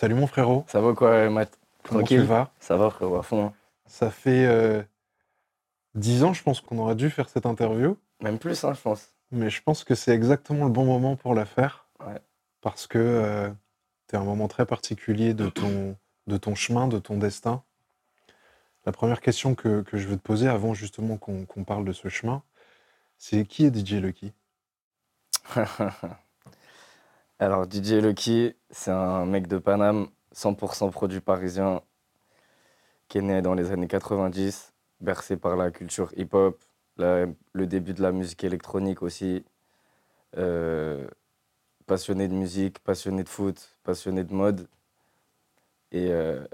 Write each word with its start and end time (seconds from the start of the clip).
Salut 0.00 0.14
mon 0.14 0.26
frérot. 0.26 0.64
Ça 0.66 0.80
va 0.80 0.94
quoi, 0.94 1.28
Matt? 1.28 1.58
Comment 1.82 2.02
tu 2.02 2.22
vas? 2.22 2.50
Ça 2.58 2.78
va, 2.78 2.88
frérot, 2.88 3.16
à 3.16 3.22
fond. 3.22 3.44
hein. 3.44 3.52
Ça 3.84 4.10
fait 4.10 4.46
euh, 4.46 4.82
10 5.94 6.24
ans, 6.24 6.32
je 6.32 6.42
pense 6.42 6.62
qu'on 6.62 6.78
aurait 6.78 6.94
dû 6.94 7.10
faire 7.10 7.28
cette 7.28 7.44
interview, 7.44 7.98
Même 8.22 8.38
plus, 8.38 8.64
hein, 8.64 8.72
je 8.72 8.80
pense. 8.80 9.12
mais 9.30 9.50
je 9.50 9.62
pense 9.62 9.84
que 9.84 9.94
c'est 9.94 10.12
exactement 10.12 10.64
le 10.64 10.70
bon 10.70 10.86
moment 10.86 11.16
pour 11.16 11.34
la 11.34 11.44
faire. 11.44 11.86
Ouais. 12.00 12.18
Parce 12.62 12.86
que 12.86 13.52
tu 14.08 14.16
es 14.16 14.18
un 14.18 14.24
moment 14.24 14.48
très 14.48 14.64
particulier 14.64 15.34
de 15.34 15.50
ton, 15.50 15.98
de 16.28 16.38
ton 16.38 16.54
chemin, 16.54 16.88
de 16.88 16.98
ton 16.98 17.18
destin. 17.18 17.62
La 18.86 18.92
première 18.92 19.20
question 19.20 19.54
que, 19.54 19.82
que 19.82 19.98
je 19.98 20.08
veux 20.08 20.16
te 20.16 20.22
poser 20.22 20.48
avant 20.48 20.72
justement 20.72 21.18
qu'on 21.18 21.44
qu'on 21.44 21.64
parle 21.64 21.84
de 21.84 21.92
ce 21.92 22.08
chemin, 22.08 22.42
c'est 23.18 23.44
qui 23.44 23.66
est 23.66 23.70
DJ 23.76 23.96
Lucky? 24.00 24.32
Alors, 27.42 27.64
DJ 27.66 28.02
Lucky, 28.02 28.54
c'est 28.70 28.90
un 28.90 29.24
mec 29.24 29.46
de 29.46 29.56
Paname, 29.56 30.08
100% 30.34 30.90
produit 30.90 31.20
parisien, 31.20 31.80
qui 33.08 33.16
est 33.16 33.22
né 33.22 33.40
dans 33.40 33.54
les 33.54 33.70
années 33.72 33.88
90, 33.88 34.74
bercé 35.00 35.38
par 35.38 35.56
la 35.56 35.70
culture 35.70 36.12
hip-hop, 36.18 36.62
le 36.98 37.66
début 37.66 37.94
de 37.94 38.02
la 38.02 38.12
musique 38.12 38.44
électronique 38.44 39.00
aussi. 39.02 39.42
euh, 40.38 41.08
passionné 41.86 42.28
de 42.28 42.34
musique, 42.34 42.78
passionné 42.80 43.24
de 43.24 43.28
foot, 43.28 43.78
passionné 43.84 44.22
de 44.24 44.34
mode. 44.34 44.68
Et 45.92 46.10
euh, 46.12 46.44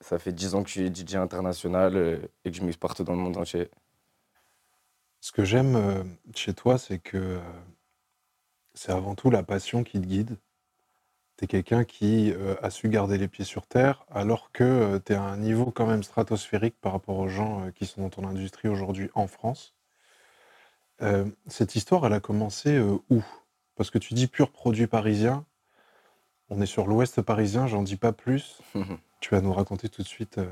ça 0.00 0.18
fait 0.18 0.32
10 0.32 0.54
ans 0.54 0.62
que 0.62 0.68
je 0.70 0.74
suis 0.74 0.90
DJ 0.94 1.16
international 1.16 1.96
euh, 1.96 2.18
et 2.44 2.50
que 2.50 2.56
je 2.56 2.62
mixe 2.62 2.76
partout 2.76 3.04
dans 3.04 3.14
le 3.14 3.20
monde 3.20 3.38
entier. 3.38 3.70
Ce 5.20 5.32
que 5.32 5.44
j'aime 5.44 6.16
chez 6.34 6.54
toi, 6.54 6.78
c'est 6.78 6.98
que 6.98 7.40
c'est 8.74 8.92
avant 8.92 9.14
tout 9.14 9.30
la 9.30 9.42
passion 9.42 9.84
qui 9.84 10.00
te 10.00 10.06
guide. 10.06 10.36
Tu 11.36 11.44
es 11.44 11.48
quelqu'un 11.48 11.84
qui 11.84 12.32
euh, 12.32 12.54
a 12.62 12.70
su 12.70 12.88
garder 12.88 13.18
les 13.18 13.28
pieds 13.28 13.44
sur 13.44 13.66
terre, 13.66 14.04
alors 14.10 14.52
que 14.52 14.98
tu 15.04 15.12
es 15.12 15.16
à 15.16 15.22
un 15.22 15.36
niveau 15.36 15.70
quand 15.72 15.86
même 15.86 16.02
stratosphérique 16.02 16.76
par 16.80 16.92
rapport 16.92 17.18
aux 17.18 17.28
gens 17.28 17.66
euh, 17.66 17.70
qui 17.70 17.86
sont 17.86 18.02
dans 18.02 18.10
ton 18.10 18.26
industrie 18.26 18.68
aujourd'hui 18.68 19.10
en 19.14 19.26
France. 19.26 19.74
Euh, 21.02 21.24
cette 21.48 21.74
histoire, 21.74 22.06
elle 22.06 22.12
a 22.12 22.20
commencé 22.20 22.76
euh, 22.76 22.98
où? 23.10 23.22
Parce 23.76 23.90
que 23.90 23.98
tu 23.98 24.14
dis 24.14 24.26
pur 24.26 24.50
produit 24.50 24.86
parisien. 24.86 25.44
On 26.50 26.60
est 26.60 26.66
sur 26.66 26.86
l'ouest 26.86 27.20
parisien, 27.22 27.66
j'en 27.66 27.82
dis 27.82 27.96
pas 27.96 28.12
plus. 28.12 28.60
Tu 29.20 29.34
vas 29.34 29.40
nous 29.40 29.52
raconter 29.52 29.88
tout 29.88 30.02
de 30.02 30.06
suite 30.06 30.38
euh, 30.38 30.46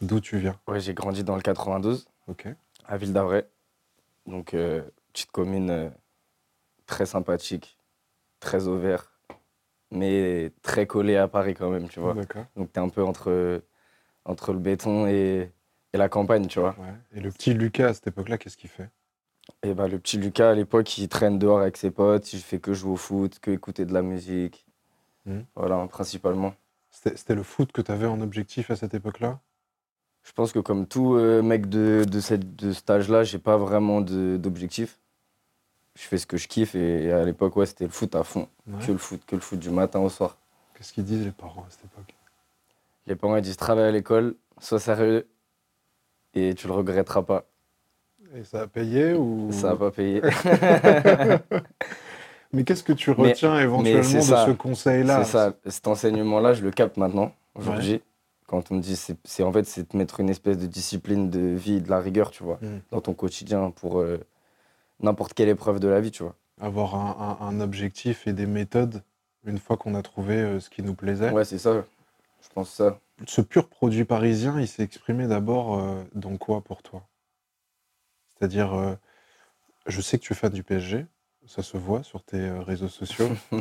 d'où 0.00 0.20
tu 0.20 0.38
viens. 0.38 0.58
Ouais, 0.68 0.80
j'ai 0.80 0.94
grandi 0.94 1.24
dans 1.24 1.36
le 1.36 1.42
92. 1.42 2.06
Ok. 2.28 2.46
à 2.86 2.96
Ville 2.96 3.12
d'Avray. 3.12 3.44
Donc, 4.26 4.54
euh, 4.54 4.82
petite 5.12 5.32
commune 5.32 5.70
euh, 5.70 5.90
très 6.86 7.06
sympathique, 7.06 7.78
très 8.40 8.66
ouverte, 8.66 9.10
mais 9.90 10.52
très 10.62 10.86
collée 10.86 11.16
à 11.16 11.28
Paris 11.28 11.54
quand 11.54 11.70
même, 11.70 11.88
tu 11.88 12.00
vois. 12.00 12.14
Donc, 12.14 12.72
tu 12.72 12.80
es 12.80 12.82
un 12.82 12.88
peu 12.88 13.02
entre, 13.02 13.62
entre 14.24 14.52
le 14.52 14.58
béton 14.58 15.06
et, 15.06 15.52
et 15.92 15.96
la 15.96 16.08
campagne, 16.08 16.46
tu 16.46 16.60
vois. 16.60 16.74
Ouais. 16.78 16.94
Et 17.14 17.20
le 17.20 17.30
petit 17.30 17.54
Lucas 17.54 17.88
à 17.88 17.94
cette 17.94 18.08
époque-là, 18.08 18.38
qu'est-ce 18.38 18.56
qu'il 18.56 18.70
fait? 18.70 18.90
Et 19.62 19.74
bah, 19.74 19.88
le 19.88 19.98
petit 19.98 20.18
Lucas, 20.18 20.50
à 20.50 20.54
l'époque, 20.54 20.96
il 20.98 21.08
traîne 21.08 21.38
dehors 21.38 21.60
avec 21.60 21.76
ses 21.76 21.90
potes, 21.90 22.32
il 22.32 22.40
fait 22.40 22.58
que 22.58 22.72
jouer 22.72 22.92
au 22.92 22.96
foot, 22.96 23.38
que 23.40 23.50
écouter 23.50 23.84
de 23.84 23.92
la 23.92 24.02
musique. 24.02 24.66
Mhm. 25.26 25.44
Voilà, 25.54 25.86
principalement. 25.86 26.54
C'était 26.90 27.34
le 27.34 27.42
foot 27.42 27.72
que 27.72 27.82
tu 27.82 27.90
avais 27.90 28.06
en 28.06 28.20
objectif 28.20 28.70
à 28.70 28.76
cette 28.76 28.94
époque-là? 28.94 29.40
Je 30.22 30.32
pense 30.32 30.52
que 30.52 30.58
comme 30.58 30.86
tout 30.86 31.16
euh, 31.16 31.42
mec 31.42 31.68
de, 31.68 32.06
de, 32.08 32.20
cette, 32.20 32.56
de 32.56 32.72
cet 32.72 32.88
âge-là, 32.88 33.24
j'ai 33.24 33.38
pas 33.38 33.58
vraiment 33.58 34.00
d'objectif. 34.00 34.98
Je 35.96 36.02
fais 36.02 36.18
ce 36.18 36.26
que 36.26 36.36
je 36.36 36.48
kiffe 36.48 36.74
et, 36.74 37.12
à 37.12 37.24
l'époque, 37.24 37.56
ouais, 37.56 37.66
c'était 37.66 37.84
le 37.84 37.90
foot 37.90 38.14
à 38.16 38.24
fond. 38.24 38.48
Ouais. 38.66 38.84
Que 38.84 38.92
le 38.92 38.98
foot, 38.98 39.20
que 39.26 39.36
le 39.36 39.40
foot 39.40 39.58
du 39.58 39.70
matin 39.70 40.00
au 40.00 40.08
soir. 40.08 40.36
Qu'est-ce 40.76 40.92
qu'ils 40.92 41.04
disent 41.04 41.24
les 41.24 41.30
parents 41.30 41.62
à 41.62 41.70
cette 41.70 41.84
époque? 41.84 42.14
Les 43.06 43.14
parents 43.14 43.36
ils 43.36 43.42
disent 43.42 43.56
travaille 43.56 43.84
à 43.84 43.90
l'école, 43.92 44.34
sois 44.58 44.80
sérieux 44.80 45.26
et 46.34 46.54
tu 46.54 46.66
le 46.66 46.72
regretteras 46.72 47.22
pas. 47.22 47.44
Et 48.34 48.42
ça 48.42 48.62
a 48.62 48.66
payé 48.66 49.12
ou 49.14 49.48
Ça 49.52 49.74
va 49.74 49.76
pas 49.76 49.90
payer. 49.92 50.20
Mais 52.52 52.64
qu'est-ce 52.64 52.82
que 52.84 52.92
tu 52.92 53.10
Mais- 53.10 53.28
retiens 53.30 53.58
éventuellement 53.60 54.02
de 54.18 54.20
ça. 54.20 54.46
ce 54.46 54.50
conseil-là? 54.52 55.24
C'est 55.24 55.30
ça, 55.32 55.52
cet 55.66 55.86
enseignement-là, 55.88 56.54
je 56.54 56.62
le 56.62 56.70
capte 56.70 56.96
maintenant, 56.96 57.32
aujourd'hui. 57.54 58.00
Quand 58.46 58.70
on 58.70 58.76
me 58.76 58.80
dit, 58.80 58.94
c'est 58.96 59.16
c'est- 59.24 59.42
en 59.42 59.52
fait, 59.52 59.64
c'est 59.66 59.90
de 59.92 59.96
mettre 59.96 60.20
une 60.20 60.28
espèce 60.30 60.58
de 60.58 60.66
discipline 60.66 61.30
de 61.30 61.40
vie, 61.40 61.80
de 61.80 61.90
la 61.90 61.98
rigueur, 61.98 62.30
tu 62.30 62.44
vois, 62.44 62.58
Mm. 62.62 62.80
dans 62.90 63.00
ton 63.00 63.14
quotidien 63.14 63.70
pour 63.70 64.00
euh, 64.00 64.18
n'importe 65.00 65.34
quelle 65.34 65.48
épreuve 65.48 65.80
de 65.80 65.88
la 65.88 66.00
vie, 66.00 66.10
tu 66.10 66.22
vois. 66.22 66.34
Avoir 66.60 66.94
un, 66.94 67.38
un- 67.40 67.46
un 67.46 67.60
objectif 67.60 68.26
et 68.26 68.32
des 68.32 68.46
méthodes 68.46 69.02
une 69.44 69.58
fois 69.58 69.76
qu'on 69.76 69.94
a 69.94 70.02
trouvé 70.02 70.36
euh, 70.36 70.60
ce 70.60 70.70
qui 70.70 70.82
nous 70.82 70.94
plaisait. 70.94 71.30
Ouais, 71.30 71.44
c'est 71.44 71.58
ça. 71.58 71.84
Je 72.42 72.48
pense 72.54 72.70
ça. 72.70 72.98
Ce 73.26 73.40
pur 73.40 73.68
produit 73.68 74.04
parisien, 74.04 74.60
il 74.60 74.68
s'est 74.68 74.82
exprimé 74.82 75.26
d'abord 75.26 75.78
euh, 75.78 76.02
dans 76.14 76.36
quoi 76.36 76.60
pour 76.62 76.82
toi? 76.82 77.06
C'est-à-dire, 78.28 78.74
euh, 78.74 78.94
je 79.86 80.00
sais 80.00 80.18
que 80.18 80.22
tu 80.24 80.32
es 80.32 80.36
fan 80.36 80.52
du 80.52 80.62
PSG, 80.62 81.06
ça 81.46 81.62
se 81.62 81.76
voit 81.76 82.02
sur 82.02 82.22
tes 82.24 82.50
réseaux 82.50 82.88
sociaux. 82.88 83.28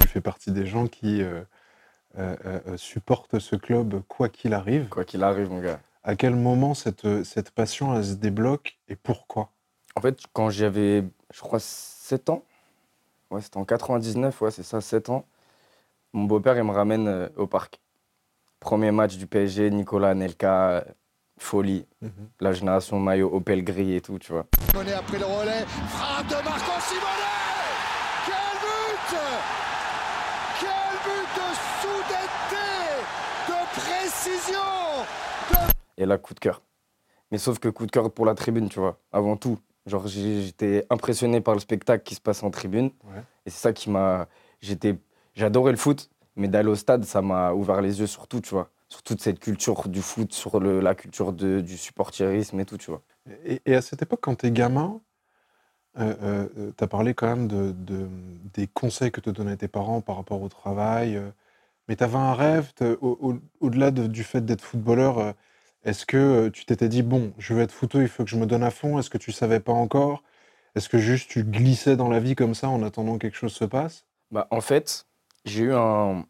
tu 0.00 0.08
fais 0.08 0.20
partie 0.20 0.50
des 0.52 0.66
gens 0.66 0.86
qui 0.86 1.22
supportent 2.76 3.38
ce 3.38 3.56
club 3.56 4.02
quoi 4.08 4.28
qu'il 4.28 4.54
arrive. 4.54 4.88
Quoi 4.88 5.04
qu'il 5.04 5.22
arrive, 5.22 5.50
mon 5.50 5.60
gars. 5.60 5.80
À 6.08 6.16
quel 6.16 6.36
moment 6.36 6.72
cette, 6.72 7.22
cette 7.22 7.50
passion 7.50 7.94
elle 7.94 8.02
se 8.02 8.14
débloque 8.14 8.78
et 8.88 8.96
pourquoi? 8.96 9.50
En 9.94 10.00
fait, 10.00 10.18
quand 10.32 10.48
j'avais, 10.48 11.04
je 11.34 11.40
crois, 11.42 11.58
7 11.60 12.30
ans, 12.30 12.44
ouais, 13.30 13.42
c'était 13.42 13.58
en 13.58 13.66
99, 13.66 14.40
ouais, 14.40 14.50
c'est 14.50 14.62
ça, 14.62 14.80
7 14.80 15.10
ans, 15.10 15.26
mon 16.14 16.24
beau-père, 16.24 16.56
il 16.56 16.64
me 16.64 16.70
ramène 16.72 17.08
euh, 17.08 17.28
au 17.36 17.46
parc. 17.46 17.78
Premier 18.58 18.90
match 18.90 19.18
du 19.18 19.26
PSG, 19.26 19.68
Nicolas 19.68 20.14
Nelka, 20.14 20.68
euh, 20.70 20.80
folie. 21.36 21.84
La 22.40 22.54
génération 22.54 22.98
maillot 22.98 23.28
Opel 23.30 23.62
gris 23.62 23.94
et 23.94 24.00
tout, 24.00 24.18
tu 24.18 24.32
vois. 24.32 24.46
Simonet 24.70 24.94
après 24.94 25.18
le 25.18 25.26
relais, 25.26 25.66
frappe 25.90 26.26
de 26.26 26.42
Marco 26.42 26.80
Simonet 26.80 27.68
Quel 28.24 28.56
but 28.64 29.20
Quel 30.58 30.94
but 31.04 31.28
de 31.36 31.48
soudaineté, 31.82 32.66
de 33.46 33.78
précision 33.78 35.04
Et 35.98 36.06
là, 36.06 36.16
coup 36.16 36.32
de 36.32 36.40
cœur. 36.40 36.62
Mais 37.30 37.38
sauf 37.38 37.58
que 37.58 37.68
coup 37.68 37.84
de 37.84 37.90
cœur 37.90 38.10
pour 38.10 38.24
la 38.24 38.34
tribune, 38.34 38.68
tu 38.70 38.78
vois, 38.78 38.98
avant 39.12 39.36
tout. 39.36 39.58
Genre, 39.84 40.06
j'étais 40.06 40.86
impressionné 40.90 41.40
par 41.40 41.54
le 41.54 41.60
spectacle 41.60 42.04
qui 42.04 42.14
se 42.14 42.20
passe 42.20 42.42
en 42.42 42.50
tribune. 42.50 42.90
Ouais. 43.04 43.22
Et 43.44 43.50
c'est 43.50 43.60
ça 43.60 43.72
qui 43.72 43.90
m'a. 43.90 44.28
J'étais. 44.60 44.96
J'adorais 45.34 45.72
le 45.72 45.78
foot, 45.78 46.10
mais 46.36 46.48
d'aller 46.48 46.68
au 46.68 46.74
stade, 46.74 47.04
ça 47.04 47.20
m'a 47.20 47.52
ouvert 47.52 47.80
les 47.80 48.00
yeux 48.00 48.06
sur 48.06 48.26
tout, 48.28 48.40
tu 48.40 48.50
vois. 48.50 48.70
Sur 48.88 49.02
toute 49.02 49.20
cette 49.20 49.38
culture 49.38 49.88
du 49.88 50.00
foot, 50.00 50.32
sur 50.32 50.60
le- 50.60 50.80
la 50.80 50.94
culture 50.94 51.32
de- 51.32 51.60
du 51.60 51.76
supporterisme 51.76 52.58
et 52.60 52.64
tout, 52.64 52.78
tu 52.78 52.90
vois. 52.90 53.02
Et, 53.44 53.60
et 53.66 53.74
à 53.74 53.82
cette 53.82 54.00
époque, 54.02 54.20
quand 54.22 54.36
tu 54.36 54.46
es 54.46 54.50
gamin, 54.50 55.00
euh, 55.98 56.46
tu 56.76 56.84
as 56.84 56.86
parlé 56.86 57.12
quand 57.14 57.26
même 57.26 57.48
de, 57.48 57.72
de- 57.72 58.08
des 58.54 58.66
conseils 58.66 59.10
que 59.10 59.20
te 59.20 59.30
donnaient 59.30 59.56
tes 59.56 59.68
parents 59.68 60.00
par 60.00 60.16
rapport 60.16 60.40
au 60.42 60.48
travail. 60.48 61.16
euh, 61.16 61.30
mais 61.88 61.96
tu 61.96 62.04
avais 62.04 62.16
un 62.18 62.34
rêve, 62.34 62.72
te- 62.74 62.98
au- 63.00 63.18
au- 63.20 63.38
au-delà 63.60 63.90
de- 63.90 64.06
du 64.06 64.22
fait 64.22 64.42
d'être 64.44 64.62
footballeur, 64.62 65.18
euh, 65.18 65.32
est-ce 65.84 66.06
que 66.06 66.48
tu 66.48 66.64
t'étais 66.64 66.88
dit, 66.88 67.02
bon, 67.02 67.32
je 67.38 67.54
veux 67.54 67.62
être 67.62 67.72
footeux, 67.72 68.02
il 68.02 68.08
faut 68.08 68.24
que 68.24 68.30
je 68.30 68.36
me 68.36 68.46
donne 68.46 68.62
à 68.62 68.70
fond 68.70 68.98
Est-ce 68.98 69.10
que 69.10 69.18
tu 69.18 69.32
savais 69.32 69.60
pas 69.60 69.72
encore? 69.72 70.22
Est-ce 70.74 70.88
que 70.88 70.98
juste 70.98 71.30
tu 71.30 71.44
glissais 71.44 71.96
dans 71.96 72.08
la 72.08 72.20
vie 72.20 72.34
comme 72.34 72.54
ça 72.54 72.68
en 72.68 72.82
attendant 72.82 73.14
que 73.14 73.22
quelque 73.22 73.36
chose 73.36 73.52
se 73.52 73.64
passe? 73.64 74.04
Bah, 74.30 74.46
en 74.50 74.60
fait, 74.60 75.06
j'ai 75.44 75.64
eu 75.64 75.72
un, 75.72 76.24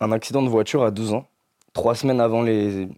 accident 0.00 0.42
de 0.42 0.48
voiture 0.48 0.84
à 0.84 0.90
12 0.90 1.14
ans, 1.14 1.28
trois 1.72 1.94
semaines 1.94 2.20
avant 2.20 2.42
les, 2.42 2.88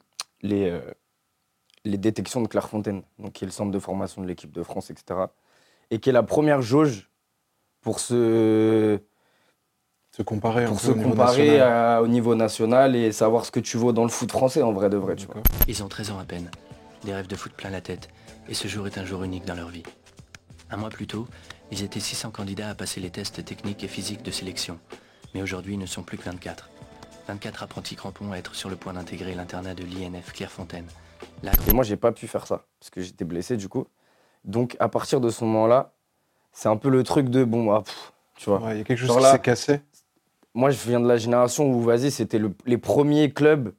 détections 1.85 2.43
de 2.43 2.49
Clairefontaine, 2.49 3.03
donc 3.19 3.33
qui 3.33 3.45
est 3.45 3.47
le 3.47 3.53
centre 3.53 3.71
de 3.71 3.79
formation 3.79 4.23
de 4.23 4.27
l'équipe 4.27 4.53
de 4.53 4.63
France, 4.63 4.91
etc. 4.91 5.21
Et 5.91 5.99
qui 5.99 6.11
est 6.11 6.13
la 6.13 6.23
première 6.23 6.63
jauge 6.63 7.11
pour 7.81 8.01
se, 8.01 9.01
Se 10.17 10.23
comparer 10.23 10.65
pour 10.67 10.79
se 10.79 10.93
au 10.93 10.95
niveau 10.95 11.11
comparer 11.11 11.61
à- 11.61 12.01
au 12.01 12.07
niveau 12.07 12.37
national 12.37 12.95
et 12.95 13.11
savoir 13.11 13.45
ce 13.45 13.51
que 13.51 13.59
tu 13.59 13.77
vaux 13.77 13.93
dans 13.93 14.05
le 14.05 14.09
foot 14.11 14.31
français 14.31 14.63
en 14.63 14.73
vrai 14.73 14.89
de 14.89 14.97
vrai, 14.97 15.17
tu 15.17 15.27
vois. 15.27 15.43
Ils 15.67 15.83
ont 15.83 15.89
13 15.89 16.13
ans 16.13 16.21
à 16.21 16.25
peine, 16.25 16.53
des 17.03 17.13
rêves 17.13 17.27
de 17.27 17.35
foot 17.35 17.51
plein 17.53 17.69
la 17.71 17.81
tête, 17.81 18.09
et 18.49 18.55
ce 18.55 18.69
jour 18.69 18.87
est 18.87 18.97
un 18.97 19.05
jour 19.05 19.25
unique 19.25 19.45
dans 19.45 19.57
leur 19.57 19.71
vie. 19.71 19.83
Un 20.71 20.77
mois 20.77 20.89
plus 20.91 21.09
tôt, 21.09 21.27
ils 21.73 21.83
étaient 21.83 21.99
600 21.99 22.31
candidats 22.31 22.69
à 22.71 22.75
passer 22.77 23.01
les 23.01 23.11
tests 23.11 23.45
techniques 23.45 23.83
et 23.83 23.89
physiques 23.89 24.23
de 24.23 24.31
sélection, 24.31 24.79
mais 25.35 25.43
aujourd'hui 25.43 25.75
ils 25.75 25.81
ne 25.81 25.87
sont 25.87 26.05
plus 26.05 26.17
que 26.17 26.23
24. 26.23 26.69
24 27.27 27.65
apprentis 27.65 27.97
crampons 27.97 28.31
à 28.31 28.37
être 28.37 28.55
sur 28.55 28.69
le 28.71 28.77
point 28.77 28.93
d'intégrer 28.93 29.35
l'internat 29.35 29.75
de 29.75 29.83
l'INF 29.83 30.33
Clairefontaine. 30.33 30.87
Là, 31.43 31.51
Et 31.67 31.73
moi, 31.73 31.83
j'ai 31.83 31.97
pas 31.97 32.13
pu 32.13 32.29
faire 32.29 32.47
ça 32.47 32.67
parce 32.79 32.91
que 32.91 33.01
j'étais 33.01 33.25
blessé 33.25 33.57
du 33.57 33.69
coup. 33.69 33.89
Donc, 34.45 34.77
à 34.79 34.89
partir 34.89 35.21
de 35.21 35.31
ce 35.31 35.43
moment-là, 35.45 35.93
c'est 36.53 36.69
un 36.69 36.77
peu 36.77 36.89
le 36.91 37.03
truc 37.03 37.31
de 37.31 37.43
bon, 37.43 37.73
ah, 37.73 37.81
pff, 37.83 38.13
tu 38.37 38.51
vois. 38.51 38.61
Ouais, 38.61 38.75
Il 38.75 38.79
y 38.79 38.81
a 38.81 38.85
quelque 38.85 38.99
chose 38.99 39.09
Genre 39.09 39.17
qui 39.17 39.23
là- 39.25 39.33
s'est 39.33 39.39
cassé. 39.41 39.81
Moi, 40.55 40.71
je 40.71 40.79
viens 40.89 41.01
de 41.01 41.09
la 41.09 41.17
génération 41.17 41.71
où, 41.73 41.81
vas-y, 41.83 42.11
c'était 42.11 42.39
le- 42.39 42.53
les 42.67 42.79
premiers 42.79 43.33
clubs 43.33 43.73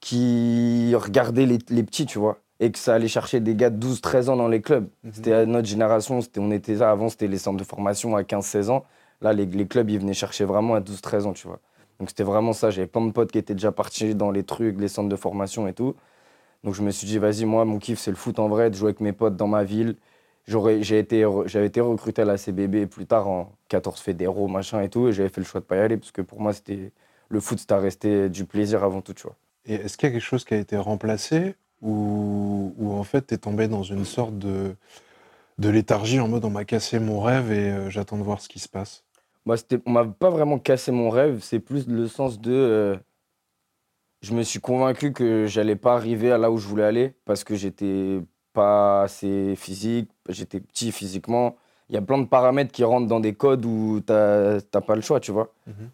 qui 0.00 0.94
regardaient 0.94 1.46
les, 1.46 1.58
les 1.70 1.82
petits, 1.84 2.06
tu 2.06 2.18
vois. 2.18 2.38
et 2.60 2.72
que 2.72 2.78
ça 2.78 2.94
allait 2.94 3.08
chercher 3.08 3.40
des 3.40 3.54
gars 3.54 3.70
de 3.70 3.76
12-13 3.76 4.28
ans 4.28 4.36
dans 4.36 4.48
les 4.48 4.60
clubs. 4.62 4.88
Mhm. 5.04 5.12
C'était 5.14 5.46
notre 5.46 5.68
génération, 5.68 6.20
c'était, 6.22 6.40
on 6.40 6.50
était 6.50 6.78
ça. 6.78 6.90
Avant, 6.90 7.08
c'était 7.08 7.28
les 7.28 7.38
centres 7.38 7.58
de 7.58 7.64
formation 7.64 8.16
à 8.16 8.24
15-16 8.24 8.68
ans. 8.70 8.84
Là, 9.20 9.32
les, 9.32 9.46
les 9.46 9.66
clubs, 9.68 9.88
ils 9.90 10.00
venaient 10.00 10.14
chercher 10.14 10.44
vraiment 10.44 10.74
à 10.74 10.80
12-13 10.80 11.26
ans, 11.26 11.32
tu 11.34 11.46
vois. 11.46 11.60
Donc 12.00 12.08
c'était 12.10 12.24
vraiment 12.24 12.52
ça. 12.52 12.70
J'avais 12.70 12.88
plein 12.88 13.06
de 13.06 13.12
potes 13.12 13.30
qui 13.32 13.38
étaient 13.38 13.54
déjà 13.54 13.70
partis 13.72 14.14
dans 14.16 14.32
les 14.32 14.42
trucs, 14.44 14.78
les 14.80 14.88
centres 14.88 15.08
de 15.08 15.16
formation 15.16 15.68
et 15.68 15.72
tout. 15.72 15.94
Donc 16.64 16.74
je 16.74 16.82
me 16.82 16.90
suis 16.90 17.06
dit, 17.06 17.18
vas-y, 17.18 17.44
moi, 17.44 17.64
mon 17.64 17.78
kiff, 17.78 17.98
c'est 18.00 18.10
le 18.10 18.16
foot 18.16 18.38
en 18.40 18.48
vrai, 18.48 18.70
de 18.70 18.74
jouer 18.76 18.88
avec 18.88 19.00
mes 19.00 19.12
potes 19.12 19.36
dans 19.36 19.48
ma 19.48 19.64
ville. 19.64 19.96
J'aurais, 20.48 20.82
j'ai 20.82 20.98
été, 20.98 21.26
j'avais 21.44 21.66
été 21.66 21.80
recruté 21.82 22.22
à 22.22 22.24
la 22.24 22.38
CBB 22.38 22.86
plus 22.86 23.06
tard 23.06 23.28
en 23.28 23.52
14 23.68 24.00
fédéraux, 24.00 24.48
machin 24.48 24.80
et 24.80 24.88
tout, 24.88 25.06
et 25.06 25.12
j'avais 25.12 25.28
fait 25.28 25.42
le 25.42 25.46
choix 25.46 25.60
de 25.60 25.66
pas 25.66 25.76
y 25.76 25.80
aller 25.80 25.98
parce 25.98 26.10
que 26.10 26.22
pour 26.22 26.40
moi, 26.40 26.54
c'était 26.54 26.90
le 27.28 27.40
foot, 27.40 27.58
c'était 27.58 27.74
à 27.74 27.78
rester 27.78 28.30
du 28.30 28.46
plaisir 28.46 28.82
avant 28.82 29.02
tout, 29.02 29.12
tu 29.12 29.24
vois. 29.24 29.36
Et 29.66 29.74
est-ce 29.74 29.98
qu'il 29.98 30.08
y 30.08 30.10
a 30.10 30.12
quelque 30.14 30.24
chose 30.24 30.46
qui 30.46 30.54
a 30.54 30.56
été 30.56 30.78
remplacé 30.78 31.54
ou, 31.82 32.72
ou 32.78 32.92
en 32.92 33.04
fait, 33.04 33.26
tu 33.26 33.34
es 33.34 33.38
tombé 33.38 33.68
dans 33.68 33.82
une 33.82 34.06
sorte 34.06 34.38
de, 34.38 34.74
de 35.58 35.68
léthargie 35.68 36.18
en 36.18 36.28
mode 36.28 36.46
on 36.46 36.50
m'a 36.50 36.64
cassé 36.64 36.98
mon 36.98 37.20
rêve 37.20 37.52
et 37.52 37.70
euh, 37.70 37.90
j'attends 37.90 38.16
de 38.16 38.22
voir 38.22 38.40
ce 38.40 38.48
qui 38.48 38.58
se 38.58 38.70
passe? 38.70 39.04
Moi, 39.44 39.58
c'était, 39.58 39.80
on 39.86 39.90
m'a 39.90 40.06
pas 40.06 40.30
vraiment 40.30 40.58
cassé 40.58 40.92
mon 40.92 41.10
rêve, 41.10 41.40
c'est 41.42 41.60
plus 41.60 41.86
le 41.86 42.08
sens 42.08 42.40
de. 42.40 42.52
euh, 42.52 42.96
je 44.22 44.34
me 44.34 44.42
suis 44.42 44.60
convaincu 44.60 45.12
que 45.12 45.46
j'allais 45.46 45.76
pas 45.76 45.94
arriver 45.94 46.32
à 46.32 46.38
là 46.38 46.50
où 46.50 46.58
je 46.58 46.66
voulais 46.66 46.84
aller 46.84 47.14
parce 47.24 47.44
que 47.44 47.54
j'étais 47.54 48.20
pas 48.58 49.02
assez 49.02 49.54
physique, 49.56 50.10
j'étais 50.28 50.60
petit 50.60 50.90
physiquement. 50.92 51.56
Il 51.88 51.94
y 51.94 51.98
a 51.98 52.02
plein 52.02 52.18
de 52.18 52.26
paramètres 52.26 52.72
qui 52.72 52.84
rentrent 52.84 53.06
dans 53.06 53.20
des 53.20 53.34
codes 53.34 53.64
où 53.64 54.00
t'as 54.04 54.60
pas 54.86 54.94
le 54.96 55.00
choix, 55.00 55.20
tu 55.20 55.32
vois. 55.32 55.48
Mhm. 55.66 55.90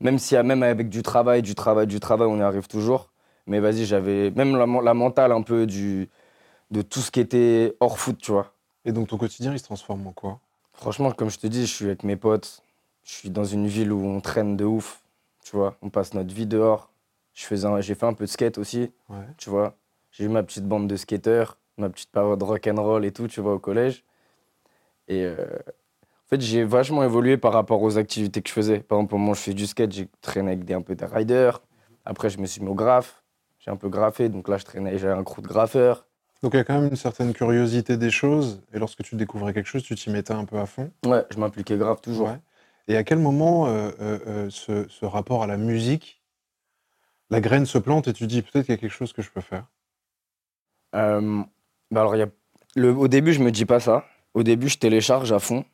Même 0.00 0.18
si 0.18 0.36
même 0.36 0.62
avec 0.62 0.88
du 0.88 1.02
travail, 1.02 1.42
du 1.42 1.54
travail, 1.54 1.86
du 1.86 2.00
travail, 2.00 2.28
on 2.28 2.38
y 2.38 2.42
arrive 2.42 2.66
toujours. 2.68 3.10
Mais 3.46 3.60
vas-y, 3.60 3.84
j'avais 3.84 4.30
même 4.30 4.56
la, 4.56 4.66
men- 4.66 4.82
la 4.84 4.94
mentale 4.94 5.32
un 5.32 5.42
peu 5.42 5.66
du, 5.66 6.08
de 6.70 6.82
tout 6.82 7.00
ce 7.00 7.10
qui 7.10 7.20
était 7.20 7.74
hors 7.80 7.98
foot, 7.98 8.18
tu 8.18 8.32
vois. 8.32 8.52
Et 8.84 8.92
donc 8.92 9.08
ton 9.08 9.16
quotidien, 9.18 9.52
il 9.52 9.58
se 9.58 9.64
transforme 9.64 10.06
en 10.06 10.12
quoi? 10.12 10.38
Franchement, 10.72 11.10
comme 11.12 11.30
je 11.30 11.38
te 11.38 11.46
dis, 11.46 11.66
je 11.66 11.74
suis 11.74 11.84
avec 11.86 12.04
mes 12.04 12.16
potes. 12.16 12.62
Je 13.04 13.12
suis 13.12 13.30
dans 13.30 13.44
une 13.44 13.66
ville 13.66 13.92
où 13.92 14.04
on 14.04 14.20
traîne 14.20 14.56
de 14.56 14.64
ouf. 14.64 15.00
Tu 15.44 15.56
vois, 15.56 15.76
on 15.82 15.88
passe 15.90 16.14
notre 16.14 16.32
vie 16.34 16.46
dehors. 16.46 16.90
Je 17.34 17.44
faisais 17.46 17.66
un- 17.66 17.80
J'ai 17.80 17.94
fait 17.94 18.06
un 18.06 18.12
peu 18.14 18.24
de 18.24 18.30
skate 18.30 18.58
aussi, 18.58 18.90
Ouais. 19.08 19.16
tu 19.38 19.50
vois. 19.50 19.74
J'ai 20.12 20.24
eu 20.24 20.28
ma 20.28 20.42
petite 20.42 20.64
bande 20.66 20.86
de 20.88 20.96
skateurs, 20.96 21.56
ma 21.78 21.90
petite 21.90 22.10
période 22.10 22.42
rock'n'roll 22.42 23.04
et 23.04 23.12
tout, 23.12 23.28
tu 23.28 23.40
vois, 23.40 23.54
au 23.54 23.58
collège. 23.58 24.04
Et 25.08 25.24
euh, 25.24 25.36
en 25.36 26.28
fait, 26.28 26.40
j'ai 26.40 26.64
vachement 26.64 27.02
évolué 27.02 27.36
par 27.36 27.52
rapport 27.52 27.82
aux 27.82 27.96
activités 27.98 28.42
que 28.42 28.48
je 28.48 28.54
faisais. 28.54 28.80
Par 28.80 28.98
exemple, 28.98 29.14
au 29.14 29.18
moment 29.18 29.32
où 29.32 29.34
je 29.34 29.40
fais 29.40 29.54
du 29.54 29.66
skate, 29.66 29.92
j'ai 29.92 30.08
traîné 30.20 30.52
avec 30.52 30.64
des, 30.64 30.74
un 30.74 30.82
peu 30.82 30.94
des 30.94 31.06
riders. 31.06 31.62
Après, 32.04 32.30
je 32.30 32.38
me 32.38 32.46
suis 32.46 32.60
mis 32.60 32.68
au 32.68 32.74
graphe. 32.74 33.22
J'ai 33.58 33.70
un 33.70 33.76
peu 33.76 33.88
graffé, 33.88 34.28
donc 34.28 34.48
là, 34.48 34.56
je 34.56 34.64
traînais, 34.64 34.98
j'avais 34.98 35.18
un 35.18 35.24
crew 35.24 35.40
de 35.40 35.48
graffeurs. 35.48 36.06
Donc 36.42 36.54
il 36.54 36.58
y 36.58 36.60
a 36.60 36.64
quand 36.64 36.80
même 36.80 36.90
une 36.90 36.96
certaine 36.96 37.32
curiosité 37.32 37.96
des 37.96 38.10
choses 38.12 38.62
et 38.72 38.78
lorsque 38.78 39.02
tu 39.02 39.16
découvrais 39.16 39.52
quelque 39.52 39.66
chose, 39.66 39.82
tu 39.82 39.96
t'y 39.96 40.10
mettais 40.10 40.32
un 40.32 40.44
peu 40.44 40.56
à 40.56 40.66
fond. 40.66 40.92
Ouais, 41.04 41.24
je 41.30 41.38
m'impliquais 41.38 41.76
grave 41.76 42.00
toujours. 42.00 42.28
Ouais. 42.28 42.38
Et 42.86 42.96
à 42.96 43.02
quel 43.02 43.18
moment 43.18 43.66
euh, 43.66 43.90
euh, 44.00 44.48
ce, 44.48 44.86
ce 44.88 45.04
rapport 45.04 45.42
à 45.42 45.48
la 45.48 45.56
musique, 45.56 46.22
la 47.30 47.40
graine 47.40 47.66
se 47.66 47.78
plante 47.78 48.06
et 48.06 48.12
tu 48.12 48.28
dis 48.28 48.42
peut-être 48.42 48.66
qu'il 48.66 48.74
y 48.74 48.78
a 48.78 48.80
quelque 48.80 48.92
chose 48.92 49.12
que 49.12 49.20
je 49.20 49.30
peux 49.30 49.40
faire? 49.40 49.66
Euh, 50.94 51.42
bah 51.90 52.00
alors, 52.00 52.16
y 52.16 52.22
a... 52.22 52.28
le... 52.76 52.90
au 52.94 53.08
début, 53.08 53.32
je 53.32 53.40
me 53.42 53.50
dis 53.50 53.64
pas 53.64 53.80
ça. 53.80 54.04
Au 54.34 54.42
début, 54.42 54.68
je 54.68 54.78
télécharge 54.78 55.32
à 55.32 55.38
fond 55.38 55.64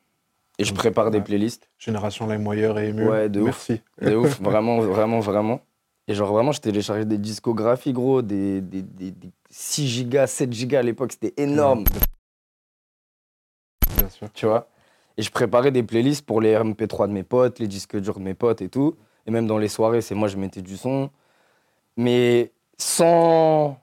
et 0.57 0.63
je 0.63 0.73
prépare 0.73 1.11
des 1.11 1.21
playlists. 1.21 1.69
Génération 1.77 2.27
LimeWire 2.27 2.77
et 2.79 2.89
Emu. 2.89 3.07
Ouais, 3.07 3.29
de 3.29 3.41
ouf. 3.41 3.69
Merci. 3.69 3.81
De 4.01 4.15
ouf, 4.15 4.41
vraiment, 4.41 4.79
vraiment, 4.79 5.19
vraiment. 5.19 5.59
Et 6.07 6.13
genre, 6.13 6.31
vraiment, 6.31 6.51
je 6.51 6.61
téléchargeais 6.61 7.05
des 7.05 7.17
discographies, 7.17 7.91
gros, 7.93 8.21
des, 8.21 8.61
des, 8.61 8.81
des- 8.81 9.11
des 9.11 9.29
6 9.49 9.87
gigas, 9.87 10.27
7 10.27 10.53
gigas 10.53 10.79
à 10.79 10.83
l'époque, 10.83 11.11
c'était 11.13 11.33
énorme, 11.41 11.83
Bien 13.97 14.09
sûr. 14.09 14.31
tu 14.33 14.45
vois? 14.45 14.67
Et 15.17 15.21
je 15.21 15.31
préparais 15.31 15.71
des 15.71 15.83
playlists 15.83 16.25
pour 16.25 16.41
les 16.41 16.53
MP3 16.53 17.07
de 17.07 17.13
mes 17.13 17.23
potes, 17.23 17.59
les 17.59 17.67
disques 17.67 17.97
durs 17.97 18.19
de 18.19 18.23
mes 18.23 18.33
potes 18.33 18.61
et 18.61 18.69
tout. 18.69 18.95
Et 19.25 19.31
même 19.31 19.47
dans 19.47 19.57
les 19.57 19.69
soirées, 19.69 20.01
c'est 20.01 20.13
moi, 20.15 20.27
je 20.27 20.37
mettais 20.37 20.61
du 20.61 20.77
son. 20.77 21.09
Mais 21.97 22.51
sans 22.77 23.79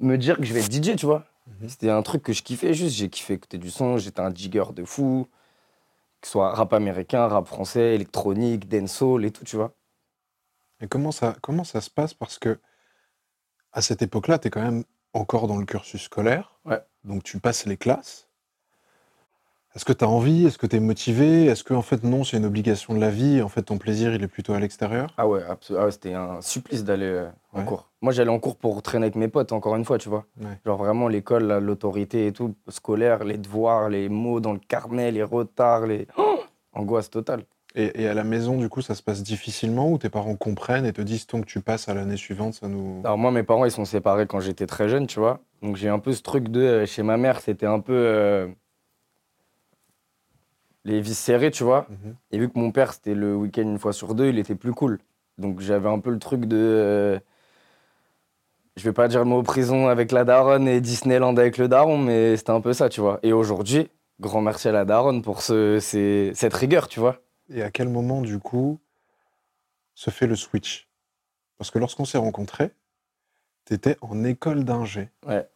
me 0.00 0.16
dire 0.16 0.36
que 0.38 0.44
je 0.44 0.54
vais 0.54 0.60
être 0.60 0.70
DJ, 0.72 0.96
tu 0.96 1.06
vois? 1.06 1.24
C'était 1.68 1.90
un 1.90 2.02
truc 2.02 2.22
que 2.22 2.32
je 2.32 2.42
kiffais 2.42 2.74
juste. 2.74 2.96
J'ai 2.96 3.08
kiffé 3.10 3.34
écouter 3.34 3.58
du 3.58 3.70
son. 3.70 3.98
J'étais 3.98 4.20
un 4.20 4.30
digger 4.30 4.72
de 4.74 4.84
fou. 4.84 5.28
Que 6.20 6.26
ce 6.26 6.32
soit 6.32 6.54
rap 6.54 6.72
américain, 6.72 7.28
rap 7.28 7.46
français, 7.46 7.94
électronique, 7.94 8.68
dancehall 8.68 9.24
et 9.24 9.30
tout, 9.30 9.44
tu 9.44 9.56
vois. 9.56 9.74
Et 10.80 10.88
comment 10.88 11.12
ça, 11.12 11.36
comment 11.40 11.64
ça 11.64 11.80
se 11.80 11.90
passe? 11.90 12.14
Parce 12.14 12.38
que 12.38 12.58
à 13.72 13.82
cette 13.82 14.02
époque-là, 14.02 14.38
tu 14.38 14.48
es 14.48 14.50
quand 14.50 14.62
même 14.62 14.84
encore 15.12 15.46
dans 15.46 15.56
le 15.56 15.66
cursus 15.66 16.02
scolaire. 16.02 16.58
Ouais. 16.64 16.80
Donc 17.04 17.22
tu 17.22 17.38
passes 17.38 17.66
les 17.66 17.76
classes. 17.76 18.29
Est-ce 19.76 19.84
que 19.84 19.92
tu 19.92 20.04
as 20.04 20.08
envie? 20.08 20.46
Est-ce 20.46 20.58
que 20.58 20.66
tu 20.66 20.76
es 20.76 20.80
motivé? 20.80 21.46
Est-ce 21.46 21.62
que 21.62 21.74
en 21.74 21.82
fait 21.82 22.02
non, 22.02 22.24
c'est 22.24 22.36
une 22.36 22.44
obligation 22.44 22.92
de 22.92 22.98
la 22.98 23.10
vie 23.10 23.40
en 23.40 23.48
fait 23.48 23.62
ton 23.62 23.78
plaisir, 23.78 24.12
il 24.14 24.22
est 24.22 24.28
plutôt 24.28 24.52
à 24.52 24.58
l'extérieur? 24.58 25.14
Ah 25.16 25.28
ouais, 25.28 25.40
ah 25.48 25.84
ouais, 25.84 25.90
c'était 25.92 26.14
un 26.14 26.40
supplice 26.40 26.82
d'aller 26.84 27.06
euh, 27.06 27.28
en 27.52 27.60
Ouais. 27.60 27.64
cours. 27.64 27.88
Moi, 28.02 28.12
j'allais 28.12 28.30
en 28.30 28.38
cours 28.40 28.56
pour 28.56 28.82
traîner 28.82 29.04
avec 29.04 29.14
mes 29.16 29.28
potes, 29.28 29.52
encore 29.52 29.76
une 29.76 29.84
fois, 29.84 29.98
tu 29.98 30.08
vois. 30.08 30.24
Ouais. 30.40 30.58
Genre 30.66 30.76
vraiment 30.78 31.06
l'école, 31.06 31.44
là, 31.44 31.60
l'autorité 31.60 32.26
et 32.26 32.32
tout, 32.32 32.54
scolaire, 32.68 33.22
les 33.24 33.36
devoirs, 33.38 33.88
les 33.90 34.08
mots 34.08 34.40
dans 34.40 34.52
le 34.54 34.58
carnet, 34.58 35.12
les 35.12 35.22
retards, 35.22 35.86
les... 35.86 36.06
Oh 36.16 36.40
Angoisse 36.72 37.10
totale. 37.10 37.44
Et, 37.76 38.02
et 38.02 38.08
à 38.08 38.14
la 38.14 38.24
maison, 38.24 38.56
du 38.56 38.68
coup, 38.68 38.80
ça 38.80 38.94
se 38.96 39.02
passe 39.02 39.22
difficilement 39.22 39.90
ou 39.92 39.98
tes 39.98 40.08
parents 40.08 40.34
comprennent 40.34 40.86
et 40.86 40.92
te 40.92 41.02
disent 41.02 41.26
tant 41.26 41.40
que 41.40 41.46
tu 41.46 41.60
passes 41.60 41.88
à 41.88 41.94
l'année 41.94 42.16
suivante, 42.16 42.54
ça 42.54 42.66
nous. 42.68 43.00
Alors 43.04 43.18
moi, 43.18 43.30
mes 43.30 43.42
parents, 43.44 43.64
ils 43.64 43.70
sont 43.70 43.84
séparés 43.84 44.26
quand 44.26 44.40
j'étais 44.40 44.66
très 44.66 44.88
jeune, 44.88 45.06
tu 45.06 45.20
vois. 45.20 45.40
Donc 45.62 45.76
j'ai 45.76 45.88
un 45.88 45.98
peu 46.00 46.12
ce 46.12 46.22
truc 46.22 46.48
de... 46.48 46.60
euh, 46.60 46.86
chez 46.86 47.02
ma 47.04 47.16
mère, 47.16 47.40
c'était 47.40 47.66
un 47.66 47.78
peu... 47.80 47.92
euh, 47.94 48.48
les 50.84 51.00
vis 51.00 51.16
serrées, 51.16 51.50
tu 51.50 51.64
vois. 51.64 51.86
Mhm. 51.90 52.14
Et 52.32 52.38
vu 52.38 52.48
que 52.48 52.58
mon 52.58 52.70
père, 52.72 52.92
c'était 52.92 53.14
le 53.14 53.36
week-end 53.36 53.62
une 53.62 53.78
fois 53.78 53.92
sur 53.92 54.14
deux, 54.14 54.28
il 54.28 54.38
était 54.38 54.54
plus 54.54 54.72
cool. 54.72 54.98
Donc 55.38 55.60
j'avais 55.60 55.88
un 55.88 55.98
peu 55.98 56.10
le 56.10 56.18
truc 56.18 56.46
de. 56.46 56.56
euh, 56.56 57.18
je 58.76 58.84
vais 58.84 58.92
pas 58.92 59.08
dire 59.08 59.18
le 59.20 59.26
mot 59.26 59.42
prison 59.42 59.88
avec 59.88 60.12
la 60.12 60.24
daronne 60.24 60.66
et 60.68 60.80
Disneyland 60.80 61.36
avec 61.36 61.58
le 61.58 61.68
daron, 61.68 61.98
mais 61.98 62.36
c'était 62.36 62.50
un 62.50 62.60
peu 62.60 62.72
ça, 62.72 62.88
tu 62.88 63.00
vois. 63.00 63.18
Et 63.22 63.32
aujourd'hui, 63.32 63.88
grand 64.20 64.40
merci 64.40 64.68
à 64.68 64.72
la 64.72 64.84
daronne 64.84 65.22
pour 65.22 65.42
ce, 65.42 65.78
ces- 65.80 66.32
cette 66.34 66.54
rigueur, 66.54 66.88
tu 66.88 67.00
vois. 67.00 67.20
Et 67.52 67.62
à 67.62 67.70
quel 67.70 67.88
moment, 67.88 68.20
du 68.22 68.38
coup, 68.38 68.78
se 69.94 70.10
fait 70.10 70.26
le 70.26 70.36
switch? 70.36 70.88
Parce 71.58 71.70
que 71.70 71.78
lorsqu'on 71.78 72.04
s'est 72.06 72.16
rencontrés, 72.18 72.70
tu 73.66 73.74
étais 73.74 73.96
en 74.00 74.24
école 74.24 74.64
d'ingé. 74.64 75.10
Ouais. 75.26 75.46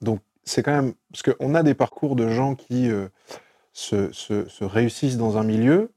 Donc, 0.00 0.20
c'est 0.44 0.62
quand 0.62 0.72
même. 0.72 0.94
Parce 1.12 1.22
qu'on 1.22 1.54
a 1.54 1.62
des 1.62 1.74
parcours 1.74 2.16
de 2.16 2.28
gens 2.28 2.54
qui 2.54 2.90
euh, 2.90 3.08
se, 3.74 4.10
se- 4.12 4.48
se 4.48 4.64
réussissent 4.64 5.18
dans 5.18 5.36
un 5.36 5.42
milieu, 5.42 5.90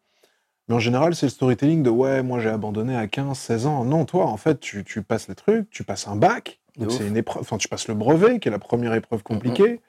mais 0.67 0.75
en 0.75 0.79
général, 0.79 1.15
c'est 1.15 1.27
le 1.27 1.29
storytelling 1.31 1.81
de 1.83 1.89
ouais, 1.89 2.23
moi 2.23 2.39
j'ai 2.39 2.49
abandonné 2.49 2.97
à 2.97 3.07
15, 3.07 3.37
16 3.37 3.65
ans. 3.67 3.85
Non, 3.85 4.03
toi, 4.03 4.25
en 4.25 4.35
fait, 4.35 4.59
tu, 4.59 4.83
tu 4.83 5.01
passes 5.03 5.29
les 5.29 5.35
trucs, 5.35 5.69
tu 5.69 5.85
passes 5.85 6.07
un 6.09 6.17
bac, 6.17 6.59
donc 6.77 6.91
c'est 6.91 7.07
une 7.07 7.15
épreuve. 7.15 7.41
Enfin, 7.41 7.57
tu 7.57 7.69
passes 7.69 7.87
le 7.87 7.93
brevet, 7.93 8.39
qui 8.39 8.49
est 8.49 8.51
la 8.51 8.59
première 8.59 8.93
épreuve 8.93 9.23
compliquée, 9.23 9.79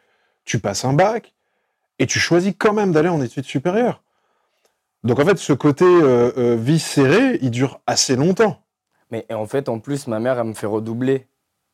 tu 0.44 0.60
passes 0.60 0.84
un 0.84 0.92
bac, 0.92 1.34
et 1.98 2.06
tu 2.06 2.20
choisis 2.20 2.54
quand 2.56 2.72
même 2.72 2.92
d'aller 2.92 3.08
en 3.08 3.20
études 3.20 3.44
supérieures. 3.46 4.02
Donc 5.02 5.18
en 5.18 5.24
fait, 5.24 5.38
ce 5.38 5.52
côté 5.52 5.84
euh, 5.84 6.30
euh, 6.36 6.56
vie 6.56 6.78
serrée, 6.78 7.38
il 7.42 7.50
dure 7.50 7.80
assez 7.86 8.14
longtemps. 8.16 8.62
Mais 9.10 9.24
en 9.32 9.46
fait, 9.46 9.68
en 9.68 9.78
plus, 9.78 10.06
ma 10.06 10.20
mère, 10.20 10.38
elle 10.38 10.46
me 10.48 10.54
fait 10.54 10.66
redoubler 10.66 11.26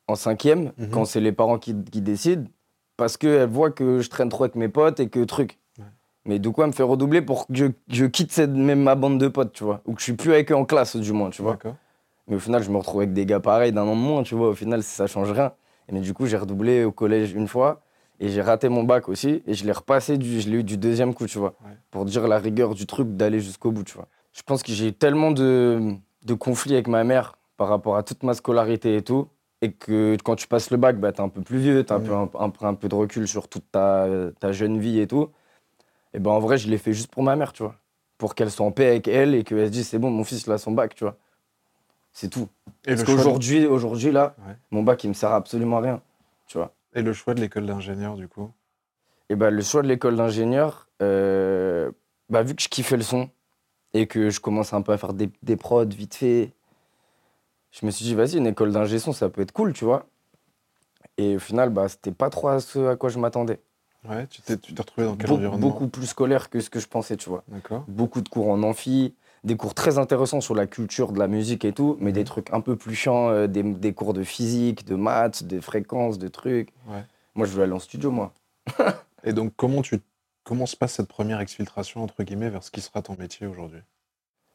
en 0.06 0.14
cinquième 0.14 0.72
Mhm. 0.78 0.90
quand 0.90 1.04
c'est 1.04 1.20
les 1.20 1.32
parents 1.32 1.58
qui, 1.58 1.74
qui 1.90 2.00
décident, 2.00 2.44
parce 2.96 3.16
qu'elle 3.16 3.48
voit 3.48 3.70
que 3.70 4.00
je 4.00 4.08
traîne 4.08 4.28
trop 4.28 4.44
avec 4.44 4.54
mes 4.54 4.68
potes 4.68 5.00
et 5.00 5.08
que 5.08 5.20
truc. 5.24 5.58
Mais 6.26 6.38
du 6.38 6.50
coup, 6.50 6.62
elle 6.62 6.68
me 6.68 6.72
fait 6.72 6.82
redoubler 6.82 7.20
pour 7.22 7.46
que 7.46 7.54
je, 7.54 7.66
je 7.88 8.06
quitte 8.06 8.32
cette, 8.32 8.50
même 8.50 8.82
ma 8.82 8.94
bande 8.94 9.18
de 9.18 9.28
potes, 9.28 9.52
tu 9.52 9.64
vois. 9.64 9.82
Ou 9.86 9.92
que 9.94 10.00
je 10.00 10.04
suis 10.04 10.12
plus 10.14 10.32
avec 10.32 10.50
eux 10.50 10.56
en 10.56 10.64
classe, 10.64 10.96
du 10.96 11.12
moins, 11.12 11.30
tu 11.30 11.42
vois. 11.42 11.58
Mais 12.26 12.36
au 12.36 12.38
final, 12.38 12.62
je 12.62 12.70
me 12.70 12.78
retrouve 12.78 13.02
avec 13.02 13.12
des 13.12 13.26
gars 13.26 13.40
pareils 13.40 13.72
d'un 13.72 13.82
an 13.82 13.94
de 13.94 14.00
moins, 14.00 14.22
tu 14.22 14.34
vois. 14.34 14.48
Au 14.48 14.54
final, 14.54 14.82
ça 14.82 15.06
change 15.06 15.30
rien. 15.30 15.52
Et 15.88 15.92
mais 15.92 16.00
du 16.00 16.14
coup, 16.14 16.24
j'ai 16.26 16.38
redoublé 16.38 16.84
au 16.84 16.92
collège 16.92 17.32
une 17.34 17.46
fois 17.48 17.82
et 18.20 18.30
j'ai 18.30 18.40
raté 18.40 18.70
mon 18.70 18.84
bac 18.84 19.10
aussi. 19.10 19.42
Et 19.46 19.52
je 19.52 19.66
l'ai 19.66 19.72
repassé, 19.72 20.16
du, 20.16 20.40
je 20.40 20.48
l'ai 20.48 20.58
eu 20.60 20.64
du 20.64 20.78
deuxième 20.78 21.12
coup, 21.12 21.26
tu 21.26 21.36
vois. 21.38 21.54
Ouais. 21.62 21.72
Pour 21.90 22.06
dire 22.06 22.26
la 22.26 22.38
rigueur 22.38 22.74
du 22.74 22.86
truc 22.86 23.14
d'aller 23.16 23.40
jusqu'au 23.40 23.70
bout, 23.70 23.84
tu 23.84 23.94
vois. 23.94 24.08
Je 24.32 24.40
pense 24.42 24.62
que 24.62 24.72
j'ai 24.72 24.88
eu 24.88 24.92
tellement 24.94 25.30
de, 25.30 25.92
de 26.24 26.34
conflits 26.34 26.72
avec 26.72 26.88
ma 26.88 27.04
mère 27.04 27.36
par 27.58 27.68
rapport 27.68 27.96
à 27.98 28.02
toute 28.02 28.22
ma 28.22 28.32
scolarité 28.32 28.96
et 28.96 29.02
tout. 29.02 29.28
Et 29.60 29.72
que 29.72 30.16
quand 30.24 30.36
tu 30.36 30.48
passes 30.48 30.70
le 30.70 30.78
bac, 30.78 30.98
bah, 30.98 31.12
t'es 31.12 31.20
un 31.20 31.28
peu 31.28 31.42
plus 31.42 31.58
vieux, 31.58 31.84
t'as 31.84 31.96
un, 31.96 31.98
Mhm. 31.98 32.04
peu, 32.04 32.14
un, 32.14 32.28
un 32.40 32.48
peu- 32.50 32.64
un 32.66 32.74
peu 32.74 32.88
de 32.88 32.94
recul 32.94 33.28
sur 33.28 33.48
toute 33.48 33.70
ta, 33.70 34.06
ta 34.40 34.52
jeune 34.52 34.78
vie 34.78 34.98
et 35.00 35.06
tout. 35.06 35.28
Et 36.14 36.18
ben 36.20 36.30
en 36.30 36.38
vrai, 36.40 36.56
je 36.56 36.68
l'ai 36.68 36.78
fait 36.78 36.92
juste 36.92 37.10
pour 37.10 37.22
ma 37.22 37.36
mère, 37.36 37.52
tu 37.52 37.62
vois. 37.62 37.74
Pour 38.18 38.34
qu'elle 38.34 38.50
soit 38.50 38.64
en 38.64 38.70
paix 38.72 38.86
avec 38.86 39.08
elle 39.08 39.34
et 39.34 39.44
qu'elle 39.44 39.66
se 39.66 39.70
dise, 39.70 39.88
c'est 39.88 39.98
bon, 39.98 40.10
mon 40.10 40.24
fils, 40.24 40.44
il 40.46 40.52
a 40.52 40.58
son 40.58 40.72
bac, 40.72 40.94
tu 40.94 41.04
vois. 41.04 41.16
C'est 42.12 42.28
tout. 42.28 42.48
Et 42.84 42.90
Parce 42.94 43.00
de, 43.00 43.06
qu'aujourd'hui, 43.06 43.66
aujourd'hui, 43.66 44.12
là, 44.12 44.36
Ouais. 44.46 44.54
mon 44.70 44.82
bac, 44.84 45.02
il 45.02 45.08
me 45.08 45.14
sert 45.14 45.32
à 45.32 45.36
absolument 45.36 45.78
à 45.78 45.80
rien, 45.80 46.02
tu 46.46 46.56
vois. 46.58 46.72
et 46.94 47.02
le 47.02 47.12
choix 47.12 47.34
de 47.34 47.40
l'école 47.40 47.66
d'ingénieur, 47.66 48.14
du 48.14 48.28
coup? 48.28 48.52
Et 49.28 49.34
bah, 49.34 49.50
le 49.50 49.62
choix 49.62 49.82
de 49.82 49.88
l'école 49.88 50.14
d'ingénieur, 50.16 50.88
euh, 51.02 51.90
bah, 52.28 52.42
vu 52.44 52.54
que 52.54 52.62
je 52.62 52.68
kiffais 52.68 52.96
le 52.96 53.02
son 53.02 53.28
et 53.92 54.06
que 54.06 54.30
je 54.30 54.38
commence 54.38 54.72
un 54.72 54.82
peu 54.82 54.92
à 54.92 54.98
faire 54.98 55.12
des, 55.14 55.28
des 55.42 55.56
prods 55.56 55.84
vite 55.86 56.14
fait, 56.14 56.52
je 57.72 57.84
me 57.84 57.90
suis 57.90 58.04
dit, 58.04 58.14
vas-y, 58.14 58.36
une 58.36 58.46
école 58.46 58.70
d'ingé 58.70 59.00
son, 59.00 59.12
ça 59.12 59.28
peut 59.28 59.40
être 59.42 59.50
cool, 59.50 59.72
tu 59.72 59.84
vois. 59.84 60.06
Et 61.16 61.34
au 61.36 61.38
final, 61.40 61.70
bah, 61.70 61.88
c'était 61.88 62.12
pas 62.12 62.30
trop 62.30 62.48
à 62.48 62.60
ce 62.60 62.86
à 62.90 62.96
quoi 62.96 63.08
je 63.10 63.18
m'attendais. 63.18 63.60
Ouais, 64.08 64.26
tu 64.26 64.42
t'es 64.42 64.54
retrouvé 64.78 65.06
dans 65.06 65.16
quel 65.16 65.30
environnement 65.32 65.66
beaucoup 65.66 65.88
plus 65.88 66.06
scolaire 66.06 66.50
que 66.50 66.60
ce 66.60 66.68
que 66.70 66.80
je 66.80 66.86
pensais, 66.88 67.16
tu 67.16 67.28
vois. 67.30 67.42
D'accord. 67.48 67.84
Beaucoup 67.88 68.20
de 68.20 68.28
cours 68.28 68.48
en 68.50 68.62
amphi, 68.62 69.14
des 69.44 69.56
cours 69.56 69.74
très 69.74 69.98
intéressants 69.98 70.40
sur 70.40 70.54
la 70.54 70.66
culture 70.66 71.12
de 71.12 71.18
la 71.18 71.26
musique 71.28 71.64
et 71.64 71.72
tout, 71.72 71.96
mais 72.00 72.10
Mhm. 72.10 72.14
des 72.14 72.24
trucs 72.24 72.52
un 72.52 72.60
peu 72.60 72.76
plus 72.76 72.94
chiants, 72.94 73.28
euh, 73.30 73.46
des, 73.46 73.62
des 73.62 73.92
cours 73.94 74.12
de 74.14 74.22
physique, 74.22 74.84
de 74.86 74.94
maths, 74.94 75.44
des 75.44 75.60
fréquences, 75.60 76.18
de 76.18 76.28
trucs. 76.28 76.70
Ouais. 76.88 77.02
Moi, 77.34 77.46
je 77.46 77.52
voulais 77.52 77.64
aller 77.64 77.72
en 77.72 77.78
studio, 77.78 78.10
moi. 78.10 78.32
Et 79.24 79.32
donc, 79.32 79.52
comment, 79.56 79.80
tu, 79.82 79.98
comment 80.44 80.66
se 80.66 80.76
passe 80.76 80.94
cette 80.94 81.08
première 81.08 81.40
exfiltration, 81.40 82.02
entre 82.02 82.22
guillemets, 82.24 82.50
vers 82.50 82.62
ce 82.62 82.70
qui 82.70 82.80
sera 82.82 83.00
ton 83.02 83.16
métier 83.18 83.46
aujourd'hui? 83.46 83.80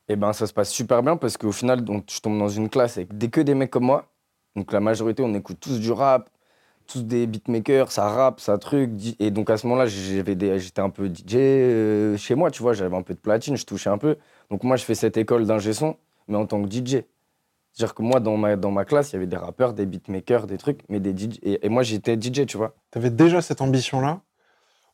Et 0.08 0.16
ben, 0.16 0.34
ça 0.34 0.48
se 0.48 0.54
passe 0.54 0.70
super 0.72 1.04
bien 1.04 1.18
parce 1.18 1.38
qu'au 1.38 1.52
final, 1.52 1.84
donc, 1.84 2.06
je 2.12 2.20
tombe 2.20 2.38
dans 2.40 2.50
une 2.50 2.70
classe 2.70 2.98
avec 2.98 3.16
des, 3.18 3.30
que 3.30 3.42
des 3.42 3.54
mecs 3.56 3.70
comme 3.72 3.86
moi. 3.86 4.06
Donc, 4.56 4.72
la 4.72 4.80
majorité, 4.80 5.22
on 5.24 5.34
écoute 5.36 5.60
tous 5.60 5.80
du 5.80 5.92
rap, 5.92 6.30
tous 6.92 7.04
des 7.04 7.28
beatmakers, 7.28 7.92
ça 7.92 8.08
rappe, 8.10 8.40
ça 8.40 8.58
truc. 8.58 8.92
Et 9.20 9.32
donc, 9.32 9.50
à 9.50 9.58
ce 9.58 9.68
moment-là, 9.68 9.86
j'étais 9.88 10.82
un 10.82 10.90
peu 10.90 11.08
DJ 11.08 11.36
euh, 11.36 12.18
chez 12.18 12.36
moi, 12.36 12.52
tu 12.52 12.62
vois. 12.62 12.74
J'avais 12.74 12.96
un 12.96 13.02
peu 13.04 13.14
de 13.14 13.20
platine, 13.20 13.56
je 13.56 13.66
touchais 13.66 13.90
un 13.90 13.98
peu. 13.98 14.18
Donc, 14.50 14.64
moi, 14.64 14.76
je 14.76 14.84
fais 14.84 14.96
cette 14.96 15.18
école 15.18 15.46
d'ingé 15.46 15.74
son, 15.74 15.96
mais 16.28 16.38
en 16.38 16.46
tant 16.46 16.62
que 16.64 16.70
DJ. 16.70 17.04
C'est-à-dire 17.72 17.94
que 17.94 18.02
moi, 18.02 18.20
dans 18.20 18.36
ma, 18.38 18.56
dans 18.56 18.72
ma 18.72 18.86
classe, 18.86 19.12
il 19.12 19.14
y 19.14 19.18
avait 19.18 19.28
des 19.28 19.38
rappeurs, 19.38 19.74
des 19.74 19.86
beatmakers, 19.86 20.48
des 20.48 20.58
trucs, 20.58 20.82
mais 20.90 21.00
des 21.00 21.12
DJ. 21.12 21.38
Et, 21.44 21.66
et 21.66 21.70
moi, 21.70 21.84
j'étais 21.84 22.16
DJ, 22.20 22.46
tu 22.46 22.58
vois. 22.58 22.74
T'avais 22.92 23.12
déjà 23.12 23.42
cette 23.42 23.62
ambition-là? 23.62 24.22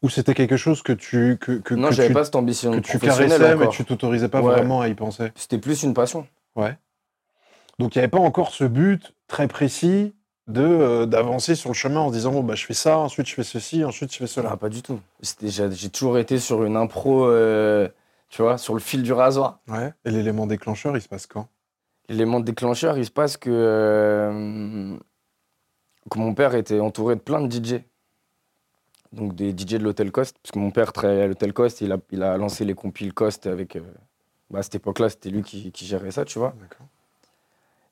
Ou 0.01 0.09
c'était 0.09 0.33
quelque 0.33 0.57
chose 0.57 0.83
que 0.83 0.91
tu. 0.91 1.37
Que, 1.39 1.53
que, 1.53 1.73
non, 1.73 1.91
j'avais 1.91 2.13
pas 2.13 2.25
cette 2.25 2.35
ambition 2.35 2.71
que 2.73 2.79
tu 2.79 2.99
caressais, 2.99 3.55
mais 3.55 3.69
tu 3.69 3.85
t'autorisais 3.85 4.27
pas 4.27 4.41
Ouais. 4.41 4.53
vraiment 4.53 4.81
à 4.81 4.87
y 4.89 4.93
penser? 4.93 5.31
C'était 5.35 5.57
plus 5.57 5.83
une 5.83 5.93
passion. 5.93 6.27
Ouais. 6.55 6.77
Donc, 7.79 7.95
il 7.95 7.99
n'y 7.99 8.03
avait 8.03 8.11
pas 8.11 8.19
encore 8.19 8.51
ce 8.51 8.63
but 8.65 9.13
très 9.27 9.47
précis 9.47 10.13
de 10.47 10.61
euh, 10.61 11.05
d'avancer 11.05 11.55
sur 11.55 11.69
le 11.69 11.75
chemin 11.75 12.01
en 12.01 12.09
se 12.09 12.13
disant 12.13 12.31
bon, 12.31 12.43
bah, 12.43 12.55
je 12.55 12.65
fais 12.65 12.73
ça, 12.73 12.97
ensuite 12.97 13.27
je 13.27 13.33
fais 13.33 13.43
ceci, 13.43 13.83
ensuite 13.83 14.11
je 14.13 14.17
fais 14.17 14.27
cela. 14.27 14.51
Non, 14.51 14.57
pas 14.57 14.69
du 14.69 14.81
tout. 14.81 14.99
J'ai 15.41 15.89
toujours 15.89 16.17
été 16.17 16.37
sur 16.39 16.63
une 16.63 16.75
impro, 16.75 17.25
euh, 17.25 17.87
tu 18.29 18.41
vois, 18.41 18.57
sur 18.57 18.73
le 18.73 18.79
fil 18.79 19.01
du 19.01 19.13
rasoir. 19.13 19.59
Ouais. 19.67 19.93
Et 20.05 20.11
l'élément 20.11 20.45
déclencheur, 20.45 20.95
il 20.95 21.01
se 21.01 21.07
passe 21.07 21.25
quand? 21.25 21.47
L'élément 22.09 22.39
déclencheur, 22.39 22.97
il 22.99 23.05
se 23.05 23.11
passe 23.11 23.37
que, 23.37 23.49
euh, 23.49 24.95
que 26.11 26.19
mon 26.19 26.35
père 26.35 26.53
était 26.53 26.79
entouré 26.79 27.15
de 27.15 27.21
plein 27.21 27.41
de 27.41 27.51
DJ. 27.51 27.81
Donc 29.11 29.33
des 29.33 29.51
DJ 29.51 29.75
de 29.75 29.83
l'Hôtel 29.83 30.11
Cost, 30.11 30.37
parce 30.43 30.51
que 30.51 30.59
mon 30.59 30.71
père 30.71 30.93
travaillait 30.93 31.23
à 31.23 31.27
l'Hôtel 31.27 31.53
Cost, 31.53 31.81
il 31.81 31.91
a, 31.91 31.97
il 32.11 32.21
a 32.21 32.37
lancé 32.37 32.65
les 32.65 32.75
compiles 32.75 33.13
Cost 33.13 33.47
avec... 33.47 33.77
bah, 34.51 34.59
à 34.59 34.63
cette 34.63 34.75
époque-là, 34.75 35.09
c'était 35.09 35.29
lui 35.29 35.41
qui, 35.41 35.71
qui 35.71 35.85
gérait 35.85 36.11
ça, 36.11 36.25
tu 36.25 36.37
vois. 36.37 36.53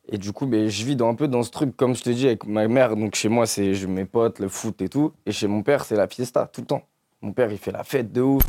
Et 0.10 0.18
du 0.18 0.34
coup, 0.34 0.46
ben, 0.46 0.68
je 0.68 0.84
vis 0.84 0.96
dans, 0.98 1.10
un 1.10 1.16
peu 1.16 1.30
dans 1.30 1.44
ce 1.44 1.50
truc, 1.50 1.78
comme 1.78 1.96
je 1.96 2.04
te 2.04 2.10
dis, 2.10 2.28
avec 2.28 2.46
ma 2.46 2.68
mère. 2.68 2.96
Donc 2.96 3.16
chez 3.16 3.30
moi, 3.30 3.46
c'est 3.46 3.72
mes 3.88 4.04
potes, 4.06 4.40
le 4.40 4.50
foot 4.50 4.82
et 4.82 4.90
tout. 4.90 5.14
Et 5.26 5.32
chez 5.32 5.48
mon 5.48 5.64
père, 5.64 5.86
c'est 5.86 5.96
la 5.96 6.08
fiesta, 6.08 6.50
tout 6.52 6.62
le 6.62 6.68
temps. 6.68 6.84
Mon 7.22 7.32
père, 7.32 7.52
il 7.52 7.58
fait 7.58 7.72
la 7.72 7.86
fête 7.86 8.12
de 8.12 8.22
ouf. 8.22 8.44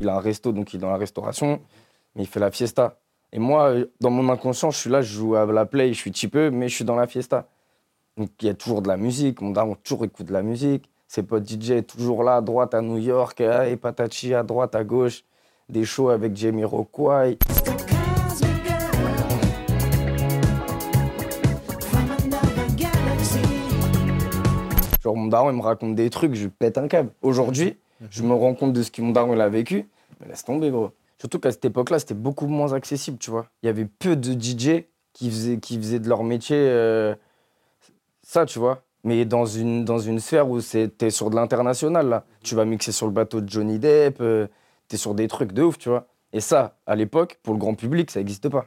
Il 0.00 0.08
a 0.08 0.16
un 0.16 0.20
resto, 0.20 0.52
donc 0.52 0.72
il 0.72 0.76
est 0.76 0.80
dans 0.80 0.90
la 0.90 0.96
restauration. 0.96 1.60
Mais 2.14 2.22
il 2.22 2.26
fait 2.26 2.40
la 2.40 2.50
fiesta. 2.50 2.98
Et 3.30 3.38
moi, 3.38 3.74
dans 4.00 4.10
mon 4.10 4.32
inconscient, 4.32 4.70
je 4.70 4.78
suis 4.78 4.90
là, 4.90 5.02
je 5.02 5.12
joue 5.12 5.34
à 5.34 5.44
la 5.44 5.66
play, 5.66 5.92
je 5.92 6.10
suis 6.10 6.28
peu, 6.28 6.50
mais 6.50 6.68
je 6.68 6.76
suis 6.76 6.84
dans 6.84 6.96
la 6.96 7.06
fiesta. 7.06 7.46
Donc 8.16 8.30
il 8.40 8.46
y 8.46 8.48
a 8.48 8.54
toujours 8.54 8.80
de 8.80 8.88
la 8.88 8.96
musique. 8.96 9.42
Mon 9.42 9.50
daron 9.50 9.74
toujours 9.74 10.06
écoute 10.06 10.26
de 10.26 10.32
la 10.32 10.42
musique. 10.42 10.88
Ses 11.08 11.24
potes 11.24 11.46
DJ 11.46 11.84
toujours 11.86 12.24
là, 12.24 12.36
à 12.36 12.40
droite 12.40 12.72
à 12.72 12.80
New 12.80 12.96
York, 12.96 13.40
et 13.40 13.76
Patachi 13.76 14.32
à 14.32 14.42
droite, 14.42 14.74
à 14.74 14.82
gauche 14.82 15.24
des 15.68 15.84
shows 15.84 16.10
avec 16.10 16.36
Jamie 16.36 16.64
Rockway. 16.64 17.38
Genre, 25.02 25.16
mon 25.16 25.26
daron, 25.26 25.50
il 25.50 25.56
me 25.56 25.62
raconte 25.62 25.94
des 25.94 26.08
trucs, 26.10 26.34
je 26.34 26.48
pète 26.48 26.78
un 26.78 26.88
câble. 26.88 27.10
Aujourd'hui, 27.22 27.76
je 28.10 28.22
me 28.22 28.32
rends 28.32 28.54
compte 28.54 28.72
de 28.72 28.82
ce 28.82 28.90
que 28.90 29.02
mon 29.02 29.10
daron 29.12 29.34
il 29.34 29.40
a 29.40 29.48
vécu. 29.48 29.88
Mais 30.20 30.28
laisse 30.28 30.44
tomber, 30.44 30.70
gros. 30.70 30.92
Surtout 31.18 31.38
qu'à 31.38 31.52
cette 31.52 31.64
époque-là, 31.64 31.98
c'était 31.98 32.14
beaucoup 32.14 32.46
moins 32.46 32.72
accessible, 32.72 33.18
tu 33.18 33.30
vois. 33.30 33.46
Il 33.62 33.66
y 33.66 33.68
avait 33.68 33.86
peu 33.86 34.16
de 34.16 34.32
DJ 34.32 34.84
qui 35.12 35.30
faisaient, 35.30 35.98
de 35.98 36.08
leur 36.08 36.24
métier 36.24 36.56
euh, 36.58 37.14
ça, 38.22 38.46
tu 38.46 38.58
vois. 38.58 38.82
Mais 39.04 39.24
dans 39.26 39.44
une, 39.44 39.84
dans 39.84 39.98
une 39.98 40.18
sphère 40.18 40.48
où 40.48 40.60
c'était 40.60 41.10
sur 41.10 41.30
de 41.30 41.36
l'international, 41.36 42.08
là. 42.08 42.24
Tu 42.42 42.54
vas 42.54 42.64
mixer 42.64 42.92
sur 42.92 43.06
le 43.06 43.12
bateau 43.12 43.40
de 43.40 43.48
Johnny 43.48 43.78
Depp, 43.78 44.20
euh, 44.20 44.46
t'es 44.94 44.98
sur 44.98 45.14
des 45.16 45.26
trucs 45.26 45.50
de 45.52 45.62
ouf, 45.64 45.76
tu 45.76 45.88
vois. 45.88 46.06
Et 46.32 46.40
ça, 46.40 46.76
à 46.86 46.94
l'époque, 46.94 47.40
pour 47.42 47.52
le 47.52 47.58
grand 47.58 47.74
public, 47.74 48.12
ça 48.12 48.20
n'existe 48.20 48.48
pas. 48.48 48.66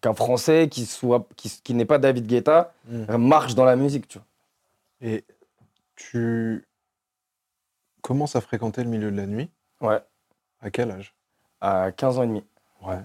Qu'un 0.00 0.12
Français 0.14 0.68
qui, 0.68 0.86
soit, 0.86 1.26
qui, 1.36 1.60
qui 1.62 1.72
n'est 1.74 1.84
pas 1.84 1.98
David 1.98 2.26
Guetta 2.26 2.72
marche 3.16 3.54
dans 3.54 3.64
la 3.64 3.76
musique, 3.76 4.08
tu 4.08 4.18
vois. 4.18 4.26
Et 5.00 5.24
tu 5.94 6.66
commences 8.02 8.34
à 8.34 8.40
fréquenter 8.40 8.82
le 8.82 8.90
milieu 8.90 9.10
de 9.12 9.16
la 9.16 9.26
nuit? 9.26 9.50
Ouais, 9.80 10.00
À 10.60 10.70
quel 10.70 10.90
âge? 10.90 11.14
À 11.60 11.92
15 11.92 12.18
ans 12.18 12.24
et 12.24 12.26
demi. 12.26 12.44
Ouais. 12.82 12.98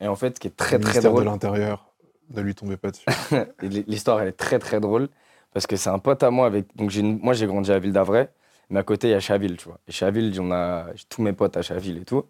Et 0.00 0.08
en 0.08 0.16
fait, 0.16 0.36
ce 0.36 0.40
qui 0.40 0.48
est 0.48 0.56
très 0.56 0.78
le 0.78 0.84
très 0.84 1.00
drôle, 1.02 1.20
de 1.24 1.28
l'Intérieur 1.28 1.92
ne 2.30 2.40
lui 2.40 2.54
tombait 2.54 2.76
pas 2.78 2.90
dessus. 2.90 3.04
l'histoire 3.62 4.20
elle 4.22 4.28
est 4.28 4.32
très 4.32 4.58
très 4.58 4.80
drôle, 4.80 5.08
parce 5.52 5.66
que 5.66 5.76
c'est 5.76 5.90
un 5.90 5.98
pote 5.98 6.22
à 6.22 6.30
moi 6.30 6.46
avec. 6.46 6.74
Donc 6.76 6.94
une- 6.94 7.18
moi 7.18 7.34
j'ai 7.34 7.46
grandi 7.46 7.70
à 7.72 7.78
Ville 7.78 7.92
d'Avray, 7.92 8.28
mais 8.70 8.78
à 8.80 8.82
côté 8.84 9.08
il 9.08 9.10
y 9.10 9.14
a 9.14 9.20
Chaville, 9.20 9.56
tu 9.56 9.68
vois. 9.68 9.78
Et 9.88 9.92
Chaville, 9.92 10.40
on 10.40 10.52
a 10.52 10.86
tous 11.08 11.22
mes 11.22 11.32
potes 11.32 11.56
à 11.56 11.62
Chaville 11.62 11.98
et 11.98 12.04
tout. 12.04 12.24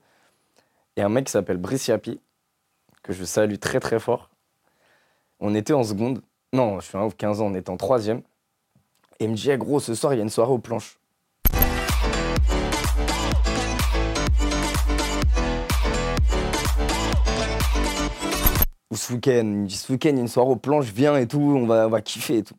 Et 0.97 1.03
un 1.03 1.09
mec 1.09 1.27
qui 1.27 1.33
s'appelle 1.33 1.59
Brice 1.59 1.89
Yapi, 1.89 2.19
que 3.03 3.13
je 3.13 3.25
salue 3.25 3.57
très 3.57 3.79
très 3.79 4.01
fort. 4.01 4.31
On 5.39 5.55
était 5.55 5.75
en 5.75 5.85
seconde. 5.85 6.23
Non, 6.53 6.81
je 6.81 6.87
suis 6.87 6.99
un 6.99 7.05
ouf, 7.05 7.17
15 7.17 7.41
ans, 7.41 7.47
on 7.47 7.55
était 7.55 7.71
en 7.71 7.77
troisième. 7.77 8.23
Et 9.19 9.25
il 9.25 9.31
me 9.31 9.37
dit, 9.37 9.51
Eh, 9.51 9.59
gros, 9.59 9.81
ce 9.81 9.95
soir, 9.95 10.15
il 10.15 10.17
y 10.17 10.21
a 10.21 10.23
une 10.23 10.31
soirée 10.31 10.53
aux 10.53 10.59
planches. 10.59 10.99
Ou 18.91 18.97
ce 18.97 19.13
week-end, 19.13 19.43
il 19.45 19.45
me 19.45 19.67
dit, 19.67 19.77
ce 19.77 19.93
week-end, 19.93 20.09
il 20.11 20.17
y 20.17 20.19
a 20.19 20.23
une 20.23 20.29
soirée 20.29 20.51
aux 20.51 20.57
planches, 20.57 20.91
viens 20.93 21.17
et 21.17 21.29
tout, 21.29 21.41
on 21.41 21.67
va, 21.67 21.87
on 21.87 21.91
va 21.91 22.01
kiffer 22.01 22.39
et 22.39 22.43
tout. 22.43 22.57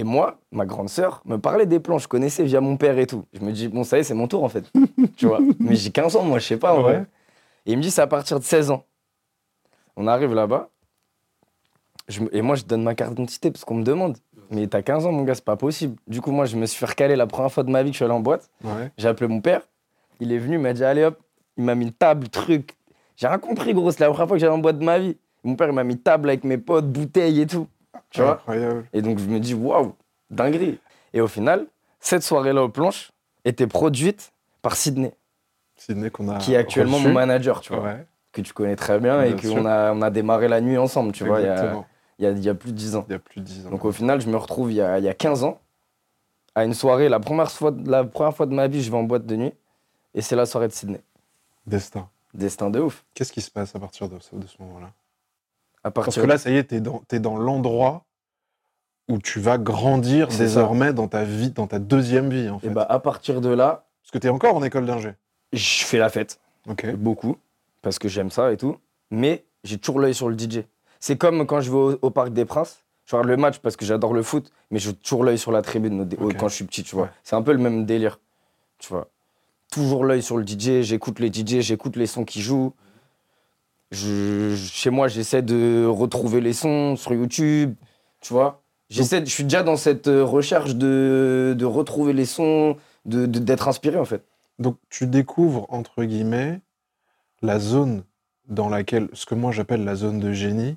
Et 0.00 0.04
moi, 0.04 0.38
ma 0.50 0.64
grande 0.64 0.88
sœur 0.88 1.20
me 1.26 1.36
parlait 1.36 1.66
des 1.66 1.78
planches, 1.78 2.04
je 2.04 2.08
connaissais 2.08 2.42
via 2.42 2.62
mon 2.62 2.78
père 2.78 2.96
et 2.98 3.06
tout. 3.06 3.26
Je 3.34 3.40
me 3.40 3.52
dis, 3.52 3.68
bon, 3.68 3.84
ça 3.84 3.98
y 3.98 4.00
est, 4.00 4.04
c'est 4.04 4.14
mon 4.14 4.28
tour 4.28 4.42
en 4.42 4.48
fait. 4.48 4.64
tu 5.18 5.26
vois. 5.26 5.40
Mais 5.58 5.76
j'ai 5.76 5.90
15 5.90 6.16
ans, 6.16 6.22
moi, 6.24 6.38
je 6.38 6.46
sais 6.46 6.56
pas 6.56 6.72
en 6.72 6.78
Ouais. 6.78 6.82
vrai. 6.82 7.06
Et 7.66 7.72
il 7.72 7.76
me 7.76 7.82
dit, 7.82 7.90
c'est 7.90 8.00
à 8.00 8.06
partir 8.06 8.38
de 8.40 8.44
16 8.44 8.70
ans. 8.70 8.82
On 9.96 10.06
arrive 10.06 10.32
là-bas. 10.32 10.70
Je 12.08 12.22
et 12.32 12.40
moi, 12.40 12.56
je 12.56 12.64
donne 12.64 12.82
ma 12.82 12.94
carte 12.94 13.10
d'identité 13.10 13.50
parce 13.50 13.62
qu'on 13.66 13.74
me 13.74 13.82
demande. 13.84 14.16
Mais 14.50 14.66
t'as 14.68 14.80
15 14.80 15.04
ans, 15.04 15.12
mon 15.12 15.24
gars, 15.24 15.34
c'est 15.34 15.44
pas 15.44 15.56
possible. 15.56 15.96
Du 16.06 16.22
coup, 16.22 16.30
moi, 16.32 16.46
je 16.46 16.56
me 16.56 16.64
suis 16.64 16.78
fait 16.78 16.86
recaler 16.86 17.14
la 17.14 17.26
première 17.26 17.52
fois 17.52 17.62
de 17.62 17.70
ma 17.70 17.82
vie 17.82 17.90
que 17.90 17.92
je 17.92 17.98
suis 17.98 18.04
allé 18.06 18.14
en 18.14 18.20
boîte. 18.20 18.48
Ouais. 18.64 18.90
J'ai 18.96 19.06
appelé 19.08 19.28
mon 19.28 19.42
père. 19.42 19.60
Il 20.18 20.32
est 20.32 20.38
venu, 20.38 20.54
il 20.54 20.60
m'a 20.60 20.72
dit, 20.72 20.82
allez 20.82 21.04
hop. 21.04 21.18
Il 21.58 21.64
m'a 21.64 21.74
mis 21.74 21.84
une 21.84 21.92
table, 21.92 22.30
truc. 22.30 22.74
J'ai 23.16 23.26
rien 23.28 23.36
compris, 23.38 23.74
gros. 23.74 23.90
C'est 23.90 24.00
la 24.00 24.08
première 24.08 24.26
fois 24.28 24.36
que 24.38 24.40
j'allais 24.40 24.54
en 24.54 24.58
boîte 24.58 24.78
de 24.78 24.84
ma 24.84 24.98
vie. 24.98 25.18
Mon 25.44 25.56
père, 25.56 25.68
il 25.68 25.74
m'a 25.74 25.84
mis 25.84 25.98
table 25.98 26.30
avec 26.30 26.42
mes 26.44 26.56
potes, 26.56 26.90
bouteilles 26.90 27.42
et 27.42 27.46
tout. 27.46 27.66
Tu 28.10 28.20
vois 28.20 28.32
Incroyable. 28.34 28.86
et 28.92 29.02
donc 29.02 29.18
je 29.18 29.24
me 29.26 29.38
dis, 29.38 29.54
waouh, 29.54 29.94
dinguerie. 30.30 30.78
Et 31.12 31.20
au 31.20 31.28
final, 31.28 31.66
cette 32.00 32.22
soirée-là 32.22 32.62
aux 32.64 32.68
planches 32.68 33.12
était 33.44 33.66
produite 33.66 34.32
par 34.62 34.76
Sydney, 34.76 35.12
Sydney 35.76 36.10
qu'on 36.10 36.28
a. 36.28 36.38
qui 36.38 36.54
est 36.54 36.56
actuellement 36.56 36.96
reçu. 36.98 37.08
mon 37.08 37.14
manager, 37.14 37.60
tu 37.60 37.72
vois, 37.72 37.82
Ouais, 37.84 38.06
que 38.32 38.40
tu 38.42 38.52
connais 38.52 38.76
très 38.76 38.98
bien, 39.00 39.22
et 39.22 39.34
Bien 39.34 39.54
qu'on 39.54 39.64
a, 39.66 39.92
on 39.92 40.02
a 40.02 40.10
démarré 40.10 40.48
la 40.48 40.60
nuit 40.60 40.76
ensemble, 40.78 41.12
tu 41.12 41.24
vois, 41.24 41.40
il 41.40 41.46
y 41.46 41.48
a, 41.48 41.84
y, 42.18 42.26
a, 42.26 42.30
il 42.30 42.44
y 42.44 42.48
a 42.48 42.54
plus 42.54 42.72
de 42.72 42.76
10 42.76 42.96
ans. 42.96 43.04
Il 43.08 43.12
y 43.12 43.14
a 43.14 43.18
plus 43.18 43.40
de 43.40 43.46
10 43.46 43.66
ans. 43.66 43.70
Donc 43.70 43.84
au 43.84 43.92
final, 43.92 44.20
je 44.20 44.28
me 44.28 44.36
retrouve 44.36 44.70
il 44.70 44.76
y 44.76 44.82
a, 44.82 44.98
y 44.98 45.08
a 45.08 45.14
15 45.14 45.44
ans, 45.44 45.58
à 46.54 46.64
une 46.64 46.74
soirée, 46.74 47.08
la 47.08 47.20
première, 47.20 47.50
fois, 47.50 47.72
la 47.86 48.04
première 48.04 48.34
fois 48.36 48.46
de 48.46 48.54
ma 48.54 48.66
vie, 48.68 48.82
je 48.82 48.90
vais 48.90 48.96
en 48.96 49.04
boîte 49.04 49.24
de 49.26 49.36
nuit, 49.36 49.52
et 50.14 50.20
c'est 50.20 50.36
la 50.36 50.46
soirée 50.46 50.68
de 50.68 50.72
Sydney. 50.72 51.00
Destin. 51.66 52.08
Destin 52.34 52.70
de 52.70 52.80
ouf. 52.80 53.04
Qu'est-ce 53.14 53.32
qui 53.32 53.40
se 53.40 53.50
passe 53.50 53.74
à 53.74 53.78
partir 53.78 54.08
de 54.08 54.16
de 54.16 54.46
ce 54.46 54.62
moment-là? 54.62 54.90
À 55.84 55.90
Parce 55.90 56.16
que 56.16 56.20
là, 56.26 56.38
ça 56.38 56.50
y 56.50 56.56
est, 56.56 56.64
t'es 56.64 56.80
dans, 56.80 57.02
t'es 57.08 57.20
dans 57.20 57.36
l'endroit 57.36 58.04
où 59.08 59.18
tu 59.18 59.40
vas 59.40 59.58
grandir 59.58 60.30
ça. 60.30 60.38
désormais 60.38 60.92
dans 60.92 61.08
ta 61.08 61.24
vie, 61.24 61.50
dans 61.50 61.66
ta 61.66 61.78
deuxième 61.78 62.30
vie, 62.30 62.48
en 62.48 62.58
fait. 62.58 62.68
et 62.68 62.70
bah, 62.70 62.86
à 62.88 62.98
partir 63.00 63.40
de 63.40 63.48
là, 63.48 63.86
Parce 64.02 64.12
que 64.12 64.18
t'es 64.18 64.28
encore 64.28 64.54
en 64.54 64.62
école 64.62 64.86
d'ingé. 64.86 65.14
je 65.52 65.84
fais 65.84 65.98
la 65.98 66.08
fête. 66.10 66.38
Ok. 66.68 66.94
beaucoup, 66.94 67.36
parce 67.82 67.98
que 67.98 68.08
j'aime 68.08 68.30
ça 68.30 68.52
et 68.52 68.56
tout. 68.56 68.76
Mais 69.10 69.44
j'ai 69.64 69.78
toujours 69.78 70.00
l'œil 70.00 70.14
sur 70.14 70.28
le 70.28 70.38
DJ. 70.38 70.60
C'est 71.00 71.16
comme 71.16 71.46
quand 71.46 71.60
je 71.60 71.70
vais 71.70 71.76
au, 71.76 71.98
au 72.02 72.10
Parc 72.10 72.32
des 72.32 72.44
Princes. 72.44 72.84
Je 73.06 73.16
regarde 73.16 73.28
le 73.28 73.36
match 73.38 73.58
parce 73.58 73.74
que 73.74 73.84
j'adore 73.84 74.12
le 74.12 74.22
foot, 74.22 74.52
mais 74.70 74.78
j'ai 74.78 74.94
toujours 74.94 75.24
l'œil 75.24 75.38
sur 75.38 75.50
la 75.50 75.62
tribune 75.62 76.08
quand 76.38 76.48
je 76.48 76.54
suis 76.54 76.64
petit, 76.64 76.84
tu 76.84 76.94
vois. 76.94 77.06
Ouais. 77.06 77.10
C'est 77.24 77.34
un 77.34 77.42
peu 77.42 77.50
le 77.52 77.58
même 77.58 77.84
délire, 77.84 78.20
tu 78.78 78.88
vois. 78.90 79.08
Toujours 79.72 80.04
l'œil 80.04 80.22
sur 80.22 80.36
le 80.36 80.46
DJ, 80.46 80.82
j'écoute 80.82 81.18
les 81.18 81.32
DJ, 81.32 81.58
j'écoute 81.60 81.96
les 81.96 82.06
sons 82.06 82.24
qui 82.24 82.40
jouent. 82.40 82.72
Je- 83.90 84.54
chez 84.56 84.90
moi, 84.90 85.08
j'essaie 85.08 85.42
de 85.42 85.84
retrouver 85.86 86.40
les 86.40 86.52
sons 86.52 86.96
sur 86.96 87.12
YouTube, 87.12 87.74
tu 88.20 88.32
vois. 88.32 88.62
J'essaie, 88.88 89.20
je 89.24 89.30
suis 89.30 89.44
déjà 89.44 89.62
dans 89.62 89.76
cette 89.76 90.08
euh, 90.08 90.24
recherche 90.24 90.74
de, 90.74 91.54
de 91.56 91.64
retrouver 91.64 92.12
les 92.12 92.24
sons, 92.24 92.76
de- 93.04 93.26
de- 93.26 93.38
d'être 93.38 93.68
inspiré 93.68 93.98
en 93.98 94.04
fait. 94.04 94.24
Donc, 94.58 94.76
tu 94.90 95.06
découvres, 95.06 95.66
entre 95.70 96.04
guillemets, 96.04 96.60
la 97.42 97.58
zone 97.58 98.04
dans 98.48 98.68
laquelle, 98.68 99.08
ce 99.12 99.26
que 99.26 99.34
moi 99.34 99.52
j'appelle 99.52 99.84
la 99.84 99.94
zone 99.94 100.18
de 100.18 100.32
génie, 100.32 100.76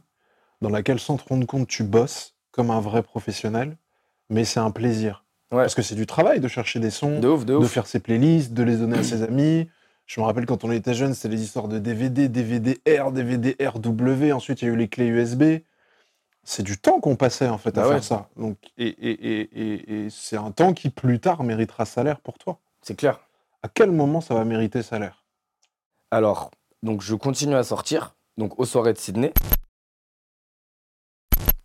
dans 0.61 0.69
laquelle, 0.69 0.99
sans 0.99 1.17
te 1.17 1.27
rendre 1.27 1.45
compte, 1.47 1.67
tu 1.67 1.83
bosses 1.83 2.35
comme 2.51 2.69
un 2.71 2.79
vrai 2.79 3.01
professionnel, 3.03 3.77
mais 4.29 4.45
c'est 4.45 4.59
un 4.59 4.71
plaisir. 4.71 5.25
Ouais. 5.51 5.59
Parce 5.63 5.75
que 5.75 5.81
c'est 5.81 5.95
du 5.95 6.05
travail 6.05 6.39
de 6.39 6.47
chercher 6.47 6.79
des 6.79 6.91
sons, 6.91 7.19
De 7.19 7.27
ouf, 7.27 7.45
de 7.45 7.53
de 7.53 7.57
ouf. 7.57 7.71
faire 7.71 7.85
ses 7.87 7.99
playlists, 7.99 8.53
de 8.53 8.63
les 8.63 8.77
donner 8.77 8.99
à 8.99 9.03
ses 9.03 9.21
amis. 9.23 9.67
Je 10.05 10.19
me 10.19 10.25
rappelle 10.25 10.45
quand 10.45 10.63
on 10.63 10.71
était 10.71 10.93
jeune, 10.93 11.13
c'était 11.13 11.29
les 11.29 11.41
histoires 11.43 11.67
de 11.67 11.79
DVD, 11.79 12.27
DVD 12.27 12.79
R, 12.99 13.11
DVD 13.11 13.55
RW. 13.59 14.31
Ensuite, 14.33 14.61
il 14.61 14.65
y 14.67 14.71
a 14.71 14.73
eu 14.73 14.77
les 14.77 14.87
clés 14.89 15.07
USB. 15.07 15.43
C'est 16.43 16.63
du 16.63 16.77
temps 16.77 16.99
qu'on 16.99 17.15
passait 17.15 17.47
en 17.47 17.57
fait 17.57 17.77
à 17.77 17.81
Bah 17.81 17.87
ouais. 17.87 17.93
faire 17.95 18.03
ça. 18.03 18.29
Donc, 18.35 18.57
et 18.77 18.87
et, 18.87 19.11
et, 19.11 19.41
et, 19.41 20.05
et 20.05 20.09
c'est 20.09 20.35
un 20.35 20.51
temps 20.51 20.73
qui 20.73 20.89
plus 20.89 21.19
tard 21.21 21.43
méritera 21.43 21.85
salaire 21.85 22.19
pour 22.19 22.37
toi. 22.37 22.59
C'est 22.81 22.95
clair. 22.95 23.21
À 23.61 23.69
quel 23.69 23.91
moment 23.91 24.19
ça 24.19 24.33
va 24.33 24.43
mériter 24.43 24.83
salaire? 24.83 25.23
Alors, 26.11 26.51
donc 26.83 27.01
je 27.01 27.15
continue 27.15 27.55
à 27.55 27.63
sortir, 27.63 28.13
donc 28.37 28.59
aux 28.59 28.65
soirées 28.65 28.91
de 28.91 28.97
Sydney. 28.97 29.31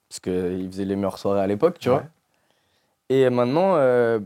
Parce 0.08 0.20
qu'ils 0.20 0.68
faisaient 0.70 0.84
les 0.84 0.94
meilleures 0.96 1.18
soirées 1.18 1.40
à 1.40 1.46
l'époque, 1.48 1.78
tu 1.80 1.88
vois. 1.90 2.04
Et 3.08 3.28
maintenant, 3.30 3.74
euh, 3.76 4.20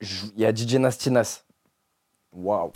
il 0.00 0.32
y 0.40 0.44
a 0.44 0.52
DJ 0.54 0.74
Nastinas. 0.74 1.44
Waouh. 2.36 2.70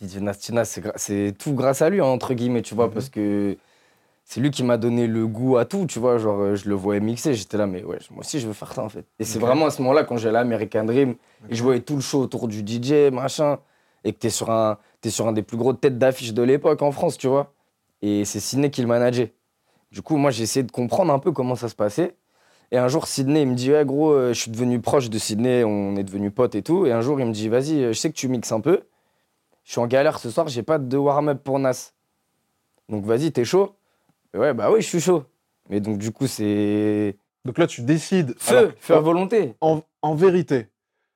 DJ 0.00 0.18
Nastinas, 0.20 0.78
c'est 0.96 1.34
tout 1.38 1.54
grâce 1.54 1.82
à 1.82 1.88
lui, 1.90 2.00
hein, 2.00 2.04
entre 2.04 2.34
guillemets, 2.34 2.62
tu 2.62 2.74
vois, 2.74 2.86
Mhm. 2.88 2.92
parce 2.92 3.08
que 3.08 3.56
c'est 4.24 4.40
lui 4.40 4.50
qui 4.50 4.62
m'a 4.62 4.76
donné 4.76 5.06
le 5.06 5.26
goût 5.26 5.56
à 5.56 5.64
tout, 5.64 5.86
tu 5.86 5.98
vois. 5.98 6.18
Genre, 6.18 6.38
euh, 6.40 6.54
je 6.54 6.68
le 6.68 6.74
voyais 6.74 7.00
mixer, 7.00 7.32
j'étais 7.34 7.56
là, 7.56 7.66
mais 7.66 7.82
ouais, 7.82 7.98
moi 8.10 8.20
aussi, 8.20 8.38
je 8.38 8.46
veux 8.46 8.52
faire 8.52 8.72
ça, 8.72 8.82
en 8.82 8.88
fait. 8.88 9.04
Et 9.18 9.24
c'est 9.24 9.38
vraiment 9.38 9.66
à 9.66 9.70
ce 9.70 9.80
moment-là, 9.82 10.04
quand 10.04 10.16
j'allais 10.18 10.38
à 10.38 10.42
American 10.42 10.84
Dream, 10.84 11.14
et 11.48 11.54
je 11.54 11.62
voyais 11.62 11.80
tout 11.80 11.94
le 11.94 12.02
show 12.02 12.20
autour 12.20 12.46
du 12.48 12.62
DJ, 12.62 13.10
machin, 13.10 13.58
et 14.04 14.12
que 14.12 14.18
t'es 14.18 14.30
sur 14.30 14.50
un, 14.50 14.78
sur 15.08 15.26
un 15.28 15.32
des 15.32 15.42
plus 15.42 15.56
gros 15.56 15.72
têtes 15.72 15.98
d'affiche 15.98 16.34
de 16.34 16.42
l'époque 16.42 16.82
en 16.82 16.90
France, 16.92 17.16
tu 17.16 17.28
vois. 17.28 17.52
Et 18.02 18.24
c'est 18.24 18.40
Sydney 18.40 18.70
qui 18.70 18.82
le 18.82 18.88
manageait. 18.88 19.32
Du 19.96 20.02
coup, 20.02 20.18
moi, 20.18 20.30
j'ai 20.30 20.42
essayé 20.42 20.62
de 20.62 20.70
comprendre 20.70 21.10
un 21.10 21.18
peu 21.18 21.32
comment 21.32 21.56
ça 21.56 21.70
se 21.70 21.74
passait. 21.74 22.16
Et 22.70 22.76
un 22.76 22.86
jour, 22.86 23.06
Sydney, 23.06 23.40
il 23.40 23.48
me 23.48 23.54
dit, 23.54 23.72
ouais, 23.72 23.82
gros, 23.86 24.10
euh, 24.10 24.34
je 24.34 24.38
suis 24.42 24.50
devenu 24.50 24.78
proche 24.78 25.08
de 25.08 25.16
Sydney, 25.18 25.64
on 25.64 25.96
est 25.96 26.04
devenu 26.04 26.30
potes 26.30 26.54
et 26.54 26.60
tout. 26.62 26.84
Et 26.84 26.92
un 26.92 27.00
jour, 27.00 27.18
il 27.18 27.24
me 27.24 27.32
dit, 27.32 27.48
vas-y, 27.48 27.82
euh, 27.82 27.92
je 27.94 27.98
sais 27.98 28.10
que 28.10 28.14
tu 28.14 28.28
mixes 28.28 28.52
un 28.52 28.60
peu. 28.60 28.82
Je 29.64 29.70
suis 29.70 29.80
en 29.80 29.86
galère 29.86 30.18
ce 30.18 30.28
soir, 30.30 30.48
j'ai 30.48 30.62
pas 30.62 30.76
de 30.76 30.96
warm-up 30.98 31.42
pour 31.42 31.58
Nas. 31.58 31.92
Donc, 32.90 33.06
vas-y, 33.06 33.32
t'es 33.32 33.46
chaud 33.46 33.74
Et 34.34 34.38
Ouais, 34.38 34.52
bah 34.52 34.70
oui, 34.70 34.82
je 34.82 34.86
suis 34.86 35.00
chaud. 35.00 35.24
Mais 35.70 35.80
donc, 35.80 35.96
du 35.96 36.12
coup, 36.12 36.26
c'est. 36.26 37.16
Donc 37.46 37.56
là, 37.56 37.66
tu 37.66 37.80
décides. 37.80 38.34
Feu, 38.38 38.56
Alors, 38.58 38.70
feu 38.78 38.94
à 38.96 39.00
volonté. 39.00 39.54
en, 39.62 39.80
en 40.02 40.14
vérité, 40.14 40.66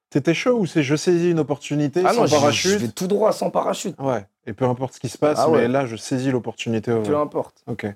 t'étais 0.08 0.32
chaud 0.32 0.56
ou 0.58 0.64
c'est 0.64 0.82
je 0.82 0.96
saisis 0.96 1.32
une 1.32 1.40
opportunité 1.40 2.00
Ah 2.06 2.14
sans 2.14 2.20
non, 2.22 2.26
je- 2.26 2.34
je 2.34 2.40
parachute 2.40 2.80
vais 2.80 2.88
tout 2.88 3.08
droit 3.08 3.32
sans 3.32 3.50
parachute. 3.50 3.94
Ouais. 4.00 4.25
Et 4.46 4.54
peu 4.54 4.64
importe 4.64 4.94
ce 4.94 5.00
qui 5.00 5.10
se 5.10 5.18
passe, 5.18 5.38
Ah 5.38 5.50
ouais. 5.50 5.58
mais 5.62 5.68
là, 5.68 5.84
je 5.84 5.96
saisis 5.96 6.30
l'opportunité. 6.30 6.94
Peu 7.04 7.16
importe. 7.18 7.62
Ok. 7.66 7.87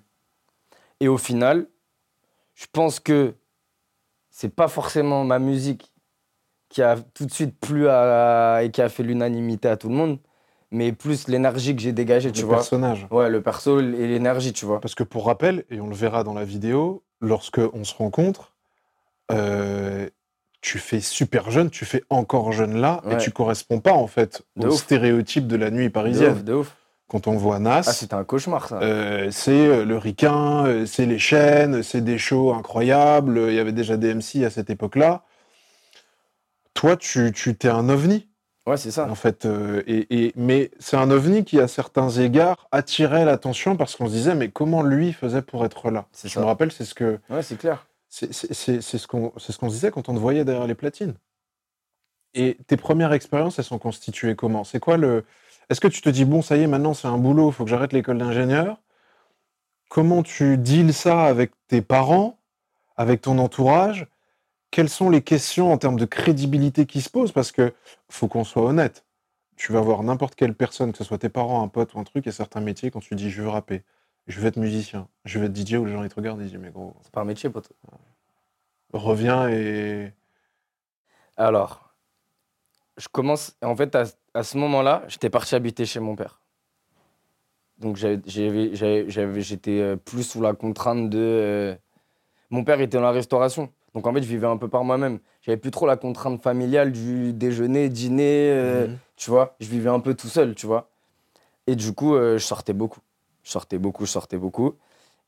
Et 1.00 1.08
au 1.08 1.18
final, 1.18 1.66
je 2.54 2.66
pense 2.72 3.00
que 3.00 3.34
c'est 4.30 4.54
pas 4.54 4.68
forcément 4.68 5.24
ma 5.24 5.38
musique 5.38 5.92
qui 6.68 6.82
a 6.82 6.96
tout 6.96 7.24
de 7.26 7.30
suite 7.32 7.58
plu 7.60 7.88
à, 7.88 8.60
et 8.62 8.70
qui 8.70 8.82
a 8.82 8.88
fait 8.88 9.02
l'unanimité 9.02 9.68
à 9.68 9.76
tout 9.76 9.88
le 9.88 9.94
monde, 9.94 10.18
mais 10.70 10.92
plus 10.92 11.28
l'énergie 11.28 11.74
que 11.76 11.80
j'ai 11.82 11.92
dégagée, 11.92 12.32
tu 12.32 12.40
le 12.40 12.46
vois. 12.46 12.56
personnage. 12.56 13.06
Ouais, 13.10 13.28
le 13.30 13.42
perso 13.42 13.78
et 13.80 13.82
l'énergie, 14.08 14.52
tu 14.52 14.64
vois. 14.66 14.80
Parce 14.80 14.94
que 14.94 15.04
pour 15.04 15.26
rappel, 15.26 15.64
et 15.70 15.80
on 15.80 15.86
le 15.88 15.94
verra 15.94 16.24
dans 16.24 16.34
la 16.34 16.44
vidéo, 16.44 17.04
lorsque 17.20 17.60
on 17.72 17.84
se 17.84 17.94
rencontre, 17.94 18.54
euh, 19.30 20.08
tu 20.60 20.78
fais 20.78 21.00
super 21.00 21.50
jeune, 21.50 21.70
tu 21.70 21.84
fais 21.84 22.02
encore 22.10 22.50
jeune 22.52 22.76
là, 22.80 23.02
et 23.04 23.08
Ouais. 23.10 23.18
tu 23.18 23.30
corresponds 23.30 23.80
pas 23.80 23.92
en 23.92 24.06
fait 24.06 24.42
De 24.56 24.66
au 24.66 24.70
ouf. 24.72 24.80
stéréotype 24.80 25.46
de 25.46 25.56
la 25.56 25.70
nuit 25.70 25.84
De 25.88 25.92
parisienne. 25.92 26.32
ouf, 26.38 26.44
de 26.44 26.54
ouf. 26.54 26.76
Quand 27.08 27.26
on 27.26 27.36
voit 27.36 27.58
Nas, 27.58 27.82
Ah, 27.86 27.92
c'était 27.92 28.14
un 28.14 28.24
cauchemar, 28.24 28.68
ça. 28.68 28.80
euh, 28.80 29.30
c'est 29.30 29.66
euh, 29.66 29.84
le 29.84 29.98
ricain, 29.98 30.66
euh, 30.66 30.86
c'est 30.86 31.04
les 31.06 31.18
chaînes, 31.18 31.82
c'est 31.82 32.00
des 32.00 32.16
shows 32.18 32.52
incroyables. 32.54 33.38
Il 33.48 33.54
y 33.54 33.58
avait 33.58 33.72
déjà 33.72 33.96
des 33.96 34.14
MC 34.14 34.44
à 34.44 34.50
cette 34.50 34.70
époque-là. 34.70 35.22
Toi, 36.72 36.96
tu, 36.96 37.30
tu 37.32 37.54
t'es 37.56 37.68
un 37.68 37.88
ovni. 37.88 38.28
Ouais, 38.66 38.78
c'est 38.78 38.90
ça. 38.90 39.06
en 39.10 39.14
fait. 39.14 39.44
euh, 39.44 39.82
et, 39.86 40.06
et- 40.24 40.32
mais 40.36 40.70
c'est 40.80 40.96
un 40.96 41.10
ovni 41.10 41.44
qui, 41.44 41.60
à 41.60 41.68
certains 41.68 42.08
égards, 42.08 42.66
attirait 42.72 43.26
l'attention 43.26 43.76
parce 43.76 43.94
qu'on 43.94 44.06
se 44.06 44.12
disait, 44.12 44.34
mais 44.34 44.48
comment 44.50 44.82
lui 44.82 45.12
faisait 45.12 45.42
pour 45.42 45.66
être 45.66 45.90
là? 45.90 46.06
C'est 46.12 46.28
Je 46.28 46.34
ça. 46.34 46.40
me 46.40 46.46
rappelle, 46.46 46.72
c'est 46.72 46.86
ce 46.86 46.94
que 46.94 47.20
Ouais, 47.28 47.42
c'est 47.42 47.58
clair. 47.58 47.86
c'est 48.08 48.32
c'est- 48.32 48.54
c'est- 48.54 48.80
c'est 48.80 48.96
ce 48.96 49.06
qu'on 49.06 49.32
c'est 49.36 49.52
ce 49.52 49.58
qu'on 49.58 49.68
se 49.68 49.74
disait 49.74 49.90
quand 49.90 50.08
on 50.08 50.14
te 50.14 50.18
voyait 50.18 50.46
derrière 50.46 50.66
les 50.66 50.74
platines. 50.74 51.14
Et 52.32 52.56
tes 52.66 52.78
premières 52.78 53.12
expériences, 53.12 53.58
elles 53.58 53.64
sont 53.66 53.78
constituées 53.78 54.34
comment? 54.34 54.64
C'est 54.64 54.80
quoi 54.80 54.96
le 54.96 55.24
Est-ce 55.70 55.80
que 55.80 55.88
tu 55.88 56.00
te 56.00 56.08
dis 56.08 56.24
bon, 56.24 56.42
ça 56.42 56.56
y 56.56 56.62
est, 56.62 56.66
maintenant 56.66 56.94
c'est 56.94 57.08
un 57.08 57.18
boulot, 57.18 57.50
il 57.50 57.52
faut 57.52 57.64
que 57.64 57.70
j'arrête 57.70 57.92
l'école 57.92 58.18
d'ingénieur? 58.18 58.78
Comment 59.88 60.22
tu 60.22 60.58
deals 60.58 60.92
ça 60.92 61.24
avec 61.24 61.52
tes 61.68 61.80
parents, 61.82 62.38
avec 62.96 63.20
ton 63.22 63.38
entourage? 63.38 64.06
Quelles 64.70 64.88
sont 64.88 65.08
les 65.08 65.22
questions 65.22 65.72
en 65.72 65.78
termes 65.78 65.98
de 65.98 66.04
crédibilité 66.04 66.86
qui 66.86 67.00
se 67.00 67.08
posent? 67.08 67.32
Parce 67.32 67.52
que 67.52 67.74
faut 68.08 68.28
qu'on 68.28 68.44
soit 68.44 68.64
honnête. 68.64 69.04
Tu 69.56 69.72
vas 69.72 69.80
voir 69.80 70.02
n'importe 70.02 70.34
quelle 70.34 70.54
personne, 70.54 70.92
que 70.92 70.98
ce 70.98 71.04
soit 71.04 71.18
tes 71.18 71.28
parents, 71.28 71.62
un 71.62 71.68
pote 71.68 71.94
ou 71.94 72.00
un 72.00 72.04
truc, 72.04 72.24
il 72.26 72.28
y 72.28 72.30
a 72.30 72.32
certains 72.32 72.60
métiers, 72.60 72.90
quand 72.90 73.00
tu 73.00 73.14
dis 73.14 73.30
je 73.30 73.42
veux 73.42 73.48
rapper, 73.48 73.84
je 74.26 74.40
veux 74.40 74.48
être 74.48 74.56
musicien, 74.56 75.08
je 75.24 75.38
veux 75.38 75.46
être 75.46 75.54
DJ, 75.54 75.74
ou 75.74 75.84
les 75.84 75.92
gens 75.92 76.02
ils 76.02 76.08
te 76.08 76.16
regardent, 76.16 76.40
ils 76.40 76.48
disent 76.48 76.58
mais 76.58 76.70
gros, 76.70 76.96
C'est 77.02 77.12
pas 77.12 77.20
un 77.20 77.24
métier, 77.24 77.50
pote. 77.50 77.70
reviens 78.92 79.48
et. 79.48 80.12
Alors, 81.36 81.94
je 82.96 83.08
commence. 83.08 83.56
En 83.62 83.76
fait, 83.76 83.96
à, 84.34 84.42
ce 84.42 84.58
moment-là, 84.58 85.02
j'étais 85.08 85.30
parti 85.30 85.54
habiter 85.54 85.86
chez 85.86 86.00
mon 86.00 86.16
père. 86.16 86.40
Donc, 87.78 87.96
j'étais 87.96 89.80
euh, 89.80 89.96
plus 89.96 90.22
sous 90.22 90.40
la 90.40 90.52
contrainte 90.54 91.10
de. 91.10 91.18
euh, 91.18 91.74
Mon 92.50 92.64
père 92.64 92.80
était 92.80 92.96
dans 92.96 93.02
la 93.02 93.10
restauration. 93.10 93.70
Donc, 93.94 94.06
en 94.06 94.12
fait, 94.12 94.22
je 94.22 94.28
vivais 94.28 94.46
un 94.46 94.56
peu 94.56 94.68
par 94.68 94.84
moi-même. 94.84 95.18
J'avais 95.42 95.56
plus 95.56 95.70
trop 95.70 95.86
la 95.86 95.96
contrainte 95.96 96.42
familiale 96.42 96.92
du 96.92 97.32
déjeuner, 97.32 97.88
dîner. 97.88 98.50
euh, 98.50 98.86
Mhm. 98.88 98.98
Tu 99.16 99.30
vois, 99.30 99.54
je 99.60 99.68
vivais 99.68 99.90
un 99.90 100.00
peu 100.00 100.14
tout 100.14 100.26
seul, 100.28 100.54
tu 100.54 100.66
vois. 100.66 100.88
Et 101.66 101.76
du 101.76 101.92
coup, 101.92 102.14
euh, 102.14 102.36
je 102.38 102.44
sortais 102.44 102.72
beaucoup. 102.72 103.00
Je 103.44 103.50
sortais 103.50 103.78
beaucoup, 103.78 104.06
je 104.06 104.10
sortais 104.10 104.38
beaucoup. 104.38 104.74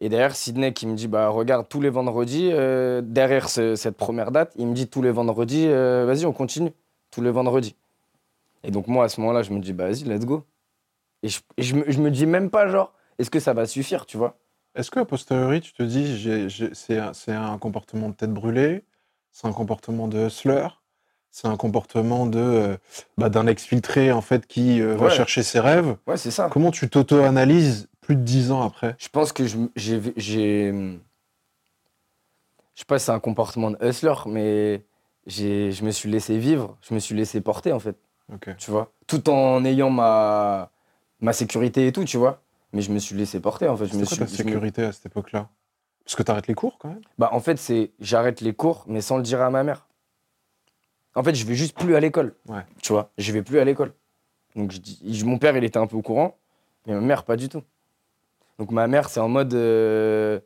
Et 0.00 0.08
derrière, 0.08 0.34
Sydney 0.36 0.72
qui 0.72 0.86
me 0.86 0.94
dit, 0.94 1.08
bah 1.08 1.28
regarde, 1.28 1.68
tous 1.68 1.80
les 1.80 1.88
vendredis, 1.90 2.50
derrière 3.02 3.48
ce- 3.48 3.76
cette 3.76 3.96
première 3.96 4.30
date, 4.30 4.52
il 4.56 4.66
me 4.66 4.74
dit 4.74 4.88
tous 4.88 5.00
les 5.02 5.10
vendredis, 5.10 5.68
vas-y, 5.68 6.26
on 6.26 6.32
continue. 6.32 6.72
Tous 7.10 7.22
les 7.22 7.30
vendredis. 7.30 7.74
Et 8.66 8.70
donc 8.72 8.88
moi, 8.88 9.04
à 9.04 9.08
ce 9.08 9.20
moment-là, 9.20 9.42
je 9.42 9.52
me 9.52 9.60
dis, 9.60 9.72
bah 9.72 9.86
vas-y, 9.86 10.02
let's 10.04 10.26
go. 10.26 10.44
Et 11.22 11.28
je, 11.28 11.40
et 11.56 11.62
je, 11.62 11.74
me, 11.76 11.90
je 11.90 12.00
me 12.00 12.10
dis 12.10 12.26
même 12.26 12.50
pas, 12.50 12.66
genre, 12.68 12.92
est-ce 13.18 13.30
que 13.30 13.40
ça 13.40 13.54
va 13.54 13.64
suffire, 13.66 14.04
tu 14.06 14.16
vois? 14.16 14.36
Est-ce 14.74 14.90
qu'à 14.90 15.04
posteriori, 15.04 15.60
tu 15.60 15.72
te 15.72 15.82
dis, 15.84 16.20
c'est 16.74 17.32
un, 17.32 17.58
comportement 17.58 18.10
de 18.10 18.14
tête 18.14 18.32
brûlée, 18.32 18.84
c'est 19.30 19.46
un 19.46 19.52
comportement 19.52 20.08
de 20.08 20.26
hustler, 20.26 20.66
c'est 21.30 21.46
un 21.46 21.56
comportement 21.56 22.26
de 22.26 22.38
euh, 22.40 22.76
bah, 23.16 23.30
d'un 23.30 23.46
exfiltré 23.46 24.10
en 24.12 24.20
fait 24.20 24.46
qui 24.46 24.82
euh, 24.82 24.96
va 24.96 25.08
chercher 25.10 25.42
ses 25.42 25.60
rêves 25.60 25.96
Ouais, 26.06 26.16
c'est 26.16 26.30
ça. 26.30 26.48
Comment 26.50 26.70
tu 26.72 26.90
t'auto-analyses 26.90 27.88
plus 28.00 28.16
de 28.16 28.22
dix 28.22 28.50
ans 28.50 28.62
après? 28.62 28.96
Je 28.98 29.08
pense 29.08 29.32
que 29.32 29.46
je- 29.46 29.58
j'ai. 29.76 30.00
j'ai- 30.16 30.72
Je 32.74 32.80
sais 32.80 32.84
pas 32.86 32.98
si 32.98 33.06
c'est 33.06 33.12
un 33.12 33.20
comportement 33.20 33.70
de 33.70 33.78
hustler, 33.80 34.14
mais 34.26 34.84
je 35.26 35.82
me 35.84 35.90
suis 35.90 36.10
laissé 36.10 36.36
vivre, 36.38 36.76
je 36.82 36.92
me 36.94 36.98
suis 36.98 37.14
laissé 37.14 37.40
porter, 37.40 37.72
en 37.72 37.80
fait. 37.80 37.96
Ok. 38.32 38.56
tu 38.56 38.70
vois. 38.70 38.90
Tout 39.06 39.28
en 39.30 39.64
ayant 39.64 39.90
ma, 39.90 40.70
ma 41.20 41.32
sécurité 41.32 41.86
et 41.86 41.92
tout, 41.92 42.04
tu 42.04 42.16
vois. 42.16 42.42
Mais 42.72 42.82
je 42.82 42.90
me 42.90 42.98
suis 42.98 43.14
laissé 43.16 43.40
porter, 43.40 43.68
en 43.68 43.76
fait. 43.76 43.86
Je 43.86 43.96
me 43.96 44.04
suis, 44.04 44.16
ta 44.16 44.24
me- 44.24 44.28
sécurité 44.28 44.82
à 44.84 44.92
cette 44.92 45.06
époque-là? 45.06 45.48
Parce 46.04 46.16
que 46.16 46.22
t'arrêtes 46.22 46.46
les 46.46 46.54
cours 46.54 46.78
quand 46.78 46.88
même? 46.88 47.00
Bah, 47.18 47.30
en 47.32 47.40
fait, 47.40 47.56
c'est 47.58 47.90
j'arrête 48.00 48.40
les 48.40 48.52
cours, 48.54 48.84
mais 48.86 49.00
sans 49.00 49.16
le 49.16 49.22
dire 49.22 49.40
à 49.42 49.50
ma 49.50 49.62
mère. 49.62 49.86
En 51.14 51.22
fait, 51.22 51.34
je 51.34 51.46
vais 51.46 51.54
juste 51.54 51.76
plus 51.78 51.94
à 51.96 52.00
l'école. 52.00 52.34
Ouais. 52.48 52.64
Tu 52.82 52.92
vois, 52.92 53.10
je 53.16 53.32
vais 53.32 53.42
plus 53.42 53.58
à 53.58 53.64
l'école. 53.64 53.92
Donc, 54.54 54.70
je 54.72 54.78
dis, 54.78 55.00
je- 55.14 55.24
mon 55.24 55.38
père, 55.38 55.56
il 55.56 55.64
était 55.64 55.78
un 55.78 55.86
peu 55.86 55.96
au 55.96 56.02
courant, 56.02 56.36
mais 56.86 56.94
ma 56.94 57.00
mère, 57.00 57.24
pas 57.24 57.36
du 57.36 57.48
tout. 57.48 57.62
Donc, 58.58 58.70
ma 58.70 58.86
mère, 58.86 59.08
c'est 59.08 59.20
en 59.20 59.28
mode 59.28 59.54
euh, 59.54 60.40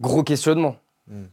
gros 0.00 0.22
questionnement. 0.22 0.76
Hmm. 1.08 1.26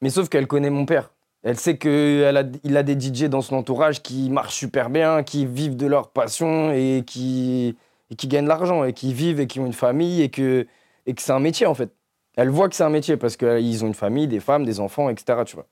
Mais 0.00 0.10
sauf 0.10 0.28
qu'elle 0.28 0.46
connaît 0.46 0.70
mon 0.70 0.86
père. 0.86 1.10
Elle 1.44 1.58
sait 1.58 1.78
qu'il 1.78 2.24
a, 2.24 2.42
il 2.64 2.76
a 2.76 2.82
des 2.82 2.98
DJ 2.98 3.24
dans 3.28 3.40
son 3.42 3.56
entourage 3.56 4.02
qui 4.02 4.28
marchent 4.28 4.56
super 4.56 4.90
bien, 4.90 5.22
qui 5.22 5.46
vivent 5.46 5.76
de 5.76 5.86
leur 5.86 6.10
passion 6.10 6.72
et 6.72 7.04
qui, 7.06 7.76
et 8.10 8.16
qui 8.16 8.26
gagnent 8.26 8.44
de 8.44 8.48
l'argent 8.48 8.84
et 8.84 8.92
qui 8.92 9.12
vivent 9.14 9.38
et 9.40 9.46
qui 9.46 9.60
ont 9.60 9.66
une 9.66 9.72
famille 9.72 10.20
et 10.22 10.30
que, 10.30 10.66
et 11.06 11.14
que 11.14 11.22
c'est 11.22 11.32
un 11.32 11.38
métier 11.40 11.66
en 11.66 11.74
fait. 11.74 11.90
Elle 12.36 12.48
voit 12.50 12.68
que 12.68 12.74
c'est 12.74 12.84
un 12.84 12.90
métier 12.90 13.16
parce 13.16 13.36
qu'ils 13.36 13.84
ont 13.84 13.88
une 13.88 13.94
famille, 13.94 14.26
des 14.28 14.40
femmes, 14.40 14.64
des 14.64 14.80
enfants, 14.80 15.08
etc. 15.10 15.42
Tu 15.46 15.54
vois. 15.56 15.66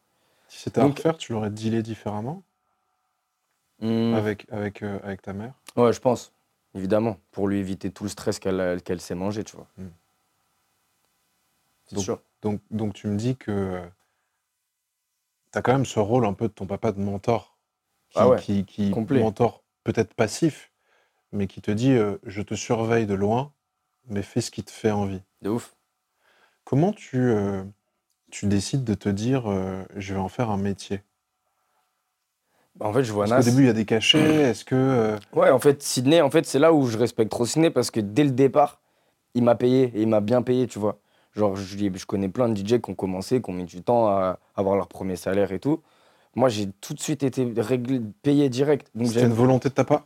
Si 0.49 0.61
c'était 0.63 0.81
à 0.81 0.85
refaire, 0.85 1.17
tu 1.17 1.33
l'aurais 1.33 1.51
dealé 1.51 1.83
différemment 1.83 2.43
Hmm. 3.81 4.15
avec, 4.15 4.47
avec, 4.51 4.83
euh, 4.83 4.99
avec 5.03 5.21
ta 5.21 5.35
mère? 5.35 5.53
Ouais, 5.77 5.93
je 5.93 6.01
pense, 6.01 6.33
évidemment, 6.75 7.19
pour 7.31 7.47
lui 7.47 7.59
éviter 7.59 7.91
tout 7.91 8.05
le 8.05 8.09
stress 8.09 8.39
qu'elle 8.39 8.59
a- 8.59 8.81
qu'elle 8.81 9.03
s'est 9.03 9.15
mangé, 9.15 9.45
tu 9.45 9.55
vois. 9.55 9.67
Hmm. 9.77 9.89
C'est 11.87 11.97
Donc- 11.97 12.05
sûr. 12.05 12.23
donc, 12.41 12.61
donc 12.71 12.95
tu 12.95 13.07
me 13.07 13.17
dis 13.19 13.37
que 13.37 13.83
tu 15.57 15.59
as 15.59 15.63
quand 15.63 15.73
même 15.73 15.87
ce 15.87 15.99
rôle 15.99 16.27
un 16.27 16.35
peu 16.35 16.49
de 16.49 16.53
ton 16.53 16.67
papa 16.67 16.93
de 16.93 17.01
mentor 17.01 17.57
Ah 18.15 18.29
ouais, 18.29 18.37
qui, 18.39 18.67
qui 18.67 18.91
complet. 18.91 19.23
mentor 19.23 19.63
peut-être 19.85 20.13
passif, 20.13 20.71
mais 21.33 21.47
qui 21.47 21.63
te 21.63 21.71
dit 21.71 21.93
euh, 21.93 22.19
je 22.25 22.43
te 22.43 22.55
surveille 22.55 23.07
de 23.07 23.15
loin, 23.15 23.55
mais 24.07 24.21
fais 24.21 24.43
ce 24.43 24.51
qui 24.51 24.63
te 24.63 24.71
fait 24.71 24.91
envie. 24.91 25.23
De 25.41 25.49
ouf. 25.49 25.75
Comment 26.65 26.93
tu, 26.93 27.17
euh, 27.17 27.65
tu 28.31 28.47
décides 28.49 28.85
de 28.85 28.93
te 28.93 29.09
dire 29.09 29.51
euh, 29.51 29.83
je 29.97 30.13
vais 30.13 30.21
en 30.21 30.29
faire 30.29 30.51
un 30.51 30.59
métier? 30.59 31.03
En 32.79 32.93
fait, 32.93 33.03
je 33.05 33.13
vois 33.15 33.27
Nas. 33.27 33.39
qu'au 33.39 33.45
début, 33.45 33.63
il 33.63 33.67
y 33.67 33.71
a 33.71 33.73
des 33.73 33.87
cachets. 33.87 34.19
Est-ce 34.51 34.67
que. 34.67 35.17
Ouais, 35.33 35.49
en 35.49 35.59
fait, 35.59 35.83
Sydney, 35.83 36.21
en 36.21 36.31
fait, 36.31 36.45
c'est 36.45 36.59
là 36.59 36.75
où 36.75 36.87
je 36.87 36.99
respecte 36.99 37.31
trop 37.31 37.47
Sydney 37.47 37.71
parce 37.71 37.91
que 37.91 38.01
dès 38.01 38.25
le 38.25 38.33
départ, 38.33 38.83
il 39.33 39.43
m'a 39.43 39.55
payé 39.55 39.91
et 39.95 40.03
il 40.03 40.09
m'a 40.09 40.21
bien 40.21 40.43
payé, 40.43 40.67
tu 40.67 40.79
vois. 40.79 40.99
Genre, 41.37 41.55
je, 41.55 41.77
je 41.95 42.07
connais 42.07 42.29
plein 42.29 42.49
de 42.49 42.55
DJ 42.61 42.81
qui 42.81 42.91
ont 42.91 42.95
commencé, 42.95 43.41
qui 43.43 43.51
ont 43.51 43.53
mis 43.53 43.65
du 43.65 43.83
temps 43.83 44.09
à 44.09 44.39
avoir 44.57 44.75
leur 44.77 44.89
premier 44.89 45.17
salaire 45.17 45.53
et 45.53 45.61
tout. 45.61 45.83
Moi, 46.35 46.49
j'ai 46.49 46.69
tout 46.81 46.95
de 46.95 47.01
suite 47.01 47.23
été 47.23 47.53
réglé, 47.57 48.01
payé 48.23 48.49
direct. 48.49 48.91
C'était 49.05 49.23
une 49.27 49.33
volonté 49.33 49.69
de 49.69 49.75
ta 49.75 49.85
part? 49.85 50.05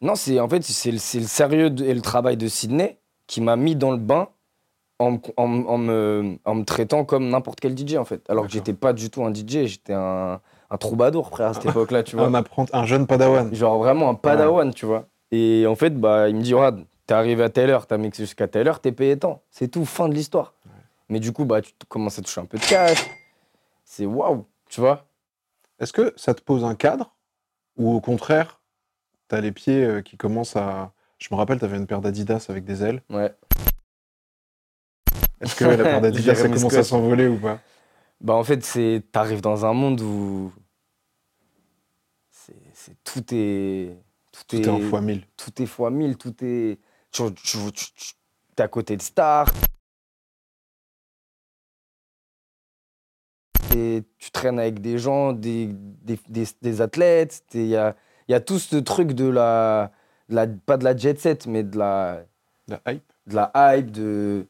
Non, 0.00 0.14
c'est 0.14 0.38
en 0.38 0.48
fait, 0.48 0.62
c'est 0.62 0.90
le, 0.90 0.96
le 1.20 1.26
sérieux 1.26 1.70
de- 1.70 1.84
et 1.84 1.92
le 1.94 2.00
travail 2.00 2.36
de 2.36 2.46
Sydney 2.46 2.98
qui 3.26 3.40
m'a 3.40 3.56
mis 3.56 3.74
dans 3.76 3.90
le 3.90 3.96
bain 3.98 4.28
en, 5.00 5.12
me- 5.12 5.18
en 5.36 5.48
me- 5.48 5.66
en 5.68 5.78
me, 5.78 6.38
en 6.44 6.54
me 6.54 6.64
traitant 6.64 7.04
comme 7.04 7.28
n'importe 7.28 7.60
quel 7.60 7.74
DJ, 7.76 7.96
en 7.98 8.04
fait. 8.04 8.22
Alors 8.30 8.46
que 8.46 8.52
j'étais 8.52 8.72
pas 8.74 8.92
du 8.92 9.10
tout 9.10 9.24
un 9.24 9.32
DJ, 9.32 9.66
j'étais 9.66 9.92
un, 9.94 10.40
un 10.70 10.76
troubadour, 10.78 11.28
frère, 11.28 11.48
à 11.48 11.54
cette 11.54 11.66
époque-là, 11.72 12.02
tu 12.04 12.16
vois. 12.16 12.26
un, 12.26 12.34
apprenti- 12.34 12.70
un 12.72 12.84
jeune 12.86 13.06
padawan. 13.06 13.52
Genre 13.54 13.78
vraiment 13.78 14.10
un 14.10 14.14
padawan, 14.14 14.72
tu 14.72 14.86
vois. 14.86 15.06
Et 15.30 15.66
en 15.66 15.74
fait, 15.74 15.90
bah, 15.90 16.28
il 16.28 16.36
me 16.36 16.42
dit, 16.42 16.54
regarde, 16.54 16.84
t'es 17.06 17.14
arrivé 17.14 17.42
à 17.42 17.48
telle 17.50 17.70
heure, 17.70 17.86
t'as 17.86 17.98
mixé 17.98 18.22
jusqu'à 18.24 18.48
telle 18.48 18.66
heure, 18.68 18.80
t'es 18.80 18.92
payé 18.92 19.18
tant. 19.18 19.42
C'est 19.50 19.68
tout, 19.68 19.84
fin 19.84 20.08
de 20.08 20.14
l'histoire. 20.14 20.54
Mais 21.08 21.20
du 21.20 21.32
coup, 21.32 21.44
bah, 21.44 21.62
tu 21.62 21.72
commences 21.88 22.18
à 22.18 22.22
toucher 22.22 22.40
un 22.40 22.44
peu 22.46 22.58
de 22.58 22.64
cash. 22.64 23.06
C'est 23.84 24.06
waouh, 24.06 24.46
tu 24.68 24.80
vois. 24.80 25.06
Est-ce 25.78 25.92
que 25.92 26.12
ça 26.16 26.34
te 26.34 26.42
pose 26.42 26.64
un 26.64 26.74
cadre 26.74 27.14
ou 27.76 27.92
au 27.94 28.00
contraire, 28.00 28.60
tu 29.28 29.36
as 29.36 29.40
les 29.40 29.52
pieds 29.52 29.84
euh, 29.84 30.02
qui 30.02 30.16
commencent 30.16 30.56
à. 30.56 30.92
Je 31.18 31.28
me 31.30 31.36
rappelle, 31.36 31.58
tu 31.58 31.64
avais 31.64 31.76
une 31.76 31.86
paire 31.86 32.00
d'Adidas 32.00 32.46
avec 32.48 32.64
des 32.64 32.82
ailes. 32.84 33.02
Ouais. 33.08 33.34
Est-ce 35.40 35.54
que 35.54 35.64
la 35.64 35.84
paire 35.84 36.00
d'Adidas, 36.00 36.34
ça 36.42 36.48
commence 36.48 36.74
à 36.74 36.84
s'envoler 36.84 37.28
ou 37.28 37.38
pas? 37.38 37.60
Bah, 38.20 38.34
en 38.34 38.44
fait, 38.44 38.64
c'est 38.64 39.04
t'arrives 39.12 39.40
dans 39.40 39.64
un 39.64 39.72
monde 39.72 40.00
où. 40.00 40.52
c'est 42.30 43.02
tout 43.04 43.24
est. 43.34 43.96
Tout 44.32 44.56
est 44.56 44.68
en 44.68 44.80
fois 44.80 45.00
mille. 45.00 45.24
Tout 45.36 45.62
est 45.62 45.66
fois 45.66 45.90
mille, 45.90 46.16
tout 46.16 46.34
est. 46.44 46.78
Tu, 47.10 47.22
tu, 47.34 47.58
tu- 47.72 47.92
tu- 47.94 48.12
t'es 48.54 48.62
à 48.62 48.68
côté 48.68 48.96
de 48.96 49.02
stars. 49.02 49.48
Tu 54.18 54.30
traînes 54.30 54.58
avec 54.58 54.80
des 54.80 54.98
gens, 54.98 55.32
des, 55.32 55.66
des, 55.72 56.18
des, 56.28 56.44
des 56.62 56.80
athlètes. 56.80 57.42
Il 57.54 57.66
y 57.66 57.76
a, 57.76 57.94
y 58.28 58.34
a 58.34 58.40
tout 58.40 58.58
ce 58.58 58.76
truc 58.76 59.12
de 59.12 59.26
la, 59.28 59.90
de 60.28 60.34
la. 60.36 60.46
Pas 60.46 60.76
de 60.76 60.84
la 60.84 60.96
jet 60.96 61.18
set, 61.18 61.46
mais 61.46 61.62
de 61.62 61.76
la, 61.78 62.22
La 62.68 62.80
hype 62.88 63.02
de 63.26 63.34
la 63.34 63.50
hype, 63.76 63.90
de. 63.90 64.46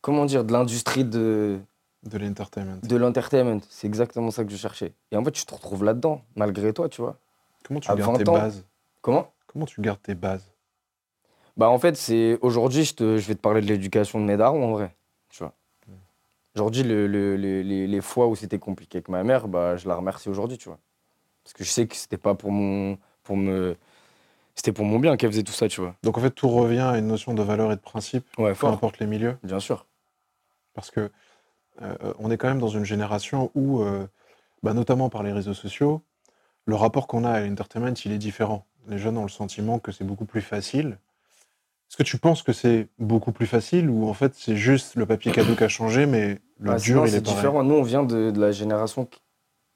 Comment 0.00 0.24
dire 0.26 0.44
De 0.44 0.52
l'industrie 0.52 1.04
de, 1.04 1.58
de 2.04 2.18
l'entertainment. 2.18 2.78
de 2.82 2.96
l'entertainment. 2.96 3.60
C'est 3.68 3.86
exactement 3.86 4.30
ça 4.30 4.44
que 4.44 4.50
je 4.52 4.56
cherchais. 4.56 4.92
Et 5.10 5.16
en 5.16 5.24
fait, 5.24 5.32
tu 5.32 5.44
te 5.44 5.54
retrouves 5.54 5.82
là-dedans, 5.84 6.22
malgré 6.36 6.72
toi, 6.72 6.88
tu 6.88 7.00
vois. 7.00 7.18
Comment 7.66 7.80
tu 7.80 7.90
à 7.90 7.96
gardes 7.96 8.16
tes 8.18 8.24
20 8.24 8.30
ans. 8.30 8.34
bases? 8.42 8.64
Comment? 9.02 9.32
Comment 9.48 9.64
tu 9.66 9.80
gardes 9.80 10.00
tes 10.02 10.14
bases? 10.14 10.52
Bah 11.56 11.70
en 11.70 11.78
fait, 11.78 11.96
c'est 11.96 12.38
aujourd'hui, 12.42 12.84
je, 12.84 12.94
te- 12.94 13.16
je 13.16 13.26
vais 13.26 13.34
te 13.34 13.40
parler 13.40 13.62
de 13.62 13.66
l'éducation 13.66 14.20
de 14.20 14.24
mes 14.26 14.36
darons 14.36 14.64
en 14.66 14.72
vrai. 14.72 14.94
Tu 15.30 15.38
vois. 15.42 15.54
Aujourd'hui, 16.56 16.82
le- 16.84 17.06
le- 17.06 17.36
le- 17.36 17.60
les, 17.60 17.86
les 17.86 18.00
fois 18.00 18.28
où 18.28 18.34
c'était 18.34 18.58
compliqué 18.58 18.96
avec 18.96 19.08
ma 19.10 19.22
mère, 19.22 19.46
bah, 19.46 19.76
je 19.76 19.86
la 19.86 19.94
remercie 19.94 20.30
aujourd'hui, 20.30 20.56
tu 20.56 20.70
vois. 20.70 20.78
Parce 21.44 21.52
que 21.52 21.64
je 21.64 21.70
sais 21.70 21.86
que 21.86 21.94
c'était 21.94 22.16
pas 22.16 22.34
pour 22.34 22.50
mon, 22.50 22.96
pour 23.24 23.36
me, 23.36 23.76
c'était 24.54 24.72
pour 24.72 24.86
mon 24.86 24.98
bien 24.98 25.18
qu'elle 25.18 25.30
faisait 25.30 25.42
tout 25.42 25.52
ça, 25.52 25.68
tu 25.68 25.82
vois. 25.82 25.94
Donc 26.02 26.16
en 26.16 26.22
fait, 26.22 26.30
tout 26.30 26.48
revient 26.48 26.78
à 26.80 26.96
une 26.96 27.08
notion 27.08 27.34
de 27.34 27.42
valeur 27.42 27.72
et 27.72 27.76
de 27.76 27.80
principe, 27.82 28.26
Ouais, 28.38 28.54
peu 28.54 28.66
importe 28.66 28.98
les 29.00 29.06
milieux. 29.06 29.36
Bien 29.42 29.60
sûr. 29.60 29.86
Parce 30.72 30.90
que 30.90 31.10
euh, 31.82 32.14
on 32.18 32.30
est 32.30 32.38
quand 32.38 32.48
même 32.48 32.58
dans 32.58 32.68
une 32.68 32.86
génération 32.86 33.50
où, 33.54 33.82
euh, 33.82 34.06
bah, 34.62 34.72
notamment 34.72 35.10
par 35.10 35.22
les 35.22 35.32
réseaux 35.32 35.54
sociaux, 35.54 36.00
le 36.64 36.74
rapport 36.74 37.06
qu'on 37.06 37.24
a 37.24 37.30
à 37.32 37.40
l'entertainment, 37.42 37.94
il 38.04 38.12
est 38.12 38.18
différent. 38.18 38.66
Les 38.88 38.96
jeunes 38.98 39.18
ont 39.18 39.24
le 39.24 39.28
sentiment 39.28 39.78
que 39.78 39.92
c'est 39.92 40.04
beaucoup 40.04 40.24
plus 40.24 40.40
facile. 40.40 40.98
Est-ce 41.88 41.96
que 41.96 42.02
tu 42.02 42.18
penses 42.18 42.42
que 42.42 42.52
c'est 42.52 42.88
beaucoup 42.98 43.32
plus 43.32 43.46
facile 43.46 43.88
ou 43.90 44.08
en 44.08 44.14
fait 44.14 44.34
c'est 44.34 44.56
juste 44.56 44.96
le 44.96 45.06
papier 45.06 45.32
cadeau 45.32 45.54
qui 45.54 45.64
a 45.64 45.68
changé, 45.68 46.06
mais 46.06 46.40
le 46.58 46.72
Ah, 46.72 46.74
dur 46.78 46.78
sinon, 46.78 47.04
il 47.06 47.14
est 47.14 47.20
pareil? 47.20 47.36
différent. 47.36 47.62
Nous, 47.62 47.74
on 47.74 47.82
vient 47.82 48.02
de, 48.02 48.30
de 48.30 48.40
la 48.40 48.50
génération 48.52 49.04
qui- 49.06 49.20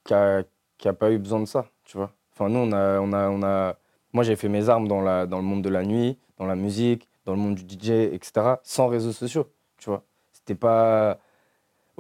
qui 0.05 0.15
a, 0.15 0.43
qui 0.79 0.89
a 0.89 0.93
pas 0.93 1.11
eu 1.13 1.19
besoin 1.19 1.41
de 1.41 1.45
ça, 1.47 1.67
tu 1.85 1.97
vois. 1.97 2.13
Enfin, 2.33 2.49
nous, 2.49 2.59
on 2.59 2.73
a, 2.73 3.01
on 3.01 3.13
a, 3.13 3.29
on 3.29 3.43
a... 3.43 3.77
Moi, 4.13 4.25
j'ai 4.25 4.35
fait 4.37 4.49
mes 4.49 4.69
armes 4.69 4.89
dans, 4.89 5.03
la, 5.03 5.27
dans 5.27 5.37
le 5.39 5.45
monde 5.45 5.63
de 5.63 5.69
la 5.69 5.85
nuit, 5.85 6.19
dans 6.39 6.47
la 6.47 6.57
musique, 6.57 7.09
dans 7.27 7.33
le 7.33 7.39
monde 7.39 7.55
du 7.55 7.65
DJ, 7.65 7.91
etc., 8.13 8.57
sans 8.65 8.89
réseaux 8.89 9.13
sociaux, 9.13 9.47
tu 9.77 9.91
vois. 9.91 10.05
C'était 10.33 10.55
pas... 10.57 11.19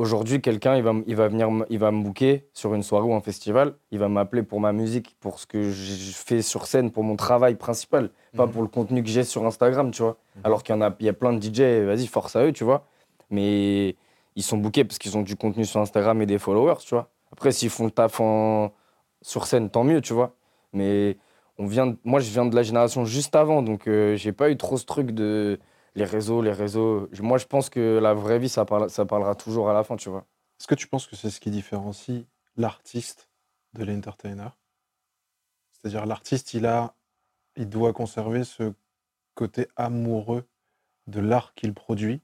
Aujourd'hui, 0.05 0.41
quelqu'un, 0.41 0.77
il 0.77 0.83
va, 0.83 0.95
il 1.07 1.15
va 1.15 1.29
venir, 1.29 1.49
il 1.69 1.79
va 1.79 1.91
me 1.91 2.03
booker 2.03 2.47
sur 2.55 2.73
une 2.75 2.83
soirée 2.83 3.05
ou 3.07 3.13
un 3.15 3.21
festival, 3.21 3.75
il 3.91 3.99
va 3.99 4.09
m'appeler 4.09 4.43
pour 4.43 4.59
ma 4.59 4.73
musique, 4.73 5.15
pour 5.21 5.39
ce 5.39 5.47
que 5.47 5.71
je 5.71 6.13
fais 6.15 6.41
sur 6.41 6.67
scène, 6.67 6.91
pour 6.91 7.05
mon 7.05 7.17
travail 7.17 7.55
principal, 7.57 8.09
pas 8.35 8.47
Mhm. 8.47 8.53
pour 8.53 8.63
le 8.63 8.69
contenu 8.69 9.03
que 9.03 9.11
j'ai 9.11 9.25
sur 9.25 9.45
Instagram, 9.45 9.91
tu 9.91 10.01
vois. 10.01 10.17
Mhm. 10.37 10.41
Alors 10.45 10.63
qu'il 10.63 10.75
y 10.75 10.79
en 10.79 10.81
a, 10.81 10.95
il 11.01 11.05
y 11.05 11.09
a 11.11 11.13
plein 11.13 11.35
de 11.35 11.39
DJ, 11.39 11.85
vas-y, 11.85 12.07
force 12.07 12.35
à 12.35 12.45
eux, 12.47 12.53
tu 12.53 12.65
vois. 12.65 12.87
Mais 13.29 13.95
ils 14.37 14.43
sont 14.43 14.57
bookés 14.57 14.85
parce 14.85 14.99
qu'ils 14.99 15.19
ont 15.19 15.23
du 15.23 15.37
contenu 15.37 15.67
sur 15.67 15.81
Instagram 15.81 16.23
et 16.23 16.27
des 16.27 16.39
followers, 16.39 16.79
tu 16.81 16.95
vois. 16.95 17.11
Après, 17.31 17.53
s'ils 17.53 17.69
font 17.69 17.85
le 17.85 17.91
taf 17.91 18.21
en... 18.21 18.73
sur 19.21 19.47
scène, 19.47 19.69
tant 19.69 19.85
mieux, 19.85 20.01
tu 20.01 20.15
vois. 20.15 20.35
Mais 20.73 21.19
on 21.59 21.67
vient 21.67 21.89
de- 21.89 21.97
moi, 22.05 22.21
je 22.21 22.31
viens 22.31 22.47
de 22.47 22.57
la 22.57 22.63
génération 22.63 23.05
juste 23.05 23.37
avant, 23.37 23.61
donc 23.61 23.87
euh, 23.87 24.17
j'ai 24.17 24.33
pas 24.33 24.51
eu 24.51 24.57
trop 24.57 24.79
ce 24.79 24.87
truc 24.87 25.11
de 25.11 25.59
les 25.95 26.05
réseaux, 26.05 26.43
les 26.43 26.53
réseaux. 26.53 27.09
Moi, 27.21 27.39
je 27.39 27.47
pense 27.47 27.71
que 27.71 27.99
la 27.99 28.15
vraie 28.15 28.39
vie, 28.39 28.49
ça, 28.49 28.65
parle- 28.65 28.91
ça 28.91 29.05
parlera 29.05 29.35
toujours 29.35 29.69
à 29.71 29.73
la 29.75 29.85
fin, 29.85 29.97
tu 29.97 30.09
vois. 30.09 30.27
Est-ce 30.59 30.67
que 30.67 30.75
tu 30.75 30.87
penses 30.87 31.07
que 31.07 31.17
c'est 31.17 31.31
ce 31.31 31.41
qui 31.41 31.51
différencie 31.51 32.25
l'artiste 32.57 33.29
de 33.75 33.85
l'entertainer? 33.85 34.51
C'est-à-dire 35.73 36.07
l'artiste, 36.07 36.55
il 36.55 36.67
a, 36.67 36.95
il 37.57 37.69
doit 37.69 37.93
conserver 37.93 38.45
ce 38.45 38.73
côté 39.35 39.69
amoureux 39.77 40.45
de 41.07 41.21
l'art 41.21 41.55
qu'il 41.55 41.75
produit 41.75 42.21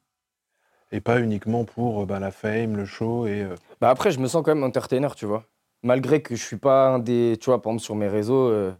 et 0.92 1.00
pas 1.00 1.20
uniquement 1.20 1.64
pour 1.64 2.02
euh, 2.02 2.06
bah, 2.06 2.20
la 2.20 2.30
fame, 2.30 2.76
le 2.76 2.84
show 2.84 3.26
et 3.26 3.42
euh, 3.42 3.56
Bah 3.80 3.90
après, 3.90 4.10
je 4.10 4.20
me 4.20 4.28
sens 4.28 4.42
quand 4.44 4.54
même 4.54 4.64
entertainer, 4.64 5.08
tu 5.16 5.26
vois. 5.26 5.44
Malgré 5.82 6.22
que 6.22 6.36
je 6.36 6.42
suis 6.42 6.56
pas 6.56 6.88
un 6.88 6.98
des. 6.98 7.36
Tu 7.40 7.46
vois, 7.46 7.60
par 7.60 7.72
exemple, 7.72 7.84
sur 7.84 7.94
mes 7.94 8.08
réseaux, 8.08 8.48
euh, 8.48 8.72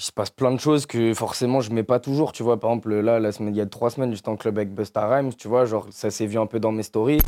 il 0.00 0.02
se 0.02 0.12
passe 0.12 0.30
plein 0.30 0.50
de 0.50 0.58
choses 0.58 0.86
que 0.86 1.12
forcément 1.12 1.60
je 1.60 1.70
mets 1.72 1.82
pas 1.82 2.00
toujours, 2.00 2.32
tu 2.32 2.42
vois. 2.42 2.58
Par 2.58 2.70
exemple, 2.70 2.94
là, 3.00 3.20
la 3.20 3.32
semaine, 3.32 3.54
il 3.54 3.58
y 3.58 3.60
a 3.60 3.66
trois 3.66 3.90
semaines, 3.90 4.14
j'étais 4.14 4.30
en 4.30 4.36
club 4.36 4.56
avec 4.56 4.74
Busta 4.74 5.06
Rhymes, 5.06 5.34
tu 5.34 5.46
vois, 5.46 5.66
genre 5.66 5.86
ça 5.90 6.10
s'est 6.10 6.24
vu 6.24 6.38
un 6.38 6.46
peu 6.46 6.58
dans 6.58 6.72
mes 6.72 6.82
stories. 6.82 7.20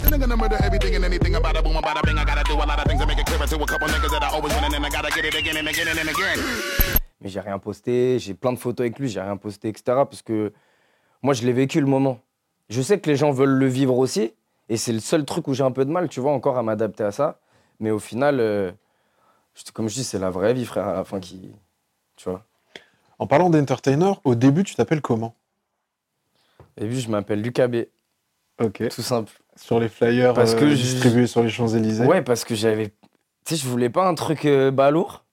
Mais 7.20 7.28
j'ai 7.28 7.40
rien 7.40 7.58
posté, 7.58 8.18
j'ai 8.18 8.32
plein 8.32 8.54
de 8.54 8.58
photos 8.58 8.86
avec 8.86 8.98
lui, 8.98 9.10
j'ai 9.10 9.20
rien 9.20 9.36
posté, 9.36 9.68
etc. 9.68 9.82
Parce 9.88 10.22
que 10.22 10.54
moi, 11.20 11.34
je 11.34 11.42
l'ai 11.44 11.52
vécu 11.52 11.78
le 11.78 11.86
moment. 11.86 12.20
Je 12.70 12.80
sais 12.80 12.98
que 12.98 13.10
les 13.10 13.16
gens 13.16 13.32
veulent 13.32 13.50
le 13.50 13.66
vivre 13.66 13.98
aussi, 13.98 14.32
et 14.70 14.78
c'est 14.78 14.94
le 14.94 15.00
seul 15.00 15.26
truc 15.26 15.46
où 15.46 15.52
j'ai 15.52 15.62
un 15.62 15.72
peu 15.72 15.84
de 15.84 15.90
mal, 15.90 16.08
tu 16.08 16.20
vois, 16.20 16.32
encore 16.32 16.56
à 16.56 16.62
m'adapter 16.62 17.04
à 17.04 17.12
ça. 17.12 17.38
Mais 17.80 17.90
au 17.90 17.98
final, 17.98 18.40
euh, 18.40 18.72
comme 19.74 19.90
je 19.90 19.94
dis, 19.96 20.04
c'est 20.04 20.18
la 20.18 20.30
vraie 20.30 20.54
vie, 20.54 20.64
frère, 20.64 20.88
à 20.88 20.94
la 20.94 21.04
fin 21.04 21.20
qui. 21.20 21.52
Tu 22.16 22.30
vois. 22.30 22.46
En 23.22 23.28
parlant 23.28 23.50
d'entertainer, 23.50 24.14
au 24.24 24.34
début, 24.34 24.64
tu 24.64 24.74
t'appelles 24.74 25.00
comment? 25.00 25.36
Et 26.76 26.86
puis, 26.88 26.98
je 27.00 27.08
m'appelle 27.08 27.40
Lucas 27.40 27.68
B, 27.68 27.84
Ok. 28.60 28.88
tout 28.88 29.00
simple. 29.02 29.30
Sur 29.54 29.78
les 29.78 29.88
flyers 29.88 30.34
Parce 30.34 30.56
que 30.56 30.64
euh, 30.64 30.70
je- 30.70 30.74
distribués 30.74 31.28
sur 31.28 31.40
les 31.44 31.48
Champs-Élysées? 31.48 32.04
Ouais, 32.04 32.22
parce 32.22 32.44
que 32.44 32.56
j'avais. 32.56 32.88
Tu 32.88 33.54
sais, 33.54 33.56
je 33.56 33.68
voulais 33.68 33.90
pas 33.90 34.08
un 34.08 34.16
truc 34.16 34.44
euh, 34.44 34.72
balourd, 34.72 35.24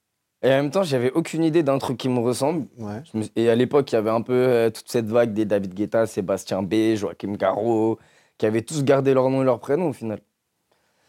et 0.44 0.50
en 0.50 0.58
même 0.58 0.70
temps, 0.70 0.84
j'avais 0.84 1.10
aucune 1.14 1.44
idée 1.44 1.64
d'un 1.64 1.80
truc 1.80 1.98
qui 1.98 2.10
me 2.10 2.20
ressemble. 2.20 2.68
Ouais. 2.78 3.02
Me- 3.16 3.26
Et 3.36 3.50
à 3.50 3.56
l'époque, 3.56 3.92
il 3.92 3.96
y 3.96 3.98
avait 3.98 4.12
un 4.12 4.22
peu 4.22 4.34
euh, 4.36 4.70
toute 4.70 4.88
cette 4.92 5.08
vague 5.08 5.34
des 5.34 5.46
David 5.46 5.74
Guetta, 5.74 6.06
Sébastien 6.06 6.62
B, 6.62 6.94
Joachim 6.94 7.38
Garraud, 7.38 7.98
qui 8.38 8.46
avaient 8.46 8.62
tous 8.62 8.84
gardé 8.84 9.16
leur 9.16 9.32
nom 9.32 9.42
et 9.42 9.46
leur 9.46 9.60
prénom 9.60 9.90
au 9.90 9.94
final. 9.94 10.20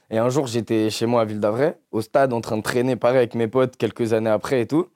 Et 0.09 0.17
un 0.17 0.31
jour, 0.31 0.47
j'étais 0.47 0.89
chez 0.89 1.05
moi 1.05 1.21
à 1.21 1.25
Ville 1.27 1.41
d'Avray, 1.41 1.75
au 1.91 2.01
stade, 2.01 2.33
en 2.33 2.41
train 2.41 2.57
de 2.57 2.63
traîner 2.63 2.97
pareil 2.97 3.19
avec 3.19 3.35
mes 3.35 3.49
potes 3.49 3.77
quelques 3.77 4.15
années 4.15 4.31
après 4.31 4.63
et 4.63 4.67
tout. 4.67 4.87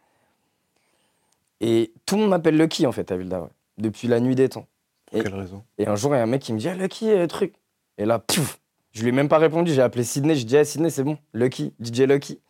Et 1.66 1.94
tout 2.04 2.16
le 2.16 2.22
monde 2.22 2.30
m'appelle 2.30 2.58
Lucky 2.58 2.86
en 2.86 2.92
fait 2.92 3.10
à 3.10 3.16
Ville 3.16 3.28
d'Avray, 3.30 3.50
depuis 3.78 4.06
la 4.06 4.20
nuit 4.20 4.34
des 4.34 4.48
temps. 4.50 4.66
Pour 5.06 5.18
Et- 5.18 5.22
quelle 5.22 5.34
raison? 5.34 5.64
Et 5.78 5.86
un 5.86 5.96
jour, 5.96 6.12
il 6.14 6.18
y 6.18 6.20
a 6.20 6.22
un 6.22 6.26
mec 6.26 6.42
qui 6.42 6.52
me 6.52 6.58
dit 6.58 6.68
Ah, 6.68 6.74
Lucky, 6.74 7.10
euh, 7.10 7.26
truc. 7.26 7.54
Et 7.96 8.04
là, 8.04 8.18
pouf 8.18 8.60
Je 8.92 9.02
lui 9.02 9.08
ai 9.08 9.12
même 9.12 9.28
pas 9.28 9.38
répondu, 9.38 9.72
j'ai 9.72 9.80
appelé 9.82 10.04
Sydney, 10.04 10.34
je 10.36 10.44
dis 10.44 10.56
Ah, 10.58 10.64
Sydney, 10.64 10.90
c'est 10.90 11.04
bon, 11.04 11.16
Lucky, 11.32 11.72
DJ 11.80 12.00
Lucky. 12.02 12.40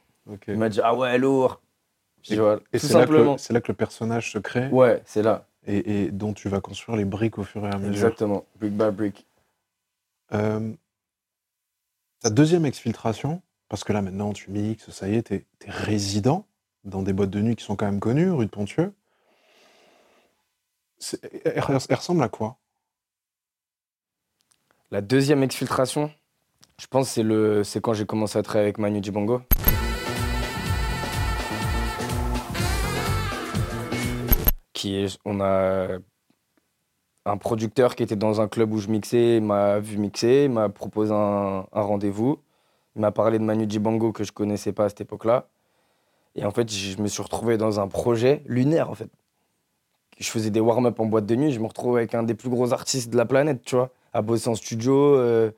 Il 0.48 0.57
m'a 0.59 0.68
dit 0.68 0.81
Ah 0.83 0.94
ouais, 0.96 1.16
lourd. 1.18 1.61
Et- 2.31 2.37
Voilà, 2.37 2.61
Et 2.72 2.81
tout 2.81 2.87
c'est 2.87 2.94
là, 2.94 3.07
que 3.07 3.11
le- 3.12 3.18
simplement. 3.18 3.38
c'est 3.38 3.53
là 3.53 3.61
que 3.61 3.68
le 3.70 3.77
personnage 3.77 4.33
se 4.33 4.38
crée 4.38 4.68
Ouais, 4.70 5.03
c'est 5.05 5.22
là, 5.22 5.46
et, 5.66 6.05
et 6.05 6.11
dont 6.11 6.33
tu 6.33 6.48
vas 6.48 6.61
construire 6.62 6.96
les 6.96 7.05
briques 7.05 7.38
au 7.38 7.44
fur 7.44 7.64
et 7.66 7.68
à 7.70 7.77
mesure. 7.77 7.92
exactement, 7.92 8.44
brick 8.59 8.72
by 8.72 8.90
brick. 8.90 9.27
Euh, 10.33 10.72
ta 12.20 12.31
deuxième 12.31 12.64
exfiltration, 12.66 13.42
Parce 13.68 13.83
que 13.85 13.92
là, 13.92 14.03
maintenant, 14.03 14.33
tu 14.33 14.50
mixes, 14.50 14.90
ça 14.90 15.09
y 15.09 15.16
est, 15.16 15.22
t'es 15.24 15.46
es 15.66 15.70
résident 15.70 16.46
dans 16.85 17.03
des 17.03 17.12
boîtes 17.14 17.31
de 17.31 17.40
nuit 17.40 17.57
qui 17.57 17.64
sont 17.64 17.77
quand 17.77 17.87
même 17.87 17.98
connues, 17.98 18.31
rue 18.31 18.44
de 18.46 18.50
Pontieux. 18.50 18.92
Elle, 21.45 21.61
ressemble 21.62 22.23
à 22.23 22.29
quoi? 22.29 22.59
La 24.90 25.01
deuxième 25.01 25.43
exfiltration, 25.43 26.12
je 26.81 26.87
pense 26.87 27.11
c'est 27.11 27.25
c'est 27.64 27.81
quand 27.81 27.95
j'ai 27.95 28.07
commencé 28.07 28.38
à 28.38 28.43
travailler 28.43 28.67
avec 28.67 28.79
Manu 28.79 29.01
a 35.40 35.99
un 37.27 37.37
producteur 37.38 37.97
qui 37.97 38.03
était 38.03 38.17
dans 38.17 38.40
un 38.40 38.49
club 38.49 38.73
où 38.73 38.79
je 38.79 38.88
mixais, 38.88 39.40
m'a 39.40 39.81
vu 39.81 39.97
mixer, 39.97 40.49
m'a 40.49 40.69
proposé 40.69 41.12
un, 41.12 41.67
un 41.73 41.81
rendez-vous. 41.81 42.38
Il 42.95 43.01
m'a 43.01 43.11
parlé 43.11 43.38
de 43.38 43.45
Manu 43.45 43.67
Dibango 43.67 44.12
que 44.12 44.25
je 44.25 44.33
connaissais 44.33 44.73
pas 44.73 44.85
à 44.85 44.88
cette 44.88 45.01
époque-là. 45.01 45.49
Et 46.37 46.45
en 46.45 46.51
fait, 46.51 46.71
je 46.71 47.01
me 47.01 47.09
suis 47.09 47.23
retrouvé 47.23 47.57
dans 47.57 47.81
un 47.81 47.88
projet 47.88 48.43
lunaire, 48.47 48.90
en 48.90 48.95
fait. 48.95 49.11
Je 50.18 50.29
faisais 50.29 50.50
des 50.50 50.61
warm-up 50.61 50.98
en 51.00 51.07
boîte 51.07 51.27
de 51.27 51.35
nuit, 51.35 51.53
je 51.53 51.61
me 51.61 51.66
retrouvais 51.66 52.00
avec 52.00 52.14
un 52.14 52.22
des 52.22 52.35
plus 52.35 52.48
gros 52.48 52.72
artistes 52.72 53.11
de 53.11 53.16
la 53.16 53.24
planète, 53.27 53.62
tu 53.64 53.74
vois, 53.77 53.90
à 54.12 54.22
bosser 54.22 54.48
en 54.48 54.55
studio, 54.55 55.16
euh, 55.16 55.50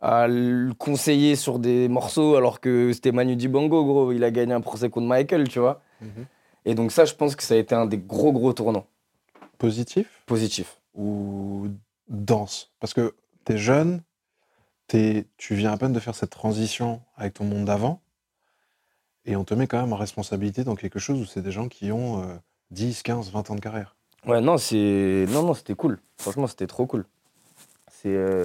à 0.00 0.28
le 0.28 0.72
conseiller 0.74 1.34
sur 1.36 1.58
des 1.58 1.88
morceaux, 1.88 2.36
alors 2.36 2.60
que 2.60 2.92
c'était 2.92 3.12
Manu 3.12 3.34
Dibango, 3.36 3.84
gros. 3.84 4.12
Il 4.12 4.22
a 4.24 4.30
gagné 4.30 4.52
un 4.52 4.60
procès 4.60 4.90
contre 4.90 5.06
Michael, 5.06 5.48
tu 5.48 5.58
vois. 5.58 5.80
Et 6.64 6.74
donc 6.74 6.92
ça, 6.92 7.04
je 7.04 7.14
pense 7.14 7.34
que 7.36 7.42
ça 7.42 7.54
a 7.54 7.56
été 7.56 7.74
un 7.74 7.86
des 7.86 7.98
gros, 7.98 8.32
gros 8.32 8.52
tournants 8.52 8.86
Positif? 9.58 10.22
Positifs. 10.26 10.80
ou 10.94 11.68
dense? 12.08 12.72
Parce 12.78 12.94
que 12.94 13.14
t'es 13.44 13.58
jeune, 13.58 14.02
tu 14.88 15.54
viens 15.54 15.72
à 15.72 15.76
peine 15.76 15.92
de 15.92 16.00
faire 16.00 16.14
cette 16.14 16.30
transition 16.30 17.00
avec 17.16 17.34
ton 17.34 17.44
monde 17.44 17.64
d'avant, 17.64 18.00
et 19.24 19.34
on 19.34 19.44
te 19.44 19.54
met 19.54 19.66
quand 19.66 19.80
même 19.80 19.92
en 19.92 19.96
responsabilité 19.96 20.62
dans 20.62 20.76
quelque 20.76 20.98
chose 20.98 21.20
où 21.20 21.24
c'est 21.24 21.42
des 21.42 21.50
gens 21.50 21.68
qui 21.68 21.90
ont 21.90 22.22
euh, 22.22 22.36
10, 22.70 23.02
15, 23.02 23.30
20 23.32 23.50
ans 23.50 23.54
de 23.56 23.60
carrière. 23.60 23.95
Ouais, 24.26 24.40
non, 24.40 24.58
c'est... 24.58 25.26
Non, 25.30 25.42
non, 25.42 25.54
c'était 25.54 25.74
cool. 25.74 25.98
Franchement, 26.18 26.46
c'était 26.46 26.66
trop 26.66 26.86
cool. 26.86 27.04
C'est... 27.90 28.08
euh, 28.14 28.44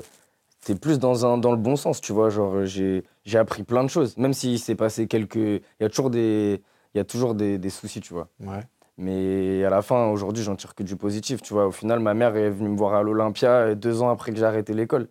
C'était 0.59 0.79
plus 0.79 0.99
dans, 0.99 1.25
un, 1.25 1.37
dans 1.39 1.51
le 1.51 1.57
bon 1.57 1.75
sens, 1.75 2.01
tu 2.01 2.13
vois. 2.13 2.29
Genre, 2.29 2.53
euh, 2.53 2.65
j'ai, 2.65 3.03
j'ai 3.25 3.37
appris 3.39 3.63
plein 3.63 3.83
de 3.83 3.89
choses. 3.89 4.15
Même 4.17 4.33
s'il 4.33 4.59
s'est 4.59 4.75
passé 4.75 5.07
quelques... 5.07 5.35
Il 5.35 5.61
y 5.79 5.83
a 5.85 5.89
toujours 5.89 6.11
des, 6.11 6.61
il 6.93 6.97
y 6.97 7.01
a 7.01 7.03
toujours 7.03 7.33
des, 7.33 7.57
des 7.57 7.69
soucis, 7.71 7.99
tu 7.99 8.13
vois. 8.13 8.27
Ouais. 8.39 8.61
Mais 8.97 9.63
à 9.63 9.71
la 9.71 9.81
fin, 9.81 10.05
aujourd'hui, 10.07 10.43
j'en 10.43 10.55
tire 10.55 10.75
que 10.75 10.83
du 10.83 10.95
positif, 10.95 11.41
tu 11.41 11.53
vois. 11.53 11.65
Au 11.65 11.71
final, 11.71 11.99
ma 11.99 12.13
mère 12.13 12.35
est 12.35 12.51
venue 12.51 12.69
me 12.69 12.77
voir 12.77 12.93
à 12.93 13.01
l'Olympia 13.01 13.49
euh, 13.51 13.75
deux 13.75 14.03
ans 14.03 14.09
après 14.09 14.31
que 14.31 14.37
j'ai 14.37 14.45
arrêté 14.45 14.73
l'école. 14.75 15.07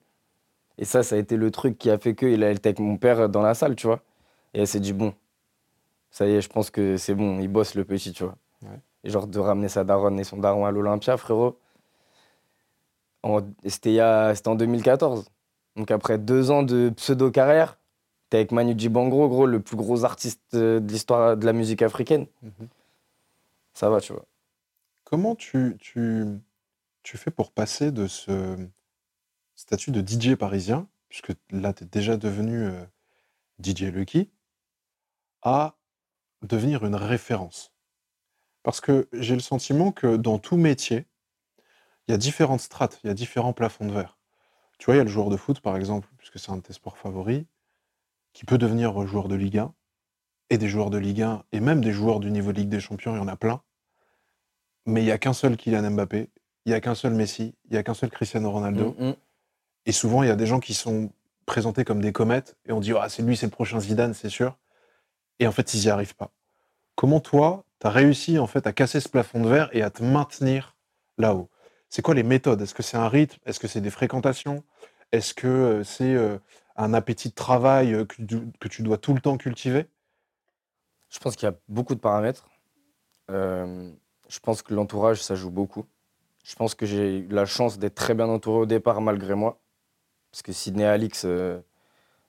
Et 0.78 0.84
ça, 0.84 1.02
ça 1.02 1.16
a 1.16 1.18
été 1.18 1.36
le 1.36 1.50
truc 1.50 1.76
qui 1.78 1.90
a 1.90 1.98
fait 1.98 2.14
que 2.14 2.26
il 2.26 2.44
a 2.44 2.50
été 2.50 2.68
avec 2.68 2.78
mon 2.78 2.96
père 2.96 3.28
dans 3.28 3.42
la 3.42 3.54
salle, 3.54 3.74
tu 3.74 3.88
vois. 3.88 4.00
Et 4.54 4.60
elle 4.60 4.68
s'est 4.68 4.80
dit, 4.80 4.92
bon, 4.92 5.12
ça 6.10 6.26
y 6.26 6.32
est, 6.32 6.40
je 6.40 6.48
pense 6.48 6.70
que 6.70 6.96
c'est 6.96 7.14
bon, 7.14 7.40
il 7.40 7.48
bosse 7.48 7.74
le 7.74 7.84
petit, 7.84 8.12
tu 8.12 8.22
vois. 8.22 8.36
Ouais. 8.62 8.78
Et 9.04 9.10
genre 9.10 9.26
de 9.26 9.38
ramener 9.38 9.68
sa 9.68 9.84
daronne 9.84 10.18
et 10.20 10.24
son 10.24 10.36
daron 10.38 10.66
à 10.66 10.70
l'Olympia, 10.70 11.16
frérot. 11.16 11.58
En- 13.22 13.40
C'était 13.66 14.00
en 14.02 14.54
2014. 14.54 15.30
Donc 15.76 15.90
après 15.90 16.18
deux 16.18 16.50
ans 16.50 16.62
de 16.62 16.90
pseudo-carrière, 16.90 17.78
t'es 18.28 18.38
avec 18.38 18.52
Manu 18.52 18.74
Dibango, 18.74 19.28
gros, 19.28 19.46
le 19.46 19.60
plus 19.60 19.76
gros 19.76 20.04
artiste 20.04 20.40
euh, 20.54 20.80
de 20.80 20.92
l'histoire 20.92 21.36
de 21.36 21.46
la 21.46 21.52
musique 21.52 21.82
africaine. 21.82 22.26
Mhm. 22.42 22.68
Ça 23.72 23.88
va, 23.88 24.00
tu 24.00 24.12
vois. 24.12 24.24
Comment 25.04 25.34
tu, 25.34 25.76
tu, 25.80 26.24
tu 27.02 27.16
fais 27.16 27.30
pour 27.30 27.52
passer 27.52 27.92
de 27.92 28.06
ce 28.06 28.56
statut 29.54 29.90
de 29.90 30.00
DJ 30.00 30.36
parisien, 30.36 30.88
puisque 31.08 31.32
là, 31.50 31.72
tu 31.72 31.84
es 31.84 31.86
déjà 31.86 32.16
devenu 32.16 32.64
euh, 32.64 32.84
DJ 33.58 33.84
Lucky, 33.92 34.30
à 35.42 35.74
devenir 36.42 36.84
une 36.84 36.94
référence? 36.94 37.69
Parce 38.62 38.80
que 38.80 39.08
j'ai 39.12 39.34
le 39.34 39.40
sentiment 39.40 39.92
que 39.92 40.16
dans 40.16 40.38
tout 40.38 40.56
métier, 40.56 41.06
il 42.06 42.12
y 42.12 42.14
a 42.14 42.18
différentes 42.18 42.60
strates, 42.60 43.00
il 43.04 43.06
y 43.06 43.10
a 43.10 43.14
différents 43.14 43.52
plafonds 43.52 43.86
de 43.86 43.92
verre. 43.92 44.18
Tu 44.78 44.86
vois, 44.86 44.94
il 44.94 44.98
y 44.98 45.00
a 45.00 45.04
le 45.04 45.10
joueur 45.10 45.30
de 45.30 45.36
foot, 45.36 45.60
par 45.60 45.76
exemple, 45.76 46.08
puisque 46.18 46.38
c'est 46.38 46.50
un 46.50 46.56
de 46.56 46.62
tes 46.62 46.72
sports 46.72 46.98
favoris, 46.98 47.44
qui 48.32 48.44
peut 48.44 48.58
devenir 48.58 49.06
joueur 49.06 49.28
de 49.28 49.34
Ligue 49.34 49.58
1, 49.58 49.74
et 50.50 50.58
des 50.58 50.68
joueurs 50.68 50.90
de 50.90 50.98
Ligue 50.98 51.22
1, 51.22 51.44
et 51.52 51.60
même 51.60 51.82
des 51.82 51.92
joueurs 51.92 52.20
du 52.20 52.30
niveau 52.30 52.50
Ligue 52.50 52.68
des 52.68 52.80
Champions, 52.80 53.14
il 53.14 53.18
y 53.18 53.20
en 53.20 53.28
a 53.28 53.36
plein. 53.36 53.60
Mais 54.86 55.02
il 55.02 55.04
n'y 55.04 55.12
a 55.12 55.18
qu'un 55.18 55.32
seul 55.32 55.56
Kylian 55.56 55.90
Mbappé, 55.90 56.30
il 56.66 56.70
n'y 56.70 56.74
a 56.74 56.80
qu'un 56.80 56.94
seul 56.94 57.14
Messi, 57.14 57.54
il 57.66 57.72
n'y 57.72 57.78
a 57.78 57.82
qu'un 57.82 57.94
seul 57.94 58.10
Cristiano 58.10 58.50
Ronaldo. 58.50 58.94
Mm, 58.98 59.08
mm. 59.08 59.14
Et 59.86 59.92
souvent, 59.92 60.22
il 60.22 60.28
y 60.28 60.32
a 60.32 60.36
des 60.36 60.46
gens 60.46 60.60
qui 60.60 60.74
sont 60.74 61.12
présentés 61.46 61.84
comme 61.84 62.00
des 62.00 62.12
comètes, 62.12 62.56
et 62.66 62.72
on 62.72 62.80
dit, 62.80 62.92
ah, 62.98 63.08
c'est 63.08 63.22
lui, 63.22 63.36
c'est 63.36 63.46
le 63.46 63.50
prochain 63.50 63.80
Zidane, 63.80 64.14
c'est 64.14 64.28
sûr. 64.28 64.58
Et 65.38 65.46
en 65.46 65.52
fait, 65.52 65.74
ils 65.74 65.80
n'y 65.80 65.88
arrivent 65.88 66.16
pas. 66.16 66.32
Comment 66.96 67.20
toi, 67.20 67.64
tu 67.80 67.86
as 67.86 67.90
réussi 67.90 68.38
en 68.38 68.46
fait 68.46 68.66
à 68.66 68.72
casser 68.72 69.00
ce 69.00 69.08
plafond 69.08 69.42
de 69.42 69.48
verre 69.48 69.70
et 69.72 69.82
à 69.82 69.90
te 69.90 70.02
maintenir 70.02 70.76
là-haut 71.18 71.50
C'est 71.88 72.02
quoi 72.02 72.14
les 72.14 72.22
méthodes? 72.22 72.60
Est-ce 72.62 72.74
que 72.74 72.82
c'est 72.82 72.96
un 72.96 73.08
rythme? 73.08 73.38
Est-ce 73.46 73.60
que 73.60 73.68
c'est 73.68 73.80
des 73.80 73.90
fréquentations? 73.90 74.64
Est-ce 75.12 75.34
que 75.34 75.46
euh, 75.48 75.84
c'est 75.84 76.14
euh, 76.14 76.38
un 76.76 76.94
appétit 76.94 77.30
de 77.30 77.34
travail 77.34 77.94
euh, 77.94 78.04
que, 78.04 78.68
tu- 78.68 78.82
dois 78.82 78.98
tout 78.98 79.14
le 79.14 79.20
temps 79.20 79.36
cultiver? 79.36 79.86
Je 81.10 81.18
pense 81.18 81.36
qu'il 81.36 81.46
y 81.46 81.52
a 81.52 81.56
beaucoup 81.68 81.94
de 81.94 82.00
paramètres. 82.00 82.48
Je 84.28 84.38
pense 84.40 84.62
que 84.62 84.74
l'entourage, 84.74 85.22
ça 85.22 85.34
joue 85.34 85.50
beaucoup. 85.50 85.84
Je 86.44 86.54
pense 86.56 86.74
que 86.74 86.86
j'ai 86.86 87.18
eu 87.20 87.28
la 87.28 87.46
chance 87.46 87.78
d'être 87.78 87.94
très 87.96 88.14
bien 88.14 88.28
entouré 88.28 88.60
au 88.60 88.66
départ, 88.66 89.00
malgré 89.00 89.34
moi. 89.34 89.60
Parce 90.32 90.42
que 90.42 90.52
Sydney 90.52 90.84
et 90.84 90.88
Alix 90.88 91.24
euh, 91.26 91.60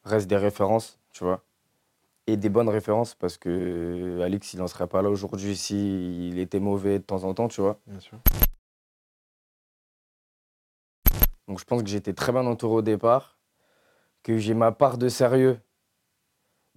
restent 0.06 0.30
des 0.30 0.38
références, 0.38 1.00
tu 1.14 1.24
vois. 1.26 1.44
Et 2.32 2.38
des 2.38 2.48
bonnes 2.48 2.70
références, 2.70 3.14
parce 3.14 3.38
que 3.38 3.50
euh, 3.50 4.22
Alix, 4.24 4.54
il 4.54 4.60
n'en 4.60 4.68
serait 4.68 4.88
pas 4.88 5.02
là 5.02 5.10
aujourd'hui 5.10 5.54
s'il 5.58 6.40
était 6.40 6.62
mauvais 6.62 6.98
de 7.00 7.04
temps 7.04 7.26
en 7.26 7.34
temps, 7.34 7.50
tu 7.50 7.60
vois. 7.60 7.78
Bien 7.86 8.00
sûr. 8.00 8.18
Donc 11.50 11.60
je 11.60 11.66
pense 11.66 11.84
que 11.84 11.90
j'étais 11.90 12.14
très 12.14 12.32
bien 12.32 12.46
entouré 12.46 12.76
au 12.76 12.82
départ, 12.82 13.38
que 14.24 14.38
j'ai 14.38 14.54
ma 14.54 14.72
part 14.72 14.98
de 14.98 15.10
sérieux 15.10 15.60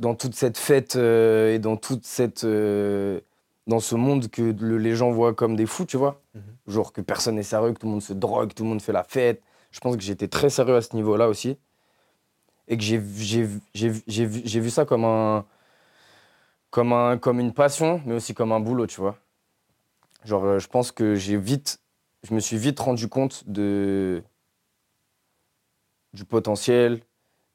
dans 0.00 0.16
toute 0.16 0.34
cette 0.34 0.58
fête 0.58 0.96
euh, 0.96 1.54
et 1.54 1.60
dans 1.60 1.76
toute 1.76 2.04
cette 2.04 2.42
euh, 2.42 3.20
dans 3.68 3.78
ce 3.78 3.94
monde 3.94 4.28
que 4.28 4.42
le- 4.42 4.78
les 4.78 4.96
gens 4.96 5.12
voient 5.12 5.34
comme 5.34 5.54
des 5.54 5.66
fous, 5.66 5.84
tu 5.84 5.96
vois. 5.96 6.20
Mhm. 6.34 6.42
Genre 6.66 6.92
que 6.92 7.00
personne 7.00 7.36
n'est 7.36 7.44
sérieux, 7.44 7.72
que 7.74 7.78
tout 7.78 7.86
le 7.86 7.92
monde 7.92 8.02
se 8.02 8.12
drogue, 8.12 8.52
tout 8.54 8.64
le 8.64 8.70
monde 8.70 8.82
fait 8.82 8.92
la 8.92 9.04
fête. 9.04 9.40
Je 9.70 9.78
pense 9.78 9.96
que 9.96 10.02
j'étais 10.02 10.26
très 10.26 10.50
sérieux 10.50 10.74
à 10.74 10.82
ce 10.82 10.96
niveau-là 10.96 11.28
aussi. 11.28 11.58
Et 12.68 12.76
que 12.76 12.82
j'ai 12.82 12.96
vu, 12.96 14.70
ça 14.70 14.84
comme 14.84 15.04
un 15.04 15.44
comme 16.70 16.92
un 16.92 17.18
comme 17.18 17.38
une 17.40 17.52
passion, 17.52 18.02
mais 18.04 18.14
aussi 18.14 18.34
comme 18.34 18.52
un 18.52 18.60
boulot, 18.60 18.86
tu 18.86 19.00
vois. 19.00 19.16
Genre 20.24 20.44
euh, 20.44 20.58
je 20.58 20.68
pense 20.68 20.92
que 20.92 21.14
j'ai 21.14 21.36
vite 21.36 21.78
je 22.24 22.34
me 22.34 22.40
suis 22.40 22.56
vite 22.56 22.80
rendu 22.80 23.08
compte 23.08 23.44
du 23.46 24.24
potentiel, 26.28 27.00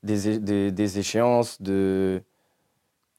des, 0.04 1.00
échéances, 1.00 1.62
de, 1.62 2.22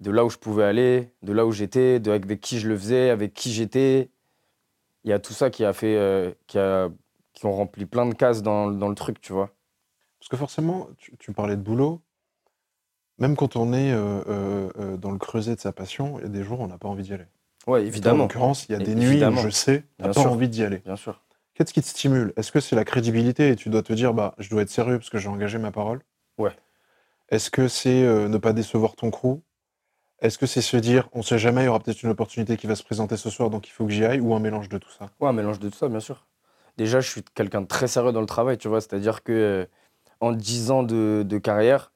là 0.00 0.24
où 0.24 0.30
je 0.30 0.38
pouvais 0.38 0.64
aller, 0.64 1.10
de 1.22 1.32
là 1.32 1.44
où 1.44 1.52
j'étais, 1.52 2.00
avec 2.08 2.40
qui 2.40 2.60
je 2.60 2.68
le 2.68 2.78
faisais, 2.78 3.10
avec 3.10 3.34
qui 3.34 3.52
j'étais. 3.52 4.10
Il 5.04 5.10
y 5.10 5.12
a 5.12 5.18
tout 5.18 5.32
ça 5.32 5.50
qui 5.50 5.64
a 5.64 5.72
fait, 5.72 5.96
euh, 5.96 6.30
qui, 6.46 6.58
a, 6.58 6.88
qui 7.32 7.46
ont 7.46 7.52
rempli 7.52 7.86
plein 7.86 8.06
de 8.06 8.14
cases 8.14 8.42
dans 8.42 8.68
le 8.68 8.94
truc, 8.94 9.20
tu 9.20 9.32
vois. 9.32 9.50
Parce 10.20 10.28
que 10.28 10.36
forcément, 10.36 10.88
tu, 10.98 11.16
tu 11.18 11.32
parlais 11.32 11.56
de 11.56 11.62
boulot. 11.62 12.00
Même 13.18 13.36
quand 13.36 13.56
on 13.56 13.72
est 13.72 13.92
euh, 13.92 14.22
euh, 14.28 14.70
euh, 14.78 14.96
dans 14.96 15.10
le 15.10 15.18
creuset 15.18 15.54
de 15.54 15.60
sa 15.60 15.72
passion, 15.72 16.18
il 16.18 16.22
y 16.22 16.26
a 16.26 16.28
des 16.28 16.42
jours 16.42 16.60
où 16.60 16.64
on 16.64 16.68
n'a 16.68 16.78
pas 16.78 16.88
envie 16.88 17.02
d'y 17.02 17.12
aller. 17.14 17.26
En 17.66 17.76
évidemment. 17.76 18.24
l'occurrence, 18.24 18.66
il 18.68 18.72
y 18.72 18.74
a 18.74 18.78
des 18.78 18.92
Évidemment. 18.92 19.36
nuits 19.36 19.44
où 19.44 19.48
je 19.48 19.50
sais, 19.50 19.84
tu 19.98 20.04
n'as 20.04 20.12
pas 20.14 20.22
envie 20.22 20.48
d'y 20.48 20.62
aller. 20.64 20.78
Bien 20.78 20.96
sûr. 20.96 21.20
Qu'est-ce 21.54 21.74
qui 21.74 21.82
te 21.82 21.86
stimule? 21.86 22.32
Est-ce 22.36 22.52
que 22.52 22.60
c'est 22.60 22.74
la 22.76 22.84
crédibilité 22.86 23.50
et 23.50 23.56
tu 23.56 23.68
dois 23.68 23.82
te 23.82 23.92
dire, 23.92 24.14
bah, 24.14 24.34
je 24.38 24.48
dois 24.48 24.62
être 24.62 24.70
sérieux 24.70 24.98
parce 24.98 25.10
que 25.10 25.18
j'ai 25.18 25.28
engagé 25.28 25.58
ma 25.58 25.70
parole? 25.70 26.00
Ouais. 26.38 26.52
Est-ce 27.28 27.50
que 27.50 27.68
c'est 27.68 28.02
euh, 28.02 28.28
ne 28.28 28.38
pas 28.38 28.54
décevoir 28.54 28.96
ton 28.96 29.10
crew? 29.10 29.40
Est-ce 30.20 30.38
que 30.38 30.46
c'est 30.46 30.62
se 30.62 30.76
dire, 30.78 31.08
on 31.12 31.22
sait 31.22 31.38
jamais, 31.38 31.62
il 31.62 31.66
y 31.66 31.68
aura 31.68 31.80
peut-être 31.80 32.02
une 32.02 32.10
opportunité 32.10 32.56
qui 32.56 32.66
va 32.66 32.74
se 32.74 32.82
présenter 32.82 33.16
ce 33.18 33.28
soir, 33.30 33.50
donc 33.50 33.68
il 33.68 33.70
faut 33.70 33.84
que 33.84 33.92
j'y 33.92 34.04
aille? 34.04 34.20
Ou 34.20 34.34
un 34.34 34.40
mélange 34.40 34.68
de 34.70 34.78
tout 34.78 34.90
ça? 34.90 35.10
Ouais, 35.20 35.28
un 35.28 35.32
mélange 35.32 35.58
de 35.60 35.68
tout 35.68 35.76
ça, 35.76 35.88
bien 35.88 36.00
sûr. 36.00 36.26
Déjà, 36.78 37.00
je 37.00 37.10
suis 37.10 37.22
quelqu'un 37.34 37.60
de 37.60 37.66
très 37.66 37.88
sérieux 37.88 38.12
dans 38.12 38.20
le 38.20 38.26
travail, 38.26 38.56
tu 38.56 38.68
vois. 38.68 38.80
C'est-à-dire 38.80 39.22
que 39.22 39.68
en 40.20 40.32
10 40.32 40.70
ans 40.70 40.82
de, 40.82 41.24
de 41.26 41.38
carrière, 41.38 41.92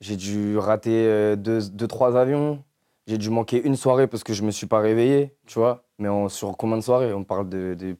j'ai 0.00 0.16
dû 0.16 0.58
rater 0.58 1.06
euh, 1.06 1.36
deux, 1.36 1.68
deux, 1.70 1.86
trois 1.88 2.16
avions. 2.18 2.62
J'ai 3.06 3.18
dû 3.18 3.30
manquer 3.30 3.62
une 3.64 3.76
soirée 3.76 4.06
parce 4.08 4.24
que 4.24 4.32
je 4.34 4.42
me 4.42 4.50
suis 4.50 4.66
pas 4.66 4.80
réveillé, 4.80 5.34
tu 5.46 5.58
vois. 5.58 5.84
Mais 5.98 6.08
en- 6.08 6.28
sur 6.28 6.56
combien 6.56 6.76
de 6.76 6.82
soirées? 6.82 7.12
On 7.14 7.24
parle 7.24 7.48
de, 7.48 7.74
de- 7.78 7.96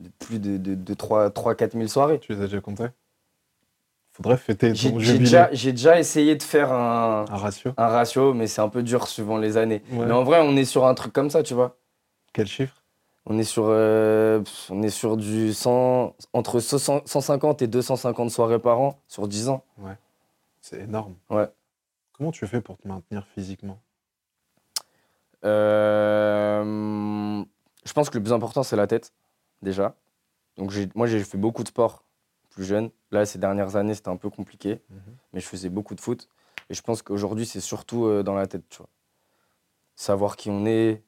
de 0.00 0.08
plus 0.20 0.38
de, 0.40 0.56
de, 0.58 0.74
de 0.74 0.94
3-4 0.94 1.74
000 1.74 1.88
soirées. 1.88 2.18
Tu 2.20 2.32
les 2.32 2.40
as 2.40 2.44
déjà 2.44 2.60
comptés 2.60 2.86
Faudrait 4.12 4.36
fêter 4.36 4.74
J'ai 4.74 4.90
ton 4.90 4.98
j'ai 4.98 5.18
déjà, 5.18 5.52
j'ai 5.52 5.72
déjà 5.72 5.98
essayé 5.98 6.36
de 6.36 6.42
faire 6.42 6.70
un, 6.72 7.24
Un 7.30 7.36
ratio 7.36 7.72
un 7.76 7.86
ratio, 7.88 8.34
mais 8.34 8.46
c'est 8.46 8.60
un 8.60 8.68
peu 8.68 8.82
dur 8.82 9.08
suivant 9.08 9.38
les 9.38 9.56
années. 9.56 9.82
Ouais. 9.90 10.06
Mais 10.06 10.12
en 10.12 10.22
vrai, 10.22 10.40
on 10.42 10.54
est 10.56 10.66
sur 10.66 10.86
un 10.86 10.94
truc 10.94 11.12
comme 11.14 11.30
ça, 11.30 11.42
tu 11.42 11.54
vois. 11.54 11.78
Quel 12.34 12.46
chiffre? 12.46 12.81
On 13.26 13.38
est 13.38 13.44
sur, 13.44 13.66
euh, 13.68 14.42
on 14.70 14.82
est 14.82 14.90
sur 14.90 15.16
du 15.16 15.52
100, 15.54 16.16
entre 16.32 16.58
100 16.60 17.06
150 17.06 17.62
et 17.62 17.66
250 17.68 18.30
soirées 18.30 18.58
par 18.58 18.80
an 18.80 18.98
sur 19.06 19.28
10 19.28 19.48
ans. 19.48 19.64
C'est 20.60 20.80
énorme. 20.80 21.14
Ouais. 21.30 21.48
Comment 22.12 22.32
tu 22.32 22.46
fais 22.46 22.60
pour 22.60 22.76
te 22.78 22.86
maintenir 22.86 23.26
physiquement? 23.34 23.78
Euh, 25.72 27.42
je 27.84 27.92
pense 27.92 28.10
que 28.10 28.18
le 28.18 28.24
plus 28.24 28.32
important, 28.32 28.62
c'est 28.62 28.76
la 28.76 28.86
tête, 28.86 29.12
déjà. 29.60 29.94
Donc, 30.56 30.72
moi, 30.94 31.06
j'ai 31.06 31.22
fait 31.24 31.38
beaucoup 31.38 31.62
de 31.62 31.68
sport 31.68 32.04
plus 32.50 32.64
jeune. 32.64 32.90
Là, 33.10 33.24
ces 33.26 33.38
dernières 33.38 33.76
années, 33.76 33.94
c'était 33.94 34.08
un 34.10 34.16
peu 34.16 34.30
compliqué, 34.30 34.80
Mhm. 34.90 35.00
mais 35.32 35.40
je 35.40 35.46
faisais 35.46 35.68
beaucoup 35.70 35.94
de 35.94 36.00
foot. 36.00 36.28
Et 36.70 36.74
je 36.74 36.82
pense 36.82 37.02
qu'aujourd'hui, 37.02 37.46
c'est 37.46 37.60
surtout 37.60 38.06
euh, 38.06 38.22
dans 38.22 38.34
la 38.34 38.46
tête, 38.46 38.62
tu 38.68 38.78
vois. 38.78 38.88
Savoir 39.96 40.36
qui 40.36 40.50
on 40.50 40.64
est, 40.66 41.02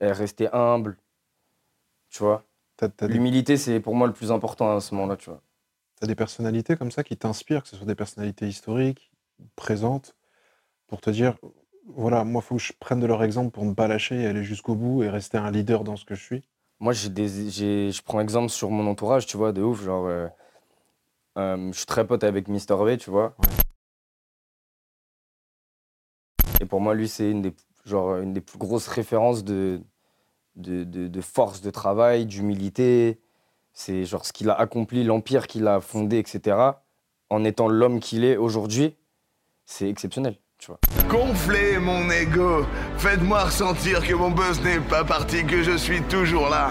rester 0.00 0.48
humble, 0.54 0.96
tu 2.10 2.22
vois. 2.22 2.44
L'humilité, 3.02 3.56
c'est 3.56 3.80
pour 3.80 3.94
moi 3.94 4.06
le 4.06 4.12
plus 4.14 4.32
important 4.32 4.74
à 4.76 4.80
ce 4.80 4.94
moment-là, 4.94 5.16
tu 5.16 5.30
vois. 5.30 5.42
t'as 6.00 6.06
des 6.06 6.14
personnalités 6.14 6.76
comme 6.76 6.90
ça 6.90 7.04
qui 7.04 7.16
t'inspirent, 7.16 7.62
que 7.62 7.68
ce 7.68 7.76
soit 7.76 7.86
des 7.86 7.94
personnalités 7.94 8.48
historiques, 8.48 9.12
présentes, 9.56 10.16
pour 10.88 11.00
te 11.00 11.10
dire, 11.10 11.36
voilà, 11.86 12.24
moi, 12.24 12.42
il 12.44 12.46
faut 12.46 12.56
que 12.56 12.62
je 12.62 12.72
prenne 12.78 13.00
de 13.00 13.06
leur 13.06 13.22
exemple 13.22 13.50
pour 13.50 13.64
ne 13.64 13.74
pas 13.74 13.88
lâcher 13.88 14.22
et 14.22 14.26
aller 14.26 14.44
jusqu'au 14.44 14.74
bout 14.74 15.02
et 15.02 15.10
rester 15.10 15.38
un 15.38 15.50
leader 15.50 15.84
dans 15.84 15.96
ce 15.96 16.04
que 16.04 16.14
je 16.14 16.22
suis. 16.22 16.42
Moi, 16.80 16.92
j'ai 16.94 17.10
des, 17.10 17.50
j'ai- 17.50 17.92
je 17.92 18.02
prends 18.02 18.20
exemple 18.20 18.48
sur 18.50 18.70
mon 18.70 18.86
entourage, 18.90 19.26
tu 19.26 19.36
vois, 19.36 19.52
de 19.52 19.62
ouf. 19.62 19.82
Genre, 19.82 20.06
euh, 20.06 20.28
euh, 21.38 21.72
je 21.72 21.76
suis 21.76 21.86
très 21.86 22.06
pote 22.06 22.24
avec 22.24 22.48
Mister 22.48 22.76
V, 22.82 22.96
tu 22.96 23.10
vois. 23.10 23.36
Et 26.60 26.66
pour 26.66 26.80
moi, 26.80 26.94
lui, 26.94 27.08
c'est 27.08 27.30
une 27.30 27.42
des, 27.42 27.54
genre, 27.84 28.16
une 28.16 28.32
des 28.32 28.40
plus 28.40 28.58
grosses 28.58 28.88
références 28.88 29.44
de, 29.44 29.82
de, 30.56 30.84
de- 30.84 31.08
de 31.08 31.20
force 31.20 31.60
de 31.60 31.70
travail, 31.70 32.26
d'humilité. 32.26 33.18
C'est 33.72 34.04
genre 34.04 34.24
ce 34.26 34.32
qu'il 34.32 34.50
a 34.50 34.54
accompli, 34.54 35.04
l'empire 35.04 35.46
qu'il 35.46 35.66
a 35.66 35.80
fondé, 35.80 36.18
etc. 36.18 36.56
En 37.30 37.44
étant 37.44 37.68
l'homme 37.68 38.00
qu'il 38.00 38.24
est 38.24 38.36
aujourd'hui, 38.36 38.96
c'est 39.64 39.88
exceptionnel, 39.88 40.36
tu 40.58 40.66
vois. 40.66 40.80
Gonflez 41.08 41.78
mon 41.78 42.10
ego, 42.10 42.64
faites-moi 42.98 43.44
ressentir 43.44 44.06
que 44.06 44.14
mon 44.14 44.30
buzz 44.30 44.60
n'est 44.62 44.80
pas 44.80 45.04
parti, 45.04 45.44
que 45.46 45.62
je 45.62 45.76
suis 45.76 46.02
toujours 46.02 46.48
là. 46.48 46.70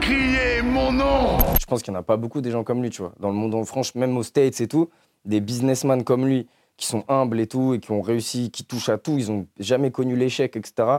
Criez 0.00 0.60
mon 0.62 0.92
nom 0.92 1.38
Je 1.60 1.64
pense 1.66 1.82
qu'il 1.82 1.92
n'y 1.92 1.96
en 1.96 2.00
a 2.00 2.04
pas 2.04 2.16
beaucoup 2.16 2.40
des 2.40 2.50
gens 2.50 2.64
comme 2.64 2.82
lui, 2.82 2.90
tu 2.90 3.02
vois. 3.02 3.14
Dans 3.20 3.28
le 3.28 3.34
monde 3.34 3.54
en 3.54 3.64
France, 3.64 3.94
même 3.94 4.16
aux 4.18 4.22
States 4.24 4.60
et 4.60 4.68
tout, 4.68 4.90
des 5.24 5.40
businessmen 5.40 6.02
comme 6.04 6.26
lui, 6.26 6.46
qui 6.76 6.86
sont 6.88 7.04
humbles 7.08 7.38
et 7.40 7.46
tout, 7.46 7.72
et 7.74 7.78
qui 7.80 7.92
ont 7.92 8.02
réussi, 8.02 8.50
qui 8.50 8.64
touchent 8.64 8.88
à 8.88 8.98
tout, 8.98 9.16
ils 9.16 9.30
n'ont 9.30 9.46
jamais 9.60 9.90
connu 9.92 10.16
l'échec, 10.16 10.56
etc. 10.56 10.98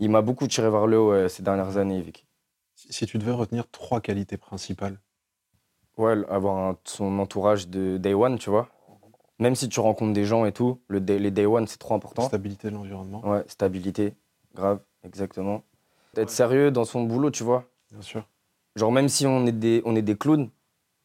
Il 0.00 0.10
m'a 0.10 0.22
beaucoup 0.22 0.46
tiré 0.48 0.68
vers 0.70 0.86
le 0.86 0.98
haut 0.98 1.12
euh, 1.12 1.28
ces 1.28 1.42
dernières 1.42 1.76
années, 1.76 2.00
Vic. 2.00 2.26
Si, 2.74 3.06
tu 3.06 3.18
devais 3.18 3.32
retenir 3.32 3.70
trois 3.70 4.00
qualités 4.00 4.36
principales, 4.38 4.98
Ouais, 5.98 6.14
avoir 6.30 6.56
un- 6.56 6.78
son 6.84 7.18
entourage 7.18 7.68
de 7.68 7.98
day 7.98 8.14
one, 8.14 8.38
tu 8.38 8.48
vois. 8.48 8.68
Même 9.38 9.54
si 9.54 9.68
tu 9.68 9.80
rencontres 9.80 10.14
des 10.14 10.24
gens 10.24 10.46
et 10.46 10.52
tout, 10.52 10.80
le 10.88 11.00
day- 11.00 11.18
les 11.18 11.30
day 11.30 11.44
one, 11.44 11.66
c'est 11.66 11.78
trop 11.78 11.94
important. 11.94 12.22
stabilité 12.22 12.70
de 12.70 12.74
l'environnement, 12.74 13.20
Ouais, 13.28 13.44
stabilité, 13.48 14.14
grave, 14.54 14.80
exactement. 15.04 15.62
Être 16.16 16.30
sérieux 16.30 16.70
dans 16.70 16.86
son 16.86 17.02
boulot, 17.04 17.30
tu 17.30 17.42
vois. 17.44 17.64
bien 17.92 18.00
sûr. 18.00 18.26
Genre, 18.76 18.90
même 18.92 19.08
si 19.10 19.26
on 19.26 19.46
est 19.46 19.52
des, 19.52 19.82
on 19.84 19.94
est 19.94 20.02
des 20.02 20.16
clowns, 20.16 20.48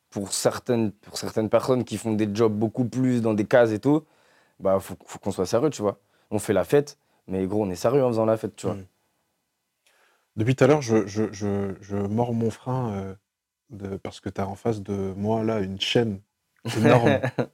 pour 0.10 0.31
certaines, 0.31 0.93
pour 0.93 1.17
certaines 1.17 1.49
personnes 1.49 1.84
qui 1.84 1.97
font 1.97 2.13
des 2.13 2.29
jobs 2.34 2.53
beaucoup 2.53 2.86
plus 2.86 3.21
dans 3.21 3.34
des 3.34 3.45
cases 3.45 3.71
et 3.71 3.79
tout, 3.79 4.03
bah, 4.62 4.79
faut, 4.79 4.95
faut 5.05 5.19
qu'on 5.19 5.31
soit 5.31 5.45
sérieux, 5.45 5.69
tu 5.69 5.81
vois. 5.81 5.99
On 6.31 6.39
fait 6.39 6.53
la 6.53 6.63
fête, 6.63 6.97
mais 7.27 7.45
gros, 7.47 7.65
on 7.65 7.69
est 7.69 7.75
sérieux 7.75 8.03
en 8.03 8.09
faisant 8.09 8.25
la 8.25 8.38
fête, 8.38 8.55
tu 8.55 8.67
vois. 8.67 8.75
Mm. 8.75 8.85
Depuis 10.38 10.55
tout 10.55 10.63
à 10.63 10.67
l'heure, 10.67 10.81
je, 10.81 11.07
je, 11.07 11.31
je, 11.31 11.75
je 11.81 11.95
mords 11.95 12.33
mon 12.33 12.51
frein 12.51 12.91
euh, 12.93 13.15
de, 13.69 13.97
parce 13.97 14.19
que 14.19 14.29
tu 14.29 14.41
as 14.41 14.47
en 14.47 14.55
face 14.55 14.81
de 14.81 15.13
moi, 15.15 15.43
là, 15.43 15.59
une 15.59 15.79
chaîne 15.79 16.21
énorme 16.77 17.19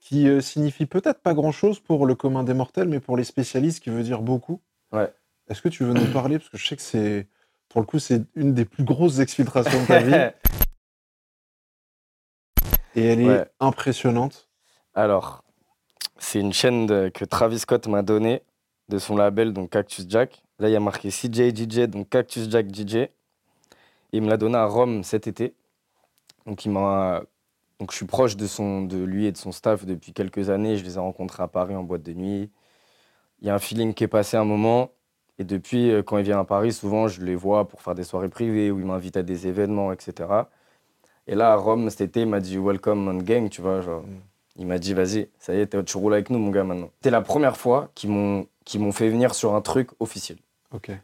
qui 0.00 0.28
euh, 0.28 0.40
signifie 0.40 0.86
peut-être 0.86 1.20
pas 1.20 1.34
grand-chose 1.34 1.80
pour 1.80 2.06
le 2.06 2.14
commun 2.14 2.44
des 2.44 2.54
mortels, 2.54 2.88
mais 2.88 3.00
pour 3.00 3.16
les 3.16 3.24
spécialistes, 3.24 3.82
qui 3.82 3.90
veut 3.90 4.02
dire 4.02 4.20
beaucoup. 4.20 4.60
Ouais. 4.92 5.12
Est-ce 5.48 5.62
que 5.62 5.68
tu 5.68 5.84
veux 5.84 5.94
nous 5.94 6.12
parler 6.12 6.38
Parce 6.38 6.50
que 6.50 6.58
je 6.58 6.66
sais 6.66 6.76
que 6.76 6.82
c'est, 6.82 7.28
pour 7.68 7.80
le 7.80 7.86
coup, 7.86 7.98
c'est 7.98 8.22
une 8.34 8.52
des 8.52 8.64
plus 8.66 8.84
grosses 8.84 9.20
exfiltrations 9.20 9.80
de 9.82 9.86
ta 9.86 10.00
vie 10.00 10.14
et 12.94 13.04
elle 13.04 13.20
est 13.20 13.28
Ouais. 13.28 13.46
impressionnante. 13.60 14.48
Alors, 14.94 15.44
c'est 16.18 16.40
une 16.40 16.52
chaîne 16.52 16.86
de- 16.86 17.08
que 17.08 17.24
Travis 17.24 17.60
Scott 17.60 17.86
m'a 17.86 18.02
donnée 18.02 18.42
de 18.88 18.98
son 18.98 19.16
label, 19.16 19.52
donc 19.52 19.70
Cactus 19.70 20.06
Jack. 20.08 20.42
Là, 20.58 20.68
il 20.68 20.72
y 20.72 20.76
a 20.76 20.80
marqué 20.80 21.10
CJ 21.10 21.54
DJ, 21.54 21.80
donc 21.88 22.08
Cactus 22.08 22.48
Jack 22.50 22.74
DJ. 22.74 23.08
Il 24.12 24.22
me 24.22 24.28
l'a 24.28 24.36
donné 24.36 24.56
à 24.56 24.66
Rome 24.66 25.02
cet 25.02 25.26
été. 25.26 25.54
Donc, 26.46 26.64
il 26.64 26.70
m'a... 26.70 27.22
donc 27.80 27.90
je 27.90 27.96
suis 27.96 28.06
proche 28.06 28.36
de, 28.36 28.46
son, 28.46 28.82
de 28.82 28.98
lui 28.98 29.26
et 29.26 29.32
de 29.32 29.36
son 29.36 29.52
staff 29.52 29.84
depuis 29.84 30.12
quelques 30.12 30.48
années. 30.50 30.76
Je 30.76 30.84
les 30.84 30.96
ai 30.96 31.00
rencontrés 31.00 31.42
à 31.42 31.48
Paris 31.48 31.74
en 31.74 31.82
boîte 31.82 32.02
de 32.02 32.12
nuit. 32.12 32.50
Il 33.40 33.46
y 33.48 33.50
a 33.50 33.54
un 33.54 33.58
feeling 33.58 33.92
qui 33.94 34.04
est 34.04 34.08
passé 34.08 34.36
un 34.36 34.44
moment. 34.44 34.90
Et 35.38 35.44
depuis, 35.44 35.90
euh, 35.90 36.02
quand 36.02 36.16
il 36.16 36.24
vient 36.24 36.40
à 36.40 36.44
Paris, 36.44 36.72
souvent, 36.72 37.08
je 37.08 37.22
les 37.22 37.34
vois 37.34 37.68
pour 37.68 37.82
faire 37.82 37.94
des 37.94 38.04
soirées 38.04 38.30
privées 38.30 38.70
ou 38.70 38.78
il 38.78 38.86
m'invite 38.86 39.16
à 39.18 39.22
des 39.22 39.46
événements, 39.46 39.92
etc. 39.92 40.28
Et 41.26 41.34
là, 41.34 41.52
à 41.52 41.56
Rome, 41.56 41.90
cet 41.90 42.00
été, 42.02 42.20
il 42.22 42.28
m'a 42.28 42.40
dit 42.40 42.56
Welcome 42.56 43.08
on 43.08 43.18
gang, 43.18 43.50
tu 43.50 43.60
vois. 43.60 43.80
Genre, 43.82 44.02
Mm. 44.02 44.20
il 44.56 44.66
m'a 44.66 44.78
dit 44.78 44.94
Vas-y, 44.94 45.28
ça 45.38 45.54
y 45.54 45.60
est, 45.60 45.84
tu 45.84 45.96
roules 45.98 46.14
avec 46.14 46.30
nous, 46.30 46.38
mon 46.38 46.50
gars, 46.50 46.64
maintenant. 46.64 46.90
C'était 46.96 47.10
la 47.10 47.20
première 47.20 47.56
fois 47.56 47.90
qu'ils 47.94 48.10
m'ont 48.10 48.46
qu'ils 48.66 48.80
m'ont 48.82 48.92
fait 48.92 49.08
venir 49.08 49.34
sur 49.34 49.54
un 49.54 49.62
truc 49.62 49.88
officiel. 50.00 50.36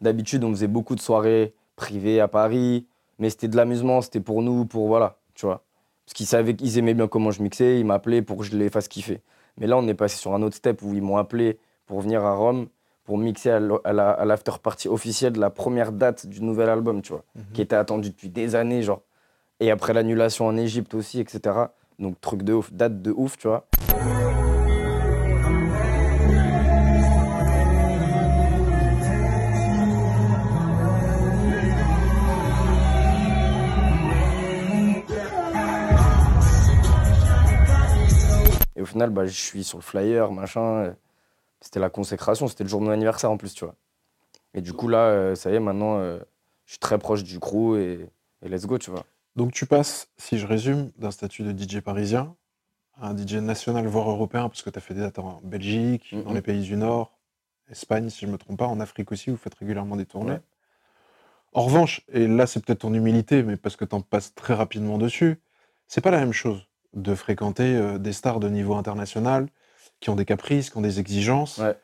D'habitude, 0.03 0.45
on 0.45 0.51
faisait 0.51 0.67
beaucoup 0.67 0.95
de 0.95 1.01
soirées 1.01 1.55
privées 1.77 2.21
à 2.21 2.29
Paris, 2.29 2.87
mais 3.19 3.31
c'était 3.31 3.49
de 3.49 3.57
l'amusement, 3.57 4.03
c'était 4.03 4.21
pour 4.21 4.43
nous, 4.43 4.67
pour 4.67 4.87
voilà, 4.89 5.17
tu 5.35 5.47
vois. 5.47 5.63
Parce 6.05 6.13
qu'ils 6.13 6.27
savaient 6.27 6.55
qu'ils 6.55 6.77
aimaient 6.77 6.93
bien 6.93 7.09
comment 7.09 7.31
je 7.31 7.43
mixais, 7.43 7.81
ils 7.81 7.87
m'appelaient 7.87 8.21
pour 8.21 8.37
que 8.37 8.45
je 8.45 8.55
les 8.55 8.69
fasse 8.69 8.89
kiffer. 8.89 9.23
Mais 9.57 9.67
là, 9.67 9.79
on 9.79 9.87
est 9.89 9.95
passé 9.95 10.17
sur 10.19 10.35
un 10.35 10.43
autre 10.43 10.57
step 10.57 10.83
où 10.83 10.93
ils 10.93 11.01
m'ont 11.01 11.17
appelé 11.17 11.59
pour 11.87 12.01
venir 12.03 12.23
à 12.25 12.35
Rome, 12.35 12.67
pour 13.05 13.17
mixer 13.17 13.59
la- 13.61 14.11
à 14.11 14.25
l'after 14.27 14.53
party 14.63 14.89
officielle 14.89 15.33
de 15.33 15.41
la 15.41 15.51
première 15.51 15.93
date 15.93 16.27
du 16.27 16.43
nouvel 16.43 16.69
album, 16.69 17.01
tu 17.01 17.13
vois, 17.13 17.25
Mhm. 17.35 17.43
qui 17.55 17.63
était 17.63 17.77
attendu 17.77 18.11
depuis 18.11 18.29
des 18.29 18.55
années, 18.55 18.83
genre. 18.83 19.01
Et 19.61 19.71
après 19.71 19.93
l'annulation 19.95 20.47
en 20.47 20.57
Égypte 20.57 20.93
aussi, 20.95 21.19
etc. 21.21 21.71
Donc, 21.99 22.21
truc 22.21 22.43
de 22.43 22.53
ouf, 22.53 22.73
date 22.73 23.01
de 23.01 23.11
ouf, 23.17 23.39
tu 23.39 23.49
vois. 23.49 23.67
Et 38.83 38.85
au 38.85 38.87
final, 38.87 39.11
bah, 39.11 39.27
je 39.27 39.31
suis 39.41 39.63
sur 39.63 39.79
le 39.79 39.83
flyer, 39.85 40.33
machin. 40.33 40.61
euh, 40.61 40.93
C'était 41.61 41.79
la 41.79 41.89
consécration, 41.89 42.49
c'était 42.49 42.65
le 42.65 42.69
jour 42.69 42.81
de 42.81 42.87
mon 42.87 42.91
anniversaire 42.91 43.31
en 43.31 43.37
plus, 43.37 43.55
tu 43.55 43.65
vois. 43.65 43.77
Et 44.55 44.61
du 44.61 44.73
coup, 44.73 44.89
là, 44.89 45.05
euh, 45.07 45.35
ça 45.37 45.53
y 45.53 45.55
est, 45.55 45.61
maintenant, 45.61 45.99
euh, 46.01 46.19
je 46.67 46.73
suis 46.73 46.81
très 46.81 46.99
proche 46.99 47.23
du 47.23 47.39
crew 47.39 47.77
et, 47.77 48.09
et 48.45 48.49
let's 48.49 48.67
go, 48.67 48.79
tu 48.79 48.91
vois. 48.91 49.05
Donc 49.37 49.53
tu 49.53 49.67
passes, 49.67 50.09
si 50.17 50.37
je 50.37 50.49
résume, 50.49 50.91
d'un 50.99 51.13
statut 51.13 51.45
de 51.45 51.53
DJ 51.57 51.81
parisien 51.81 52.35
à 53.01 53.11
un 53.11 53.15
DJ 53.17 53.35
national, 53.37 53.87
voire 53.87 54.11
européen, 54.11 54.49
parce 54.49 54.63
que 54.63 54.71
tu 54.71 54.79
as 54.79 54.83
fait 54.83 54.95
des 54.95 55.01
dates 55.03 55.21
en 55.21 55.41
Belgique, 55.45 56.13
dans 56.13 56.31
Mhm. 56.31 56.35
les 56.35 56.43
pays 56.43 56.63
du 56.63 56.77
Nord, 56.77 57.17
Espagne, 57.71 58.11
si 58.11 58.23
je 58.23 58.27
ne 58.27 58.33
me 58.33 58.39
trompe 58.39 58.59
pas, 58.59 58.67
en 58.67 58.81
Afrique 58.81 59.13
aussi, 59.13 59.31
vous 59.31 59.37
faites 59.37 59.55
régulièrement 59.55 59.95
des 59.95 60.07
tournées. 60.07 60.33
Ouais. 60.33 60.41
En 61.53 61.63
revanche, 61.63 62.01
et 62.13 62.27
là 62.27 62.49
c'est 62.49 62.65
peut-être 62.65 62.81
ton 62.81 62.93
humilité, 62.95 63.45
mais 63.45 63.57
parce 63.57 63.77
que 63.77 63.85
tu 63.85 63.95
en 63.95 64.01
passes 64.01 64.35
très 64.35 64.55
rapidement 64.55 64.99
dessus, 64.99 65.41
c'est 65.87 66.01
pas 66.01 66.11
la 66.11 66.19
même 66.19 66.33
chose 66.33 66.67
de 66.95 67.15
fréquenter 67.15 67.77
euh, 67.77 67.99
des 67.99 68.13
stars 68.13 68.41
de 68.41 68.49
niveau 68.49 68.75
international 68.75 69.49
qui 70.01 70.11
ont 70.11 70.17
des 70.17 70.25
caprices, 70.25 70.71
qui 70.71 70.77
ont 70.79 70.83
des 70.83 71.01
exigences. 71.01 71.59
Ouais. 71.59 71.77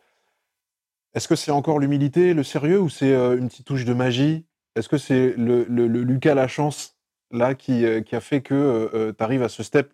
Est-ce 1.15 1.29
que 1.29 1.37
c'est 1.37 1.51
encore 1.51 1.79
l'humilité, 1.79 2.35
le 2.35 2.43
sérieux, 2.43 2.81
ou 2.81 2.89
c'est 2.89 3.13
euh, 3.13 3.37
une 3.39 3.49
petite 3.49 3.67
touche 3.67 3.85
de 3.85 3.95
magie? 3.95 4.45
Est-ce 4.77 4.89
que 4.89 4.99
c'est 4.99 5.35
le, 5.37 5.65
le- 5.65 5.89
le 5.89 6.03
Lucas 6.03 6.35
Lachance 6.35 6.97
là 7.31 7.55
qui, 7.55 7.85
euh, 7.85 8.01
qui 8.03 8.15
a 8.15 8.21
fait 8.21 8.43
que 8.43 9.13
tu 9.17 9.25
arrives 9.25 9.43
à 9.43 9.49
ce 9.49 9.63
step 9.63 9.93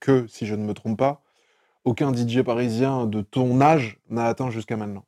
que, 0.00 0.26
si 0.28 0.46
je 0.46 0.54
ne 0.54 0.64
me 0.64 0.74
trompe 0.74 0.98
pas, 0.98 1.22
aucun 1.84 2.12
DJ 2.12 2.42
parisien 2.42 3.06
de 3.06 3.20
ton 3.22 3.60
âge 3.60 3.98
n'a 4.10 4.26
atteint 4.26 4.50
jusqu'à 4.50 4.76
maintenant? 4.76 5.04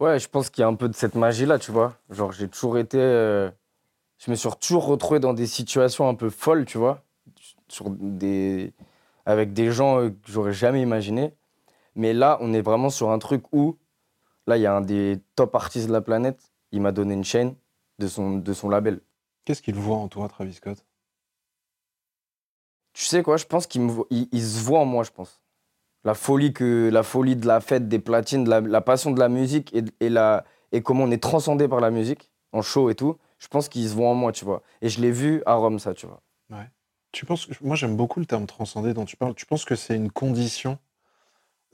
Ouais, 0.00 0.18
je 0.18 0.28
pense 0.28 0.50
qu'il 0.50 0.62
y 0.62 0.64
a 0.64 0.68
un 0.68 0.74
peu 0.74 0.88
de 0.88 0.94
cette 0.94 1.14
magie-là, 1.14 1.58
tu 1.58 1.70
vois. 1.70 1.96
Genre, 2.10 2.32
j'ai 2.32 2.48
toujours 2.48 2.78
été. 2.78 2.98
euh, 2.98 3.50
Je 4.18 4.30
me 4.30 4.36
suis 4.36 4.48
toujours 4.60 4.86
retrouvé 4.86 5.20
dans 5.20 5.34
des 5.34 5.46
situations 5.46 6.08
un 6.08 6.14
peu 6.14 6.30
folles, 6.30 6.64
tu 6.64 6.78
vois. 6.78 7.02
Sur 7.68 7.90
des... 7.90 8.72
Avec 9.26 9.52
des 9.52 9.70
gens 9.70 10.00
euh, 10.00 10.10
que 10.10 10.30
j'aurais 10.30 10.52
jamais 10.52 10.82
imaginé. 10.82 11.34
Mais 11.94 12.12
là, 12.12 12.38
on 12.40 12.52
est 12.52 12.60
vraiment 12.60 12.90
sur 12.90 13.10
un 13.10 13.18
truc 13.18 13.44
où. 13.52 13.78
Là, 14.46 14.58
il 14.58 14.60
y 14.60 14.66
a 14.66 14.74
un 14.74 14.82
des 14.82 15.20
top 15.36 15.54
artistes 15.54 15.86
de 15.88 15.92
la 15.92 16.02
planète. 16.02 16.52
Il 16.72 16.82
m'a 16.82 16.92
donné 16.92 17.14
une 17.14 17.24
chaîne 17.24 17.54
de 17.98 18.06
son, 18.06 18.36
de 18.36 18.52
son 18.52 18.68
label. 18.68 19.00
Qu'est-ce 19.44 19.62
qu'il 19.62 19.76
voit 19.76 19.96
en 19.96 20.08
toi, 20.08 20.28
Travis 20.28 20.54
Scott? 20.54 20.84
Tu 22.92 23.04
sais 23.04 23.22
quoi, 23.22 23.36
je 23.36 23.46
pense 23.46 23.66
qu'il 23.66 23.80
me 23.80 24.04
il, 24.10 24.28
il 24.30 24.42
se 24.42 24.62
voit 24.62 24.80
en 24.80 24.84
moi, 24.84 25.02
je 25.04 25.10
pense. 25.10 25.40
La 26.04 26.14
folie, 26.14 26.52
que, 26.52 26.90
la 26.92 27.02
folie 27.02 27.34
de 27.34 27.46
la 27.46 27.60
fête, 27.60 27.88
des 27.88 27.98
platines, 27.98 28.44
de 28.44 28.50
la, 28.50 28.60
la 28.60 28.80
passion 28.80 29.10
de 29.10 29.18
la 29.18 29.28
musique 29.28 29.74
et, 29.74 29.82
et, 30.00 30.10
la, 30.10 30.44
et 30.70 30.82
comment 30.82 31.04
on 31.04 31.10
est 31.10 31.22
transcendé 31.22 31.66
par 31.66 31.80
la 31.80 31.90
musique, 31.90 32.30
en 32.52 32.62
show 32.62 32.90
et 32.90 32.94
tout, 32.94 33.16
je 33.38 33.48
pense 33.48 33.68
qu'il 33.68 33.88
se 33.88 33.94
voit 33.94 34.08
en 34.08 34.14
moi, 34.14 34.32
tu 34.32 34.44
vois. 34.44 34.62
Et 34.82 34.88
je 34.88 35.00
l'ai 35.00 35.10
vu 35.10 35.42
à 35.46 35.54
Rome, 35.54 35.78
ça, 35.78 35.94
tu 35.94 36.06
vois. 36.06 36.20
Tu 37.14 37.26
penses 37.26 37.46
que, 37.46 37.54
Moi, 37.64 37.76
j'aime 37.76 37.96
beaucoup 37.96 38.20
le 38.20 38.26
terme 38.26 38.46
transcender 38.46 38.94
dont 38.94 39.04
tu 39.06 39.16
parles. 39.16 39.34
Tu 39.34 39.46
penses 39.46 39.64
que 39.64 39.76
c'est 39.76 39.96
une 39.96 40.10
condition 40.10 40.78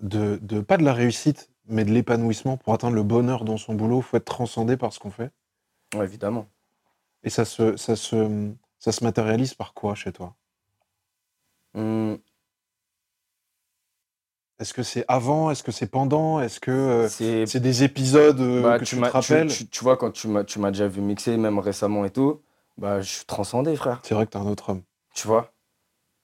de, 0.02 0.38
de- 0.42 0.60
pas 0.60 0.76
de 0.78 0.84
la 0.84 0.94
réussite, 0.94 1.50
mais 1.66 1.84
de 1.84 1.92
l'épanouissement 1.92 2.56
pour 2.58 2.74
atteindre 2.74 2.96
le 2.96 3.02
bonheur 3.04 3.44
dans 3.44 3.56
son 3.58 3.74
boulot, 3.74 4.02
faut 4.02 4.16
être 4.18 4.24
transcendé 4.26 4.76
par 4.76 4.92
ce 4.92 4.98
qu'on 5.00 5.10
fait? 5.10 5.32
Ouais, 5.94 6.04
évidemment. 6.04 6.48
Et 7.22 7.30
ça 7.30 7.46
se, 7.46 7.78
ça 7.78 7.96
se, 7.96 8.52
ça 8.78 8.92
se 8.92 9.02
matérialise 9.04 9.54
par 9.54 9.72
quoi 9.72 9.94
chez 9.94 10.12
toi? 10.12 10.36
Hum, 11.74 12.22
Est-ce 14.60 14.74
que 14.74 14.82
c'est 14.82 15.04
avant? 15.08 15.50
Est-ce 15.50 15.62
que 15.62 15.72
c'est 15.72 15.86
pendant? 15.86 16.40
Est-ce 16.40 16.60
que 16.60 16.70
euh, 16.70 17.08
c'est 17.08 17.60
des 17.60 17.82
épisodes 17.82 18.38
euh, 18.40 18.62
Bah, 18.62 18.78
que 18.78 18.84
tu, 18.84 18.96
m'as- 18.96 19.08
te 19.08 19.12
rappelles? 19.14 19.48
tu, 19.48 19.68
tu 19.68 19.82
vois, 19.84 19.96
quand 19.96 20.10
tu 20.12 20.28
m'as, 20.28 20.44
tu 20.44 20.58
m'as 20.58 20.70
déjà 20.70 20.86
vu 20.86 21.00
mixer, 21.00 21.36
même 21.36 21.58
récemment 21.58 22.04
et 22.04 22.10
tout, 22.10 22.42
bah, 22.78 23.00
je 23.00 23.08
suis 23.08 23.24
transcendé, 23.26 23.74
frère. 23.76 24.00
C'est 24.04 24.14
vrai 24.14 24.26
que 24.26 24.32
t'es 24.32 24.38
un 24.38 24.46
autre 24.46 24.70
homme. 24.70 24.82
Tu 25.14 25.26
vois 25.26 25.52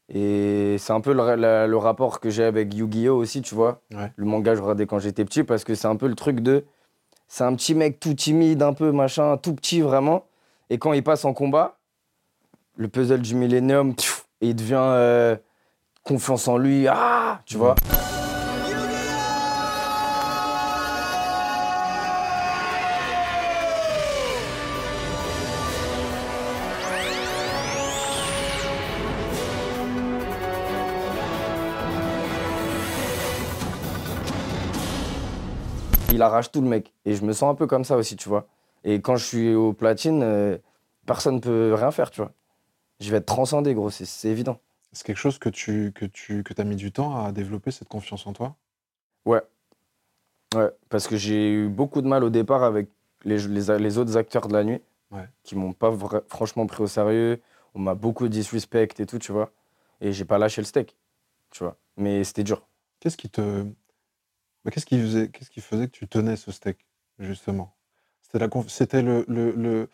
Et 0.09 0.77
c'est 0.79 0.93
un 0.93 1.01
peu 1.01 1.13
le, 1.13 1.35
la- 1.35 1.67
le 1.67 1.77
rapport 1.77 2.21
que 2.21 2.31
j'ai 2.31 2.45
avec 2.45 2.73
Yu-Gi-Oh! 2.75 3.17
aussi, 3.17 3.43
tu 3.43 3.55
vois. 3.55 3.81
Ouais. 3.93 4.13
Le 4.17 4.25
manga, 4.25 4.55
je 4.55 4.61
regardais 4.63 4.87
quand 4.87 4.99
j'étais 4.99 5.25
petit, 5.25 5.43
parce 5.45 5.65
que 5.65 5.75
c'est 5.75 5.89
un 5.89 5.97
peu 5.97 6.07
le 6.09 6.15
truc 6.15 6.41
de. 6.41 6.65
C'est 7.29 7.45
un 7.45 7.55
petit 7.57 7.75
mec 7.75 7.99
tout 7.99 8.15
timide, 8.15 8.63
un 8.63 8.73
peu 8.73 8.93
machin, 8.93 9.37
tout 9.37 9.55
petit 9.55 9.81
vraiment. 9.81 10.27
Et 10.71 10.79
quand 10.79 10.93
il 10.93 11.03
passe 11.03 11.25
en 11.25 11.33
combat, 11.35 11.79
le 12.77 12.87
puzzle 12.89 13.21
du 13.23 13.35
millénium, 13.35 13.95
il 14.41 14.55
devient 14.55 14.75
euh, 14.79 15.37
confiance 16.05 16.47
en 16.47 16.57
lui. 16.57 16.87
Ah 16.89 17.41
Tu 17.45 17.57
vois 17.57 17.75
Il 36.17 36.23
arrache 36.23 36.51
tout 36.51 36.63
le 36.63 36.69
mec. 36.69 36.95
Et 37.05 37.15
je 37.15 37.23
me 37.25 37.33
sens 37.35 37.53
un 37.53 37.55
peu 37.55 37.67
comme 37.67 37.85
ça 37.85 37.97
aussi, 37.99 38.17
tu 38.17 38.29
vois. 38.31 38.47
Et 38.85 39.03
quand 39.03 39.17
je 39.17 39.25
suis 39.27 39.55
au 39.55 39.75
platine, 39.75 40.23
euh, 40.23 40.57
personne 41.05 41.35
ne 41.37 41.41
peut 41.41 41.75
rien 41.75 41.91
faire, 41.91 42.11
tu 42.11 42.23
vois. 42.23 42.33
Je 43.01 43.11
vais 43.11 43.19
être 43.19 43.27
transcendé, 43.27 43.75
gros, 43.75 43.91
c'est- 43.91 44.29
évident. 44.29 44.59
C'est 44.93 45.07
quelque 45.07 45.19
chose 45.19 45.39
que 45.39 45.51
tu 45.51 45.93
que 45.95 46.07
tu 46.07 46.43
que 46.43 46.55
as 46.59 46.65
mis 46.65 46.77
du 46.77 46.91
temps 46.91 47.23
à 47.23 47.33
développer 47.33 47.71
cette 47.71 47.89
confiance 47.89 48.27
en 48.27 48.33
toi? 48.33 48.57
Ouais. 49.27 49.43
Ouais, 50.55 50.71
parce 50.89 51.07
que 51.07 51.17
j'ai 51.19 51.53
eu 51.53 51.69
beaucoup 51.69 52.01
de 52.01 52.07
mal 52.09 52.25
au 52.25 52.31
départ 52.31 52.63
avec 52.65 52.89
les, 53.25 53.37
les, 53.49 53.79
les 53.79 53.99
autres 53.99 54.17
acteurs 54.17 54.49
de 54.49 54.55
la 54.55 54.65
nuit 54.65 54.81
Ouais. 55.11 55.29
qui 55.43 55.55
m'ont 55.55 55.73
pas 55.75 55.93
franchement 56.29 56.67
pris 56.67 56.83
au 56.83 56.87
sérieux. 56.87 57.43
On 57.75 57.79
m'a 57.81 57.95
beaucoup 57.95 58.27
disrespect 58.29 58.89
et 58.99 59.07
tout, 59.07 59.19
tu 59.19 59.33
vois. 59.33 59.51
Et 60.01 60.13
j'ai 60.13 60.25
pas 60.25 60.39
lâché 60.39 60.63
le 60.63 60.67
steak, 60.67 60.97
tu 61.51 61.63
vois. 61.63 61.77
Mais 61.99 62.25
c'était 62.25 62.43
dur. 62.45 62.67
Qu'est-ce 63.01 63.17
qui 63.19 63.29
te 63.29 63.65
bah, 64.67 64.71
qu'est-ce 64.73 64.85
qui 64.85 65.01
faisait 65.01 65.29
qu'est-ce 65.29 65.51
qui 65.51 65.61
faisait 65.63 65.87
que 65.87 65.93
tu 65.93 66.07
tenais 66.09 66.37
ce 66.37 66.53
steak 66.53 66.77
justement? 67.19 67.75
C'était 68.21 68.41
la 68.41 68.49
conf- 68.49 68.69
c'était 68.69 69.01
le, 69.01 69.25
le, 69.29 69.53
le, 69.53 69.89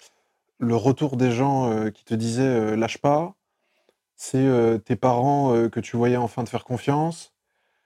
le 0.58 0.76
retour 0.76 1.16
des 1.16 1.30
gens 1.30 1.70
euh, 1.70 1.90
qui 1.90 2.04
te 2.04 2.14
disaient 2.14 2.42
euh, 2.42 2.74
lâche 2.76 2.98
pas. 2.98 3.34
C'est 4.16 4.38
euh, 4.38 4.78
tes 4.78 4.96
parents 4.96 5.68
que 5.68 5.80
tu 5.80 5.96
voyais 5.96 6.16
enfin 6.16 6.42
te 6.44 6.48
faire 6.50 6.64
confiance. 6.64 7.32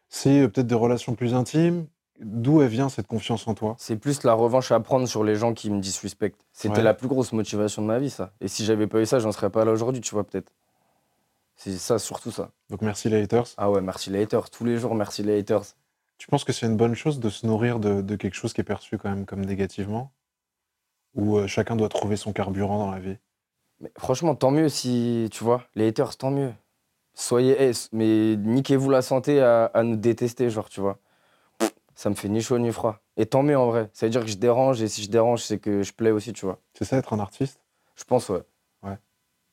C'est 0.08 0.48
peut-être 0.48 0.66
des 0.68 0.74
relations 0.74 1.14
plus 1.14 1.34
intimes. 1.34 1.86
D'où 2.20 2.62
elle 2.62 2.68
vient 2.68 2.88
cette 2.88 3.06
confiance 3.08 3.46
en 3.48 3.54
toi? 3.54 3.74
C'est 3.78 3.96
plus 3.96 4.22
la 4.22 4.32
revanche 4.32 4.72
à 4.72 4.80
prendre 4.80 5.06
sur 5.06 5.24
les 5.24 5.34
gens 5.36 5.52
qui 5.52 5.68
me 5.70 5.80
disrespectent. 5.80 6.40
C'était 6.52 6.76
Ouais. 6.78 6.82
la 6.82 6.94
plus 6.94 7.08
grosse 7.08 7.32
motivation 7.32 7.82
de 7.82 7.88
ma 7.88 7.98
vie, 7.98 8.08
ça. 8.08 8.32
Et 8.40 8.48
si 8.48 8.64
j'avais 8.64 8.86
pas 8.86 9.00
eu 9.00 9.06
ça, 9.06 9.18
j'en 9.18 9.32
serais 9.32 9.50
pas 9.50 9.64
là 9.66 9.72
aujourd'hui, 9.72 10.00
tu 10.00 10.14
vois, 10.14 10.24
peut-être. 10.24 10.52
C'est 11.56 11.76
ça, 11.76 11.98
surtout 11.98 12.30
ça. 12.30 12.52
Donc 12.70 12.82
merci 12.82 13.08
les 13.08 13.22
haters. 13.22 13.46
Ah 13.56 13.70
ouais, 13.70 13.80
merci 13.80 14.10
les 14.10 14.22
haters. 14.22 14.48
Tous 14.50 14.64
les 14.64 14.78
jours, 14.78 14.94
merci 14.94 15.22
les 15.22 15.38
haters. 15.38 15.64
Tu 16.18 16.28
penses 16.28 16.44
que 16.44 16.52
c'est 16.52 16.66
une 16.66 16.76
bonne 16.76 16.94
chose 16.94 17.20
de 17.20 17.28
se 17.28 17.46
nourrir 17.46 17.78
de, 17.78 18.00
de 18.00 18.16
quelque 18.16 18.34
chose 18.34 18.52
qui 18.52 18.60
est 18.60 18.64
perçu 18.64 18.98
quand 18.98 19.10
même 19.10 19.26
comme 19.26 19.44
négativement? 19.44 20.12
Ou 21.14 21.36
euh, 21.38 21.46
chacun 21.46 21.76
doit 21.76 21.88
trouver 21.88 22.16
son 22.16 22.32
carburant 22.32 22.78
dans 22.78 22.90
la 22.90 22.98
vie? 22.98 23.16
Mais 23.80 23.92
franchement, 23.98 24.34
tant 24.34 24.50
mieux 24.50 24.68
si, 24.68 25.28
tu 25.30 25.44
vois, 25.44 25.64
les 25.74 25.88
haters, 25.88 26.16
tant 26.16 26.30
mieux. 26.30 26.52
Soyez, 27.14 27.56
eh, 27.58 27.72
mais 27.92 28.36
niquez-vous 28.36 28.90
la 28.90 29.02
santé 29.02 29.40
à, 29.40 29.66
à 29.66 29.82
nous 29.82 29.96
détester, 29.96 30.50
genre, 30.50 30.68
tu 30.68 30.80
vois. 30.80 30.98
Ça 31.94 32.10
me 32.10 32.14
fait 32.14 32.28
ni 32.28 32.42
chaud 32.42 32.58
ni 32.58 32.72
froid. 32.72 33.00
Et 33.16 33.24
tant 33.26 33.42
mieux 33.42 33.56
en 33.56 33.66
vrai. 33.66 33.88
Ça 33.94 34.06
veut 34.06 34.10
dire 34.10 34.22
que 34.22 34.30
je 34.30 34.36
dérange, 34.36 34.82
et 34.82 34.88
si 34.88 35.02
je 35.02 35.10
dérange, 35.10 35.42
c'est 35.42 35.58
que 35.58 35.82
je 35.82 35.92
plais 35.92 36.10
aussi, 36.10 36.32
tu 36.32 36.44
vois. 36.44 36.60
C'est 36.74 36.84
ça 36.84 36.96
être 36.98 37.12
un 37.14 37.18
artiste? 37.18 37.60
Je 37.94 38.04
pense, 38.04 38.28
ouais. 38.28 38.42
Ouais. 38.82 38.98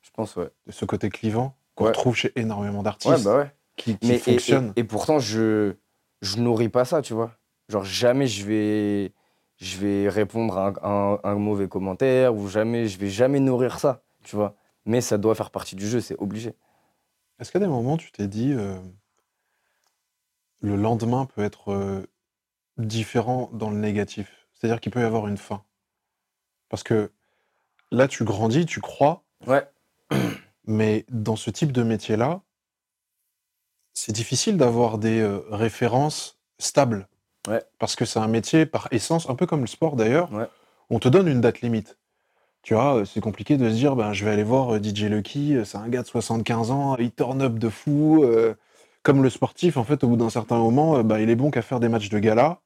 Je 0.02 0.10
pense, 0.10 0.36
ouais. 0.36 0.50
De 0.66 0.72
ce 0.72 0.84
côté 0.84 1.08
clivant 1.08 1.56
qu'on 1.74 1.84
Ouais. 1.84 1.90
retrouve 1.90 2.14
chez 2.16 2.32
énormément 2.38 2.82
d'artistes 2.82 3.10
Ouais, 3.14 3.22
bah 3.24 3.38
ouais. 3.38 3.54
qui, 3.76 3.96
qui 3.98 4.06
Mais 4.06 4.14
et- 4.14 4.16
et, 4.16 4.18
fonctionnent. 4.18 4.72
et 4.76 4.84
pourtant, 4.84 5.18
je, 5.18 5.76
je 6.24 6.38
nourris 6.38 6.68
pas 6.68 6.84
ça, 6.84 7.02
tu 7.02 7.12
vois. 7.14 7.36
Genre, 7.68 7.84
jamais 7.84 8.26
je 8.26 8.44
vais, 8.44 9.12
je 9.56 9.78
vais 9.78 10.08
répondre 10.08 10.58
à 10.58 11.20
un, 11.22 11.34
mauvais 11.36 11.68
commentaire, 11.68 12.34
ou 12.34 12.48
jamais, 12.48 12.88
je 12.88 12.98
vais 12.98 13.10
jamais 13.10 13.40
nourrir 13.40 13.78
ça, 13.78 14.02
tu 14.22 14.36
vois. 14.36 14.56
Mais 14.86 15.00
ça 15.00 15.18
doit 15.18 15.34
faire 15.34 15.50
partie 15.50 15.76
du 15.76 15.86
jeu, 15.86 16.00
c'est 16.00 16.16
obligé. 16.18 16.54
Est-ce 17.38 17.52
qu'à 17.52 17.58
des 17.58 17.66
moments, 17.66 17.96
tu 17.96 18.12
t'es 18.12 18.26
dit, 18.26 18.52
euh, 18.52 18.76
le 20.60 20.76
lendemain 20.76 21.26
peut 21.26 21.42
être 21.42 21.72
euh, 21.72 22.06
différent 22.78 23.50
dans 23.52 23.70
le 23.70 23.76
négatif? 23.76 24.46
C'est-à-dire 24.52 24.80
qu'il 24.80 24.92
peut 24.92 25.00
y 25.00 25.04
avoir 25.04 25.26
une 25.26 25.38
fin. 25.38 25.62
Parce 26.68 26.82
que 26.82 27.12
là, 27.90 28.08
tu 28.08 28.24
grandis, 28.24 28.66
tu 28.66 28.80
crois, 28.80 29.24
Ouais. 29.46 29.66
mais 30.66 31.04
dans 31.10 31.36
ce 31.36 31.50
type 31.50 31.72
de 31.72 31.82
métier-là, 31.82 32.42
c'est 33.94 34.12
difficile 34.12 34.56
d'avoir 34.56 34.98
des 34.98 35.20
euh, 35.20 35.38
références 35.50 36.38
stables. 36.58 37.08
Ouais. 37.48 37.62
Parce 37.78 37.96
que 37.96 38.04
c'est 38.04 38.18
un 38.18 38.26
métier 38.28 38.66
par 38.66 38.88
essence, 38.90 39.28
un 39.30 39.34
peu 39.34 39.46
comme 39.46 39.60
le 39.60 39.66
sport 39.66 39.96
d'ailleurs, 39.96 40.32
Ouais. 40.32 40.46
on 40.90 40.98
te 40.98 41.08
donne 41.08 41.28
une 41.28 41.40
date 41.40 41.60
limite. 41.60 41.96
Tu 42.62 42.74
vois, 42.74 42.96
euh, 42.96 43.04
c'est 43.04 43.20
compliqué 43.20 43.56
de 43.56 43.68
se 43.68 43.74
dire, 43.74 43.94
ben, 43.94 44.12
je 44.12 44.24
vais 44.24 44.30
aller 44.30 44.42
voir 44.42 44.74
euh, 44.74 44.80
DJ 44.82 45.04
Lucky, 45.04 45.56
c'est 45.64 45.76
un 45.78 45.88
gars 45.88 46.02
de 46.02 46.06
75 46.06 46.70
ans, 46.70 46.96
il 46.96 47.12
turn 47.12 47.40
up 47.42 47.54
de 47.58 47.68
fou. 47.68 48.22
euh, 48.24 48.54
comme 49.02 49.22
le 49.22 49.28
sportif, 49.28 49.76
en 49.76 49.84
fait, 49.84 50.02
au 50.02 50.08
bout 50.08 50.16
d'un 50.16 50.30
certain 50.30 50.56
moment, 50.56 51.04
bah, 51.04 51.20
il 51.20 51.28
est 51.28 51.36
bon 51.36 51.50
qu'à 51.50 51.60
faire 51.60 51.78
des 51.78 51.90
matchs 51.90 52.08
de 52.08 52.18
gala, 52.18 52.60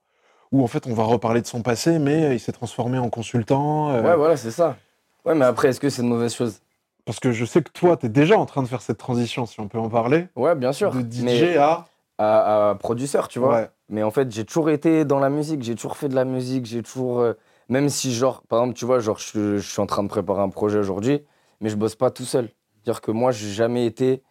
où 0.53 0.62
en 0.62 0.68
fait, 0.68 0.87
on 0.87 0.95
va 0.95 1.03
reparler 1.03 1.41
de 1.43 1.49
son 1.49 1.62
passé, 1.62 1.99
mais 1.99 2.37
il 2.37 2.39
s'est 2.39 2.53
transformé 2.53 2.97
en 2.99 3.11
consultant. 3.11 3.91
euh, 3.91 4.03
Ouais, 4.03 4.14
voilà, 4.16 4.37
c'est 4.37 4.53
ça. 4.53 4.76
Ouais, 5.24 5.35
mais 5.35 5.45
après, 5.45 5.68
est-ce 5.70 5.81
que 5.81 5.91
c'est 5.91 6.01
une 6.03 6.09
mauvaise 6.09 6.33
chose? 6.33 6.61
Parce 7.09 7.20
que 7.20 7.32
je 7.32 7.46
sais 7.46 7.62
que 7.62 7.70
toi, 7.70 7.96
tu 7.96 8.04
es 8.04 8.09
déjà 8.11 8.38
en 8.38 8.44
train 8.44 8.62
de 8.62 8.68
faire 8.68 8.82
cette 8.82 8.98
transition, 8.98 9.46
si 9.46 9.59
on 9.61 9.66
peut 9.68 9.78
en 9.78 9.88
parler, 9.88 10.26
Ouais, 10.36 10.54
bien 10.54 10.74
sûr. 10.74 10.92
de 10.92 11.00
DJ 11.00 11.22
mais 11.22 11.56
à... 11.56 11.86
à, 12.18 12.68
à 12.68 12.74
producteur, 12.74 13.28
tu 13.28 13.38
vois. 13.38 13.54
Ouais. 13.54 13.70
Mais 13.88 14.02
en 14.02 14.11
fait, 14.11 14.30
j'ai 14.30 14.44
toujours 14.44 14.68
été 14.68 15.06
dans 15.06 15.18
la 15.18 15.30
musique, 15.30 15.62
j'ai 15.62 15.74
toujours 15.74 15.96
fait 15.96 16.11
de 16.11 16.14
la 16.14 16.26
musique, 16.26 16.66
j'ai 16.66 16.82
toujours. 16.82 17.20
euh, 17.20 17.32
même 17.70 17.88
si, 17.88 18.12
genre, 18.12 18.42
par 18.42 18.61
exemple, 18.61 18.76
tu 18.78 18.84
vois, 18.84 18.98
genre, 19.00 19.18
je, 19.18 19.56
je 19.56 19.66
suis 19.66 19.80
en 19.80 19.86
train 19.86 20.02
de 20.02 20.09
préparer 20.09 20.42
un 20.42 20.50
projet 20.50 20.78
aujourd'hui, 20.78 21.24
mais 21.62 21.70
je 21.70 21.76
bosse 21.76 21.94
pas 21.96 22.11
tout 22.11 22.26
seul. 22.26 22.50
C'est-à-dire 22.84 23.00
que 23.00 23.11
moi, 23.11 23.32
j'ai 23.32 23.52
jamais 23.52 23.86
été 23.86 24.22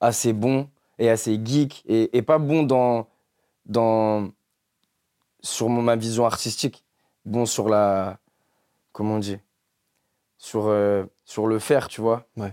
assez 0.00 0.32
bon 0.32 0.68
et 0.98 1.10
assez 1.10 1.40
geek 1.40 1.84
et, 1.86 2.18
et 2.18 2.22
pas 2.22 2.38
bon 2.38 2.64
dans, 2.64 3.06
dans. 3.66 4.28
sur 5.40 5.68
mon- 5.68 5.82
ma 5.82 5.94
vision 5.94 6.26
artistique. 6.26 6.84
Bon 7.24 7.46
sur 7.46 7.68
la. 7.68 8.18
Comment 8.90 9.14
on 9.14 9.18
dit? 9.20 9.38
Sur, 10.44 10.66
euh, 10.66 11.04
sur 11.24 11.46
le 11.46 11.58
faire, 11.58 11.88
tu 11.88 12.02
vois. 12.02 12.26
Ouais. 12.36 12.52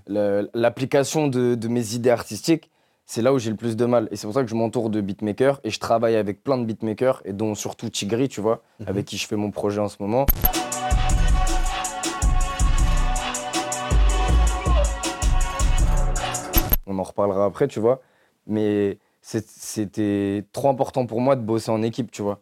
L'application 0.54 1.28
de, 1.28 1.56
de 1.56 1.68
mes 1.68 1.94
idées 1.94 2.10
artistiques, 2.10 2.72
c'est 3.06 3.22
là 3.22 3.34
où 3.34 3.38
j'ai 3.40 3.50
le 3.50 3.58
plus 3.58 3.76
de 3.76 3.84
mal. 3.86 4.08
Et 4.12 4.16
c'est 4.16 4.28
pour 4.28 4.34
ça 4.34 4.44
que 4.44 4.50
je 4.50 4.56
m'entoure 4.56 4.90
de 4.90 5.02
beatmakers 5.02 5.60
et 5.66 5.72
je 5.72 5.78
travaille 5.80 6.16
avec 6.16 6.42
plein 6.42 6.58
de 6.58 6.64
beatmakers, 6.64 7.22
et 7.26 7.34
dont 7.34 7.54
surtout 7.54 7.90
Tigri, 7.90 8.30
tu 8.30 8.40
vois, 8.40 8.62
Mhm. 8.80 8.88
avec 8.88 9.06
qui 9.06 9.18
je 9.18 9.28
fais 9.28 9.36
mon 9.36 9.52
projet 9.52 9.82
en 9.82 9.90
ce 9.90 9.98
moment. 10.00 10.26
On 16.88 16.98
en 17.00 17.04
reparlera 17.04 17.46
après, 17.46 17.68
tu 17.68 17.80
vois. 17.80 18.02
Mais 18.48 18.98
c'était 19.22 20.46
trop 20.52 20.70
important 20.70 21.06
pour 21.06 21.22
moi 21.22 21.36
de 21.36 21.42
bosser 21.42 21.72
en 21.72 21.82
équipe, 21.82 22.12
tu 22.12 22.22
vois. 22.22 22.42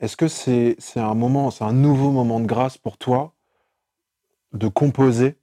Est-ce 0.00 0.16
que 0.16 0.28
c'est 0.28 0.76
c'est 0.78 1.00
un 1.00 1.14
moment, 1.14 1.50
c'est 1.50 1.64
un 1.64 1.72
nouveau 1.72 2.10
moment 2.10 2.40
de 2.40 2.46
grâce 2.46 2.78
pour 2.78 2.98
toi 2.98 3.34
de 4.52 4.68
composer 4.68 5.36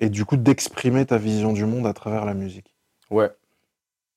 et 0.00 0.08
du 0.10 0.24
coup 0.24 0.36
d'exprimer 0.36 1.06
ta 1.06 1.16
vision 1.18 1.52
du 1.52 1.64
monde 1.64 1.86
à 1.86 1.92
travers 1.92 2.24
la 2.24 2.34
musique 2.34 2.74
Ouais, 3.10 3.30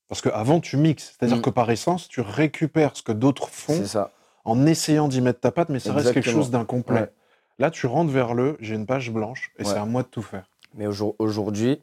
Parce 0.07 0.21
qu'avant, 0.21 0.59
tu 0.59 0.75
mixes, 0.75 1.15
c'est-à-dire 1.17 1.37
Mm. 1.37 1.41
que 1.43 1.49
par 1.51 1.69
essence, 1.69 2.07
tu 2.07 2.21
récupères 2.21 2.97
ce 2.97 3.03
que 3.03 3.11
d'autres 3.11 3.47
font 3.49 3.85
ça. 3.85 4.11
en 4.45 4.65
essayant 4.65 5.07
d'y 5.07 5.21
mettre 5.21 5.39
ta 5.41 5.51
patte, 5.51 5.69
mais 5.69 5.79
ça 5.79 5.93
reste 5.93 6.13
quelque 6.13 6.29
chose 6.31 6.49
d'incomplet. 6.49 7.01
Ouais. 7.01 7.13
Là, 7.59 7.69
tu 7.69 7.85
rentres 7.85 8.11
vers 8.11 8.33
le 8.33 8.57
j'ai 8.59 8.73
une 8.73 8.87
page 8.87 9.11
blanche 9.11 9.51
et 9.59 9.63
Ouais. 9.63 9.69
c'est 9.69 9.77
à 9.77 9.85
moi 9.85 10.01
de 10.01 10.07
tout 10.07 10.23
faire. 10.23 10.49
Mais 10.73 10.87
aujourd- 10.87 11.15
aujourd'hui, 11.19 11.79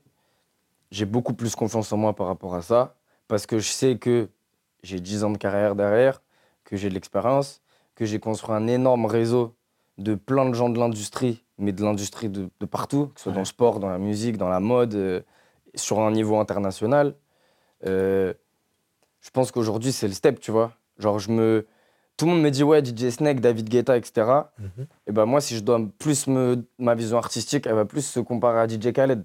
j'ai 0.91 1.05
beaucoup 1.05 1.35
plus 1.35 1.55
confiance 1.55 1.93
en 1.93 1.97
moi 1.97 2.17
par 2.17 2.27
rapport 2.27 2.57
à 2.57 2.63
ça, 2.63 2.97
parce 3.29 3.47
que 3.47 3.59
je 3.61 3.69
sais 3.69 3.97
que 3.99 4.29
j'ai 4.83 4.99
10 4.99 5.23
ans 5.23 5.31
de 5.31 5.39
carrière 5.39 5.77
derrière, 5.77 6.21
que 6.65 6.77
j'ai 6.77 6.89
de 6.89 6.95
l'expérience, 6.95 7.63
que 7.95 8.05
j'ai 8.05 8.19
construit 8.19 8.55
un 8.57 8.67
énorme 8.67 9.07
réseau 9.07 9.55
de 9.99 10.15
plein 10.17 10.49
de 10.49 10.55
gens 10.55 10.69
de 10.69 10.79
l'industrie, 10.81 11.45
mais 11.59 11.73
de 11.73 11.83
l'industrie 11.83 12.29
de, 12.29 12.49
de 12.61 12.67
partout, 12.67 13.07
que 13.09 13.21
ce 13.21 13.25
soit 13.25 13.33
dans 13.33 13.41
le 13.41 13.45
sport, 13.47 13.81
dans 13.81 13.89
la 13.89 13.99
musique, 13.99 14.37
dans 14.37 14.49
la 14.49 14.61
mode, 14.61 14.95
euh, 14.95 15.21
sur 15.75 16.01
un 16.01 16.11
niveau 16.11 16.39
international. 16.39 17.15
Euh, 17.87 18.33
je 19.21 19.31
pense 19.31 19.51
qu'aujourd'hui, 19.51 19.93
c'est 19.93 20.07
le 20.07 20.15
step, 20.15 20.41
tu 20.41 20.51
vois. 20.51 20.73
Genre, 20.99 21.19
je 21.19 21.31
me. 21.31 21.67
Tout 22.17 22.25
le 22.25 22.33
monde 22.33 22.43
me 22.43 22.51
dit, 22.51 22.63
ouais, 22.63 22.83
DJ 22.83 23.11
Snake, 23.11 23.41
David 23.41 23.69
Guetta, 23.69 23.97
etc. 23.97 24.27
Mhm. 24.59 24.87
Et 25.07 25.13
ben 25.13 25.27
moi, 25.27 25.41
si 25.41 25.55
je 25.57 25.61
dois 25.61 25.81
plus 25.99 26.27
me. 26.27 26.65
Ma 26.79 26.95
vision 26.95 27.19
artistique, 27.19 27.67
elle 27.67 27.75
va 27.75 27.85
plus 27.85 28.07
se 28.07 28.21
comparer 28.21 28.61
à 28.61 28.69
DJ 28.69 28.93
Khaled. 28.93 29.23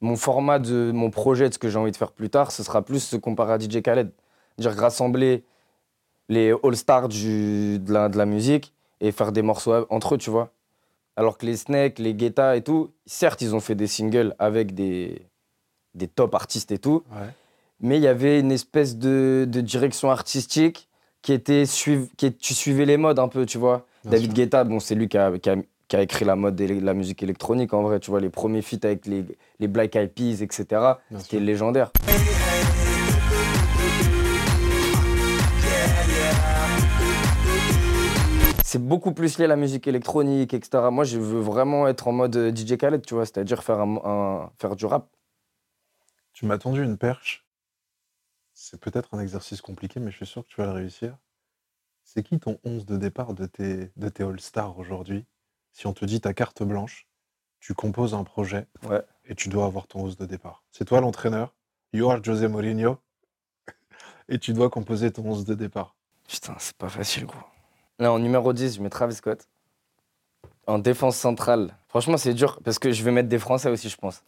Mon 0.00 0.16
format 0.16 0.58
de 0.58 0.92
mon 0.92 1.10
projet, 1.10 1.48
de 1.48 1.54
ce 1.54 1.58
que 1.58 1.70
j'ai 1.70 1.78
envie 1.78 1.92
de 1.92 1.96
faire 1.96 2.12
plus 2.12 2.28
tard, 2.28 2.52
ce 2.52 2.62
sera 2.62 2.82
plus 2.82 3.00
se 3.00 3.16
comparer 3.16 3.54
à 3.54 3.58
DJ 3.58 3.80
Khaled. 3.82 4.12
Dire 4.58 4.72
rassembler 4.72 5.44
les 6.28 6.52
all-stars 6.62 7.08
de, 7.08 7.92
la, 7.92 8.08
de 8.08 8.16
la 8.18 8.26
musique 8.26 8.72
et 9.00 9.12
faire 9.12 9.32
des 9.32 9.42
morceaux 9.42 9.86
entre 9.90 10.14
eux, 10.14 10.18
tu 10.18 10.30
vois. 10.30 10.50
Alors 11.16 11.38
que 11.38 11.46
les 11.46 11.56
Snake, 11.56 11.98
les 11.98 12.14
Guetta 12.14 12.56
et 12.56 12.62
tout, 12.62 12.90
certes, 13.06 13.40
ils 13.42 13.54
ont 13.54 13.60
fait 13.60 13.74
des 13.74 13.86
singles 13.86 14.34
avec 14.38 14.74
des, 14.74 15.22
des 15.94 16.08
top 16.08 16.34
artistes 16.34 16.72
et 16.72 16.78
tout, 16.78 17.02
Ouais. 17.12 17.28
mais 17.80 17.96
il 17.98 18.02
y 18.02 18.06
avait 18.08 18.40
une 18.40 18.50
espèce 18.52 18.96
de, 18.96 19.46
de 19.48 19.60
direction 19.60 20.10
artistique 20.10 20.88
qui 21.22 21.32
était 21.32 21.64
suiv- 21.66 22.08
qui 22.16 22.26
est- 22.26 22.38
tu 22.38 22.52
suivais 22.54 22.84
les 22.84 22.96
modes 22.96 23.18
un 23.18 23.28
peu, 23.28 23.46
tu 23.46 23.58
vois. 23.58 23.86
Bien 24.02 24.12
David 24.12 24.26
sûr. 24.30 24.34
Guetta, 24.34 24.64
bon, 24.64 24.80
c'est 24.80 24.94
lui 24.94 25.08
qui 25.08 25.16
a, 25.18 25.36
qui, 25.38 25.50
a, 25.50 25.56
qui 25.88 25.96
a 25.96 26.02
écrit 26.02 26.24
la 26.24 26.36
mode 26.36 26.56
de 26.56 26.66
la 26.80 26.94
musique 26.94 27.22
électronique 27.22 27.72
en 27.74 27.82
vrai, 27.82 28.00
tu 28.00 28.10
vois, 28.10 28.20
les 28.20 28.30
premiers 28.30 28.62
feats 28.62 28.78
avec 28.84 29.06
les, 29.06 29.24
les 29.60 29.68
Black 29.68 29.94
Eyed 29.96 30.12
Peas, 30.12 30.42
etc. 30.42 30.66
C'était 31.18 31.38
légendaire. 31.40 31.92
C'est 38.74 38.82
beaucoup 38.84 39.12
plus 39.12 39.38
lié 39.38 39.44
à 39.44 39.46
la 39.46 39.54
musique 39.54 39.86
électronique, 39.86 40.52
etc. 40.52 40.90
Moi, 40.90 41.04
je 41.04 41.16
veux 41.20 41.38
vraiment 41.38 41.86
être 41.86 42.08
en 42.08 42.12
mode 42.12 42.34
euh, 42.34 42.52
DJ 42.52 42.76
Khaled, 42.76 43.06
tu 43.06 43.14
vois, 43.14 43.24
c'est-à-dire 43.24 43.62
faire, 43.62 43.78
un- 43.78 44.00
un- 44.04 44.50
faire 44.58 44.74
du 44.74 44.84
rap. 44.84 45.08
Tu 46.32 46.44
m'as 46.44 46.58
tendu 46.58 46.82
une 46.82 46.98
perche. 46.98 47.46
C'est 48.52 48.80
peut-être 48.80 49.14
un 49.14 49.20
exercice 49.20 49.60
compliqué, 49.60 50.00
mais 50.00 50.10
je 50.10 50.16
suis 50.16 50.26
sûr 50.26 50.42
que 50.42 50.48
tu 50.48 50.56
vas 50.60 50.66
le 50.66 50.72
réussir. 50.72 51.16
C'est 52.02 52.24
qui 52.24 52.40
ton 52.40 52.58
11 52.64 52.84
de 52.84 52.96
départ 52.96 53.34
de 53.34 53.46
tes, 53.46 53.92
de 53.94 54.08
tes 54.08 54.24
All-Stars 54.24 54.76
aujourd'hui? 54.76 55.24
Si 55.70 55.86
on 55.86 55.92
te 55.92 56.04
dit 56.04 56.20
ta 56.20 56.34
carte 56.34 56.64
blanche, 56.64 57.06
tu 57.60 57.74
composes 57.74 58.12
un 58.12 58.24
projet 58.24 58.66
Ouais. 58.82 59.04
et 59.26 59.36
tu 59.36 59.48
dois 59.50 59.66
avoir 59.66 59.86
ton 59.86 60.00
11 60.00 60.16
de 60.16 60.26
départ. 60.26 60.64
C'est 60.72 60.84
toi 60.84 61.00
l'entraîneur, 61.00 61.54
you 61.92 62.10
are 62.10 62.20
José 62.24 62.48
Mourinho, 62.48 62.98
et 64.28 64.40
tu 64.40 64.52
dois 64.52 64.68
composer 64.68 65.12
ton 65.12 65.26
11 65.26 65.44
de 65.44 65.54
départ. 65.54 65.94
Putain, 66.28 66.56
c'est 66.58 66.76
pas 66.76 66.88
facile, 66.88 67.26
gros. 67.26 67.38
Là, 67.98 68.12
en 68.12 68.18
numéro 68.18 68.52
10, 68.52 68.76
je 68.76 68.82
mets 68.82 68.90
Travis 68.90 69.14
Scott. 69.14 69.46
En 70.66 70.78
défense 70.78 71.16
centrale, 71.16 71.76
franchement, 71.88 72.16
c'est 72.16 72.32
dur 72.34 72.58
parce 72.64 72.78
que 72.78 72.90
je 72.90 73.02
vais 73.04 73.10
mettre 73.10 73.28
des 73.28 73.38
Français 73.38 73.68
aussi, 73.70 73.88
je 73.88 73.96
pense. 73.96 74.24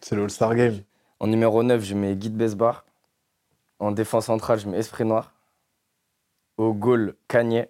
C'est 0.00 0.16
le 0.16 0.24
All-Star 0.24 0.54
Game. 0.54 0.80
En 1.20 1.28
numéro 1.28 1.62
9, 1.62 1.82
je 1.82 1.94
mets 1.94 2.16
Guy 2.16 2.28
de 2.30 2.36
Besbar. 2.36 2.84
En 3.78 3.92
défense 3.92 4.26
centrale, 4.26 4.58
je 4.58 4.68
mets 4.68 4.78
Esprit 4.78 5.04
Noir. 5.04 5.32
Au 6.56 6.72
goal, 6.74 7.14
Kanye. 7.28 7.66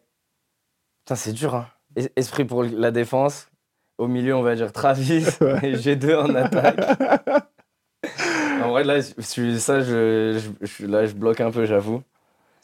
Putain, 1.05 1.15
c'est 1.17 1.33
dur, 1.33 1.55
hein. 1.55 1.69
Es- 1.97 2.11
Esprit 2.17 2.45
pour 2.45 2.65
la 2.65 2.91
défense. 2.91 3.49
Au 3.99 4.09
milieu, 4.09 4.35
on 4.35 4.43
va 4.43 4.55
dire 4.57 4.73
Travis. 4.73 5.25
Et 5.63 5.75
G2 5.77 6.17
en 6.17 6.35
attaque. 6.35 6.81
en 8.65 8.71
vrai, 8.71 8.85
là, 8.85 9.01
je 9.01 9.57
ça, 9.59 9.81
je, 9.81 10.41
je- 10.63 10.87
là, 10.87 11.07
je 11.07 11.13
bloque 11.15 11.41
un 11.41 11.51
peu, 11.51 11.67
j'avoue. 11.67 12.03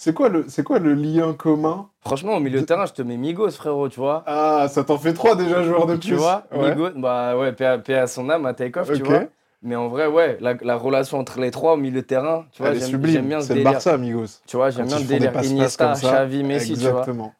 C'est 0.02 0.14
quoi, 0.14 0.30
le- 0.30 0.46
c'est 0.48 0.62
quoi 0.62 0.78
le 0.78 0.94
lien 0.94 1.34
commun 1.34 1.90
Franchement, 2.00 2.36
au 2.36 2.40
milieu 2.40 2.62
de 2.62 2.64
terrain, 2.64 2.86
je 2.86 2.94
te 2.94 3.02
mets 3.02 3.18
Migos, 3.18 3.50
frérot, 3.50 3.90
tu 3.90 4.00
vois. 4.00 4.24
Ah, 4.26 4.66
ça 4.70 4.82
t'en 4.82 4.96
fait 4.96 5.12
trois 5.12 5.36
déjà, 5.36 5.62
joueurs 5.62 5.84
de 5.86 5.94
Tu 5.96 6.08
plus. 6.08 6.16
vois, 6.16 6.44
Ouais. 6.50 6.70
Migos, 6.70 6.92
bah 6.96 7.36
ouais, 7.36 7.52
paix 7.52 7.94
à, 7.94 8.06
son 8.06 8.30
âme, 8.30 8.46
à 8.46 8.54
Takeoff, 8.54 8.90
tu 8.94 9.02
vois. 9.02 9.24
Mais 9.60 9.76
en 9.76 9.88
vrai, 9.88 10.06
ouais, 10.06 10.38
la, 10.40 10.54
la 10.62 10.76
relation 10.76 11.18
entre 11.18 11.38
les 11.38 11.50
trois 11.50 11.74
au 11.74 11.76
milieu 11.76 12.00
de 12.00 12.06
terrain, 12.06 12.46
tu 12.50 12.62
vois, 12.62 12.72
j'aime 12.72 13.04
j'aime 13.04 13.28
bien 13.28 13.40
ce 13.42 13.48
C'est 13.48 13.52
le 13.52 13.58
délire. 13.58 13.72
Barça, 13.72 13.92
amigos. 13.92 14.40
Tu 14.46 14.56
vois, 14.56 14.70
j'aime 14.70 14.86
Quand 14.88 14.96
bien 14.96 15.00
le 15.00 15.04
délire 15.06 15.42
Iniesta. 15.44 15.92
Xavi, 15.92 16.44
Messi, 16.44 16.72
tu 16.72 16.78
vois. 16.80 16.88
Exactement. 17.00 17.34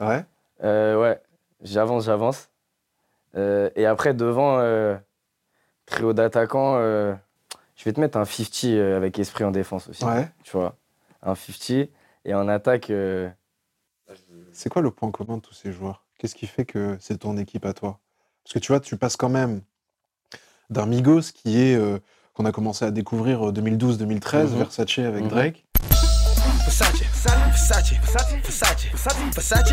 Ouais. 0.00 0.22
Euh, 0.62 1.00
ouais, 1.00 1.18
j'avance, 1.62 2.04
j'avance. 2.04 2.50
Euh, 3.36 3.70
et 3.74 3.86
après, 3.86 4.12
devant, 4.12 4.58
euh, 4.58 4.96
trio 5.86 6.12
d'attaquants, 6.12 6.74
euh, 6.76 7.14
je 7.74 7.84
vais 7.84 7.94
te 7.94 8.00
mettre 8.00 8.18
un 8.18 8.26
50 8.26 8.64
euh, 8.74 8.98
avec 8.98 9.18
esprit 9.18 9.44
en 9.44 9.50
défense 9.50 9.88
aussi. 9.88 10.04
Ouais. 10.04 10.28
Tu 10.44 10.54
vois, 10.54 10.74
un 11.22 11.34
50. 11.34 11.88
Et 12.24 12.34
en 12.34 12.48
attaque, 12.48 12.90
euh, 12.90 13.28
C'est 14.52 14.68
quoi 14.68 14.82
le 14.82 14.90
point 14.90 15.10
commun 15.10 15.36
de 15.36 15.42
tous 15.42 15.54
ces 15.54 15.72
joueurs? 15.72 16.04
Qu'est-ce 16.18 16.34
qui 16.34 16.46
fait 16.46 16.64
que 16.64 16.96
c'est 17.00 17.18
ton 17.18 17.36
équipe 17.36 17.64
à 17.64 17.72
toi? 17.72 17.98
Parce 18.44 18.54
que 18.54 18.58
tu 18.58 18.72
vois, 18.72 18.80
tu 18.80 18.96
passes 18.96 19.16
quand 19.16 19.28
même 19.28 19.62
d'un 20.68 20.86
Migos 20.86 21.32
qui 21.34 21.60
est 21.60 21.74
euh, 21.76 21.98
qu'on 22.34 22.44
a 22.44 22.52
commencé 22.52 22.84
à 22.84 22.90
découvrir 22.90 23.48
euh, 23.48 23.52
2012-2013, 23.52 24.50
Mhm. 24.52 24.58
Versace 24.58 24.98
avec 24.98 25.22
Mhm. 25.24 25.28
Drake. 25.28 25.66
Versace, 26.64 27.00
Versace, 27.00 27.50
Versace, 27.50 27.92
Versace, 28.42 28.42
Versace, 28.42 28.84
Versace, 29.34 29.64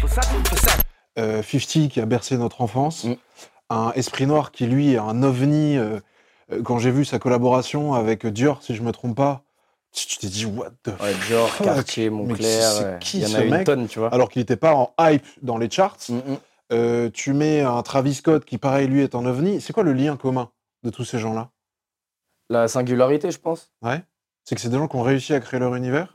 Versace, 0.00 0.26
Versace. 0.50 0.80
Euh, 1.18 1.42
50 1.42 1.88
qui 1.88 2.00
a 2.00 2.06
bercé 2.06 2.36
notre 2.38 2.60
enfance. 2.60 3.04
Mm. 3.04 3.14
Un 3.70 3.92
Esprit 3.94 4.26
Noir 4.26 4.52
qui, 4.52 4.66
lui, 4.66 4.92
est 4.92 4.98
un 4.98 5.22
ovni. 5.22 5.76
euh, 5.76 6.00
quand 6.64 6.78
j'ai 6.78 6.90
vu 6.90 7.04
sa 7.04 7.18
collaboration 7.18 7.94
avec 7.94 8.26
Dior, 8.26 8.62
si 8.62 8.74
je 8.74 8.82
me 8.82 8.92
trompe 8.92 9.16
pas, 9.16 9.42
tu 9.92 10.18
t'es 10.18 10.28
dit, 10.28 10.46
what 10.46 10.70
the 10.82 10.88
ouais, 11.00 11.14
Dior, 11.26 11.48
Fuck? 11.48 11.66
Cartier, 11.66 12.10
Montclair, 12.10 12.98
il 13.14 13.20
y 13.20 13.26
en 13.26 13.34
a 13.34 13.44
une 13.44 13.50
mec? 13.50 13.66
tonne, 13.66 13.88
tu 13.88 13.98
vois. 13.98 14.12
Alors 14.14 14.28
qu'il 14.28 14.40
n'était 14.40 14.56
pas 14.56 14.74
en 14.74 14.94
hype 15.00 15.26
dans 15.42 15.58
les 15.58 15.70
charts. 15.70 15.98
Mm, 16.08 16.14
mm. 16.14 16.38
Euh, 16.72 17.10
tu 17.12 17.32
mets 17.32 17.60
un 17.62 17.82
Travis 17.82 18.14
Scott 18.14 18.44
qui, 18.44 18.56
pareil, 18.56 18.86
lui, 18.86 19.02
est 19.02 19.14
un 19.14 19.26
ovni. 19.26 19.60
C'est 19.60 19.72
quoi 19.72 19.82
le 19.82 19.92
lien 19.92 20.16
commun 20.16 20.50
de 20.84 20.90
tous 20.90 21.04
ces 21.04 21.18
gens-là? 21.18 21.50
La 22.48 22.68
singularité, 22.68 23.30
je 23.30 23.38
pense. 23.38 23.72
Ouais. 23.82 24.02
C'est 24.44 24.54
que 24.54 24.60
c'est 24.60 24.68
des 24.68 24.78
gens 24.78 24.88
qui 24.88 24.96
ont 24.96 25.02
réussi 25.02 25.34
à 25.34 25.40
créer 25.40 25.60
leur 25.60 25.74
univers? 25.74 26.12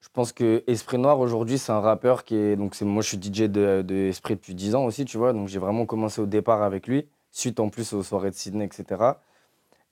Je 0.00 0.08
pense 0.12 0.32
que 0.32 0.62
Esprit 0.68 0.98
Noir 0.98 1.18
aujourd'hui 1.18 1.58
c'est 1.58 1.72
un 1.72 1.80
rappeur 1.80 2.24
qui 2.24 2.36
est 2.36 2.54
donc 2.54 2.76
c'est 2.76 2.84
moi 2.84 3.02
je 3.02 3.08
suis 3.08 3.18
DJ 3.18 3.48
de, 3.50 3.82
de 3.82 3.94
Esprit 4.08 4.36
depuis 4.36 4.54
10 4.54 4.76
ans 4.76 4.84
aussi 4.84 5.04
tu 5.04 5.18
vois 5.18 5.32
donc 5.32 5.48
j'ai 5.48 5.58
vraiment 5.58 5.86
commencé 5.86 6.20
au 6.20 6.26
départ 6.26 6.62
avec 6.62 6.86
lui 6.86 7.08
suite 7.32 7.58
en 7.58 7.68
plus 7.68 7.92
aux 7.94 8.04
soirées 8.04 8.30
de 8.30 8.36
Sydney 8.36 8.64
etc 8.64 8.84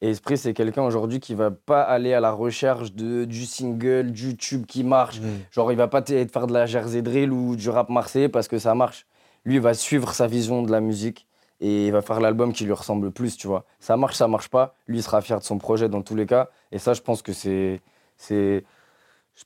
et 0.00 0.10
Esprit 0.10 0.36
c'est 0.36 0.54
quelqu'un 0.54 0.82
aujourd'hui 0.82 1.20
qui 1.20 1.34
va 1.34 1.50
pas 1.50 1.82
aller 1.82 2.12
à 2.12 2.20
la 2.20 2.30
recherche 2.30 2.92
de 2.92 3.24
du 3.24 3.46
single 3.46 4.12
du 4.12 4.36
tube 4.36 4.66
qui 4.66 4.84
marche. 4.84 5.20
Genre 5.50 5.72
il 5.72 5.76
va 5.76 5.88
pas 5.88 6.02
te 6.02 6.26
faire 6.26 6.46
de 6.46 6.52
la 6.52 6.66
jersey 6.66 7.02
drill 7.02 7.32
ou 7.32 7.56
du 7.56 7.70
rap 7.70 7.88
marseillais 7.88 8.28
parce 8.28 8.48
que 8.48 8.58
ça 8.58 8.74
marche. 8.74 9.06
Lui 9.44 9.54
il 9.54 9.60
va 9.60 9.74
suivre 9.74 10.12
sa 10.12 10.26
vision 10.26 10.62
de 10.62 10.70
la 10.70 10.80
musique 10.80 11.26
et 11.60 11.86
il 11.86 11.92
va 11.92 12.02
faire 12.02 12.20
l'album 12.20 12.52
qui 12.52 12.64
lui 12.64 12.72
ressemble 12.72 13.06
le 13.06 13.10
plus 13.10 13.36
tu 13.36 13.46
vois. 13.46 13.64
Ça 13.80 13.96
marche 13.96 14.16
ça 14.16 14.28
marche 14.28 14.48
pas. 14.48 14.74
Lui 14.86 14.98
il 14.98 15.02
sera 15.02 15.20
fier 15.22 15.38
de 15.38 15.44
son 15.44 15.58
projet 15.58 15.88
dans 15.88 16.02
tous 16.02 16.14
les 16.14 16.26
cas. 16.26 16.50
Et 16.72 16.78
ça 16.78 16.92
je 16.92 17.00
pense 17.00 17.22
que 17.22 17.32
c'est 17.32 17.80
c'est 18.16 18.64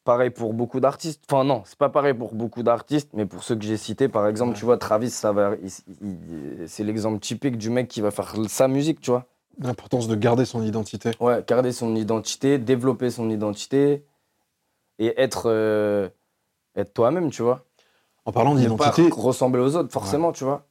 pareil 0.04 0.30
pour 0.30 0.54
beaucoup 0.54 0.80
d'artistes. 0.80 1.22
Enfin, 1.28 1.44
non, 1.44 1.62
c'est 1.64 1.78
pas 1.78 1.88
pareil 1.88 2.14
pour 2.14 2.34
beaucoup 2.34 2.62
d'artistes, 2.62 3.10
mais 3.12 3.26
pour 3.26 3.42
ceux 3.42 3.56
que 3.56 3.64
j'ai 3.64 3.76
cités, 3.76 4.08
par 4.08 4.28
exemple, 4.28 4.56
tu 4.56 4.64
vois, 4.64 4.78
Travis, 4.78 5.10
ça 5.10 5.32
va, 5.32 5.54
c'est 6.66 6.84
l'exemple 6.84 7.18
typique 7.18 7.58
du 7.58 7.70
mec 7.70 7.88
qui 7.88 8.00
va 8.00 8.10
faire 8.12 8.34
sa 8.48 8.68
musique, 8.68 9.00
tu 9.00 9.10
vois. 9.10 9.26
L'importance 9.62 10.08
de 10.08 10.14
garder 10.14 10.46
son 10.46 10.62
identité. 10.62 11.10
Ouais, 11.20 11.44
garder 11.46 11.72
son 11.72 11.94
identité, 11.94 12.58
développer 12.58 13.10
son 13.10 13.28
identité 13.28 14.06
et 14.98 15.20
être, 15.20 15.50
euh, 15.50 16.08
être 16.76 16.94
toi-même, 16.94 17.30
tu 17.30 17.42
vois. 17.42 17.66
En 18.24 18.32
parlant 18.32 18.54
d'identité, 18.54 19.08
ressembler 19.10 19.60
aux 19.60 19.76
autres, 19.76 19.92
forcément, 19.92 20.32
tu 20.32 20.44
vois. 20.44 20.66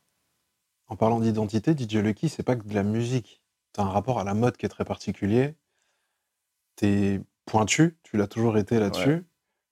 en 0.88 0.96
parlant 0.96 1.20
d'identité, 1.20 1.76
DJ 1.78 1.96
Lucky, 1.96 2.30
c'est 2.30 2.42
pas 2.44 2.56
que 2.56 2.64
de 2.68 2.74
la 2.74 2.84
musique. 2.84 3.42
Tu 3.74 3.82
as 3.82 3.84
un 3.84 3.90
rapport 3.90 4.20
à 4.20 4.24
la 4.24 4.34
mode 4.34 4.58
qui 4.58 4.66
est 4.66 4.70
très 4.70 4.86
particulier. 4.86 5.56
T'es 6.76 7.22
pointu, 7.46 7.98
tu 8.04 8.18
l'as 8.18 8.28
toujours 8.28 8.58
été 8.58 8.80
là-dessus. 8.80 9.26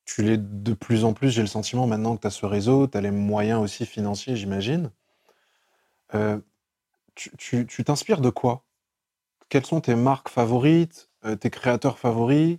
Tu 0.06 0.22
l'es 0.24 0.38
de 0.38 0.74
plus 0.74 1.06
en 1.06 1.14
plus, 1.14 1.32
j'ai 1.32 1.42
le 1.42 1.48
sentiment 1.48 1.88
maintenant 1.88 2.16
que 2.16 2.22
tu 2.22 2.28
as 2.28 2.32
ce 2.32 2.46
réseau, 2.46 2.88
tu 2.88 2.98
as 2.98 3.02
les 3.02 3.12
moyens 3.12 3.62
aussi 3.62 3.86
financiers, 3.86 4.36
j'imagine. 4.36 4.92
Euh, 6.14 6.40
tu 7.16 7.84
t'inspires 7.84 8.22
de 8.22 8.30
quoi? 8.30 8.64
Quelles 9.50 9.66
sont 9.66 9.82
tes 9.82 9.96
marques 9.96 10.30
favorites, 10.30 11.10
euh, 11.26 11.36
tes 11.36 11.50
créateurs 11.50 12.00
favoris? 12.00 12.58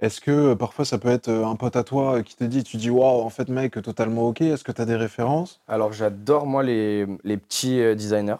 Est-ce 0.00 0.20
que 0.20 0.30
euh, 0.30 0.54
parfois 0.56 0.84
ça 0.84 0.98
peut 0.98 1.08
être 1.08 1.28
euh, 1.28 1.46
un 1.46 1.56
pote 1.56 1.76
à 1.76 1.84
toi 1.84 2.22
qui 2.22 2.36
te 2.36 2.44
dit, 2.44 2.64
tu 2.64 2.76
dis, 2.76 2.90
waouh, 2.90 3.20
en 3.20 3.28
fait, 3.28 3.48
mec, 3.48 3.80
totalement 3.82 4.28
ok 4.28 4.40
Est-ce 4.40 4.64
que 4.64 4.72
tu 4.72 4.80
as 4.80 4.86
des 4.86 4.96
références? 4.96 5.60
Alors, 5.68 5.92
j'adore, 5.92 6.46
moi, 6.46 6.62
les, 6.62 7.06
les 7.24 7.36
petits 7.36 7.78
designers. 7.94 8.36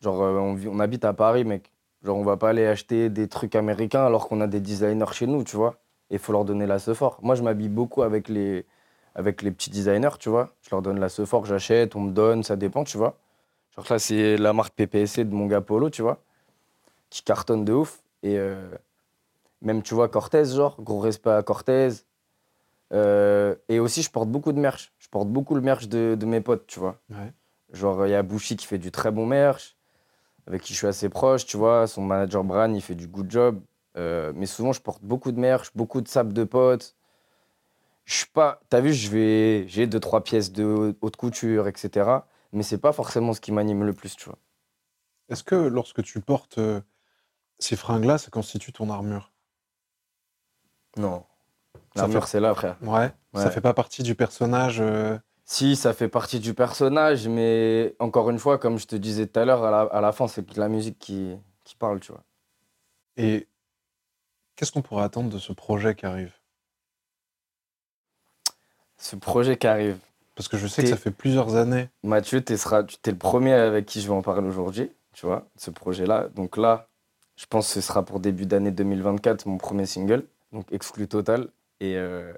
Genre, 0.00 0.20
on, 0.20 0.56
on 0.66 0.80
habite 0.80 1.04
à 1.04 1.12
Paris, 1.12 1.44
mec. 1.44 1.72
Genre, 2.04 2.16
on 2.16 2.24
va 2.24 2.36
pas 2.36 2.50
aller 2.50 2.66
acheter 2.66 3.08
des 3.08 3.28
trucs 3.28 3.54
américains 3.54 4.04
alors 4.04 4.28
qu'on 4.28 4.40
a 4.40 4.46
des 4.46 4.60
designers 4.60 5.12
chez 5.12 5.26
nous, 5.26 5.44
tu 5.44 5.56
vois. 5.56 5.76
Et 6.10 6.14
il 6.14 6.18
faut 6.18 6.32
leur 6.32 6.44
donner 6.44 6.66
la 6.66 6.78
fort. 6.78 7.18
Moi, 7.22 7.34
je 7.34 7.42
m'habille 7.42 7.68
beaucoup 7.68 8.02
avec 8.02 8.28
les, 8.28 8.66
avec 9.14 9.42
les 9.42 9.50
petits 9.50 9.70
designers, 9.70 10.18
tu 10.18 10.28
vois. 10.28 10.50
Je 10.62 10.70
leur 10.70 10.82
donne 10.82 11.00
la 11.00 11.08
fort, 11.08 11.44
j'achète, 11.44 11.96
on 11.96 12.00
me 12.00 12.12
donne, 12.12 12.42
ça 12.42 12.56
dépend, 12.56 12.84
tu 12.84 12.98
vois. 12.98 13.16
Genre, 13.76 13.86
là, 13.90 13.98
c'est 13.98 14.36
la 14.36 14.52
marque 14.52 14.74
PPSC 14.74 15.24
de 15.24 15.34
mon 15.34 15.46
gars 15.46 15.60
Polo, 15.60 15.90
tu 15.90 16.02
vois, 16.02 16.18
qui 17.12 17.22
cartonne 17.22 17.64
de 17.64 17.74
ouf. 17.74 18.02
Et 18.22 18.38
euh, 18.38 18.70
même, 19.60 19.82
tu 19.82 19.94
vois, 19.94 20.08
Cortez, 20.08 20.46
genre, 20.46 20.80
gros 20.80 20.98
respect 20.98 21.30
à 21.30 21.42
Cortez. 21.42 21.90
Euh, 22.94 23.54
et 23.68 23.78
aussi, 23.78 24.02
je 24.02 24.10
porte 24.10 24.30
beaucoup 24.30 24.52
de 24.52 24.58
merch. 24.58 24.92
Je 24.98 25.08
porte 25.08 25.28
beaucoup 25.28 25.54
le 25.54 25.60
merch 25.60 25.88
de, 25.88 26.16
de 26.18 26.26
mes 26.26 26.40
potes, 26.40 26.66
tu 26.66 26.80
vois. 26.80 26.98
Ouais. 27.10 27.32
Genre, 27.72 28.06
il 28.06 28.10
y 28.10 28.14
a 28.14 28.22
Bushi 28.22 28.56
qui 28.56 28.66
fait 28.66 28.78
du 28.78 28.90
très 28.90 29.10
bon 29.10 29.26
merch, 29.26 29.76
avec 30.46 30.62
qui 30.62 30.72
je 30.72 30.78
suis 30.78 30.86
assez 30.86 31.10
proche, 31.10 31.44
tu 31.44 31.58
vois. 31.58 31.86
Son 31.86 32.02
manager 32.02 32.44
Bran, 32.44 32.72
il 32.72 32.80
fait 32.80 32.94
du 32.94 33.06
good 33.06 33.30
job. 33.30 33.60
Euh, 33.98 34.32
mais 34.34 34.46
souvent, 34.46 34.72
je 34.72 34.80
porte 34.80 35.02
beaucoup 35.02 35.32
de 35.32 35.38
merch, 35.38 35.70
beaucoup 35.74 36.00
de 36.00 36.08
sable 36.08 36.32
de 36.32 36.44
potes. 36.44 36.96
Je 38.06 38.14
suis 38.14 38.26
pas. 38.26 38.60
T'as 38.70 38.80
vu, 38.80 38.94
je 38.94 39.10
vais, 39.10 39.68
j'ai 39.68 39.86
deux 39.86 40.00
trois 40.00 40.24
pièces 40.24 40.50
de 40.50 40.96
haute 41.00 41.16
couture, 41.16 41.68
etc. 41.68 42.10
Mais 42.52 42.62
c'est 42.62 42.78
pas 42.78 42.92
forcément 42.92 43.34
ce 43.34 43.40
qui 43.40 43.52
m'anime 43.52 43.84
le 43.84 43.92
plus, 43.92 44.16
tu 44.16 44.24
vois. 44.24 44.38
Est-ce 45.28 45.44
que 45.44 45.54
lorsque 45.54 46.02
tu 46.02 46.20
portes 46.20 46.58
ces 47.62 47.76
fringues-là, 47.76 48.18
ça 48.18 48.30
constitue 48.30 48.72
ton 48.72 48.90
armure 48.90 49.32
Non. 50.96 51.24
Ça 51.94 52.02
L'armure, 52.02 52.24
fait- 52.24 52.30
c'est 52.32 52.40
là, 52.40 52.54
frère. 52.54 52.76
Ouais. 52.82 53.12
Ça 53.34 53.44
Ouais. 53.44 53.50
fait 53.50 53.60
pas 53.60 53.74
partie 53.74 54.02
du 54.02 54.14
personnage. 54.14 54.80
euh, 54.80 55.18
Si, 55.44 55.76
ça 55.76 55.92
fait 55.92 56.08
partie 56.08 56.38
du 56.40 56.54
personnage, 56.54 57.28
mais 57.28 57.94
encore 57.98 58.30
une 58.30 58.38
fois, 58.38 58.58
comme 58.58 58.78
je 58.78 58.86
te 58.86 58.96
disais 58.96 59.26
tout 59.26 59.38
à 59.40 59.44
l'heure, 59.44 59.64
à 59.64 59.70
la, 59.70 59.80
à 59.82 60.00
la 60.00 60.12
fin, 60.12 60.26
c'est 60.28 60.56
la 60.56 60.68
musique 60.68 60.98
qui, 60.98 61.36
qui 61.64 61.76
parle, 61.76 62.00
tu 62.00 62.12
vois. 62.12 62.22
Et 63.18 63.46
qu'est-ce 64.56 64.72
qu'on 64.72 64.80
pourrait 64.82 65.04
attendre 65.04 65.28
de 65.30 65.38
ce 65.38 65.52
projet 65.52 65.94
qui 65.94 66.06
arrive? 66.06 66.32
Ce 68.96 69.16
projet 69.16 69.56
qui 69.56 69.66
arrive. 69.66 69.98
Parce 70.34 70.48
que 70.48 70.56
je 70.56 70.66
sais 70.66 70.82
que 70.82 70.88
ça 70.88 70.96
fait 70.96 71.10
plusieurs 71.10 71.56
années. 71.56 71.90
Mathieu, 72.02 72.42
tu 72.42 72.54
es 72.54 73.10
le 73.10 73.18
premier 73.18 73.52
avec 73.52 73.84
qui 73.84 74.00
je 74.00 74.06
vais 74.08 74.14
en 74.14 74.22
parler 74.22 74.46
aujourd'hui, 74.48 74.90
tu 75.12 75.26
vois, 75.26 75.46
de 75.56 75.60
ce 75.60 75.70
projet-là. 75.70 76.28
Donc 76.34 76.56
là, 76.56 76.88
je 77.42 77.46
pense 77.48 77.66
que 77.66 77.74
ce 77.74 77.80
sera 77.80 78.04
pour 78.04 78.20
début 78.20 78.46
d'année 78.46 78.70
2024, 78.70 79.46
mon 79.46 79.58
premier 79.58 79.84
single, 79.84 80.24
donc 80.52 80.64
exclu 80.72 81.08
total. 81.08 81.48
Et, 81.80 81.96
euh, 81.96 82.32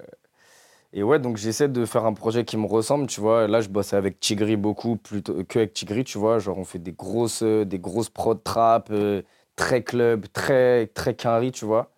et 0.95 1.03
ouais, 1.03 1.19
donc 1.19 1.37
j'essaie 1.37 1.69
de 1.69 1.85
faire 1.85 2.07
un 2.07 2.15
projet 2.15 2.45
qui 2.47 2.57
me 2.57 2.65
ressemble, 2.67 3.07
tu 3.07 3.21
vois. 3.21 3.47
Là, 3.47 3.61
je 3.61 3.69
bosse 3.69 3.93
avec 3.93 4.19
Tigri 4.19 4.57
beaucoup, 4.57 4.97
plutôt 4.97 5.45
que 5.45 5.59
avec 5.59 5.75
Tigri, 5.75 6.05
tu 6.05 6.17
vois. 6.17 6.39
Genre, 6.39 6.57
on 6.57 6.65
fait 6.65 6.79
des 6.79 6.93
grosses, 6.93 7.43
euh, 7.43 7.67
des 7.67 7.79
grosses 7.79 8.09
prod 8.09 8.43
trap, 8.43 8.89
euh, 8.93 9.21
très 9.57 9.83
club, 9.83 10.25
très, 10.33 10.87
très 10.87 11.15
quinri, 11.15 11.53
tu 11.53 11.67
vois. 11.67 11.91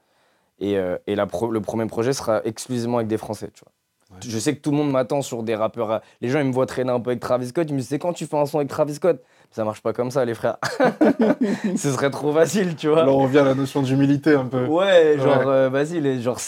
Et, 0.59 0.76
euh, 0.76 0.98
et 1.07 1.14
la 1.14 1.26
pro- 1.26 1.50
le 1.52 1.61
premier 1.61 1.86
projet 1.86 2.12
sera 2.12 2.42
exclusivement 2.44 2.96
avec 2.96 3.07
des 3.09 3.18
Français, 3.18 3.50
tu 3.54 3.62
vois. 3.62 3.72
Ouais. 4.16 4.20
Je 4.26 4.38
sais 4.38 4.57
que 4.57 4.61
tout 4.61 4.70
le 4.72 4.78
monde 4.78 4.90
m'attend 4.90 5.22
sur 5.22 5.44
des 5.44 5.54
rappeurs. 5.54 5.90
à- 5.92 6.02
Les 6.20 6.28
gens, 6.28 6.40
ils 6.40 6.46
me 6.46 6.52
voient 6.52 6.66
traîner 6.66 6.90
un 6.90 6.98
peu 7.00 7.11
avec 7.11 7.20
Travis 7.20 7.48
Scott. 7.48 7.66
Ils 7.68 7.74
me 7.74 7.78
disent, 7.78 7.88
c'est 7.88 7.98
quand 7.98 8.14
tu 8.14 8.26
fais 8.26 8.36
un 8.38 8.46
son 8.46 8.59
avec 8.59 8.68
Travis 8.70 8.94
Scott? 8.94 9.22
Ça 9.51 9.64
marche 9.64 9.80
pas 9.82 9.92
comme 9.92 10.11
ça, 10.11 10.24
les 10.24 10.34
frères. 10.34 10.57
Ce 11.76 11.90
serait 11.92 12.11
trop 12.11 12.32
facile, 12.32 12.76
tu 12.76 12.88
vois. 12.88 13.03
Alors 13.03 13.18
on 13.18 13.22
revient 13.22 13.38
à 13.38 13.44
la 13.44 13.55
notion 13.55 13.82
d'humilité 13.82 14.34
un 14.34 14.44
peu. 14.47 14.66
Ouais, 14.66 15.16
genre, 15.18 15.38
Ouais. 15.38 15.44
euh, 15.47 15.68
vas-y, 15.70 16.01
les, 16.01 16.20
genre, 16.20 16.38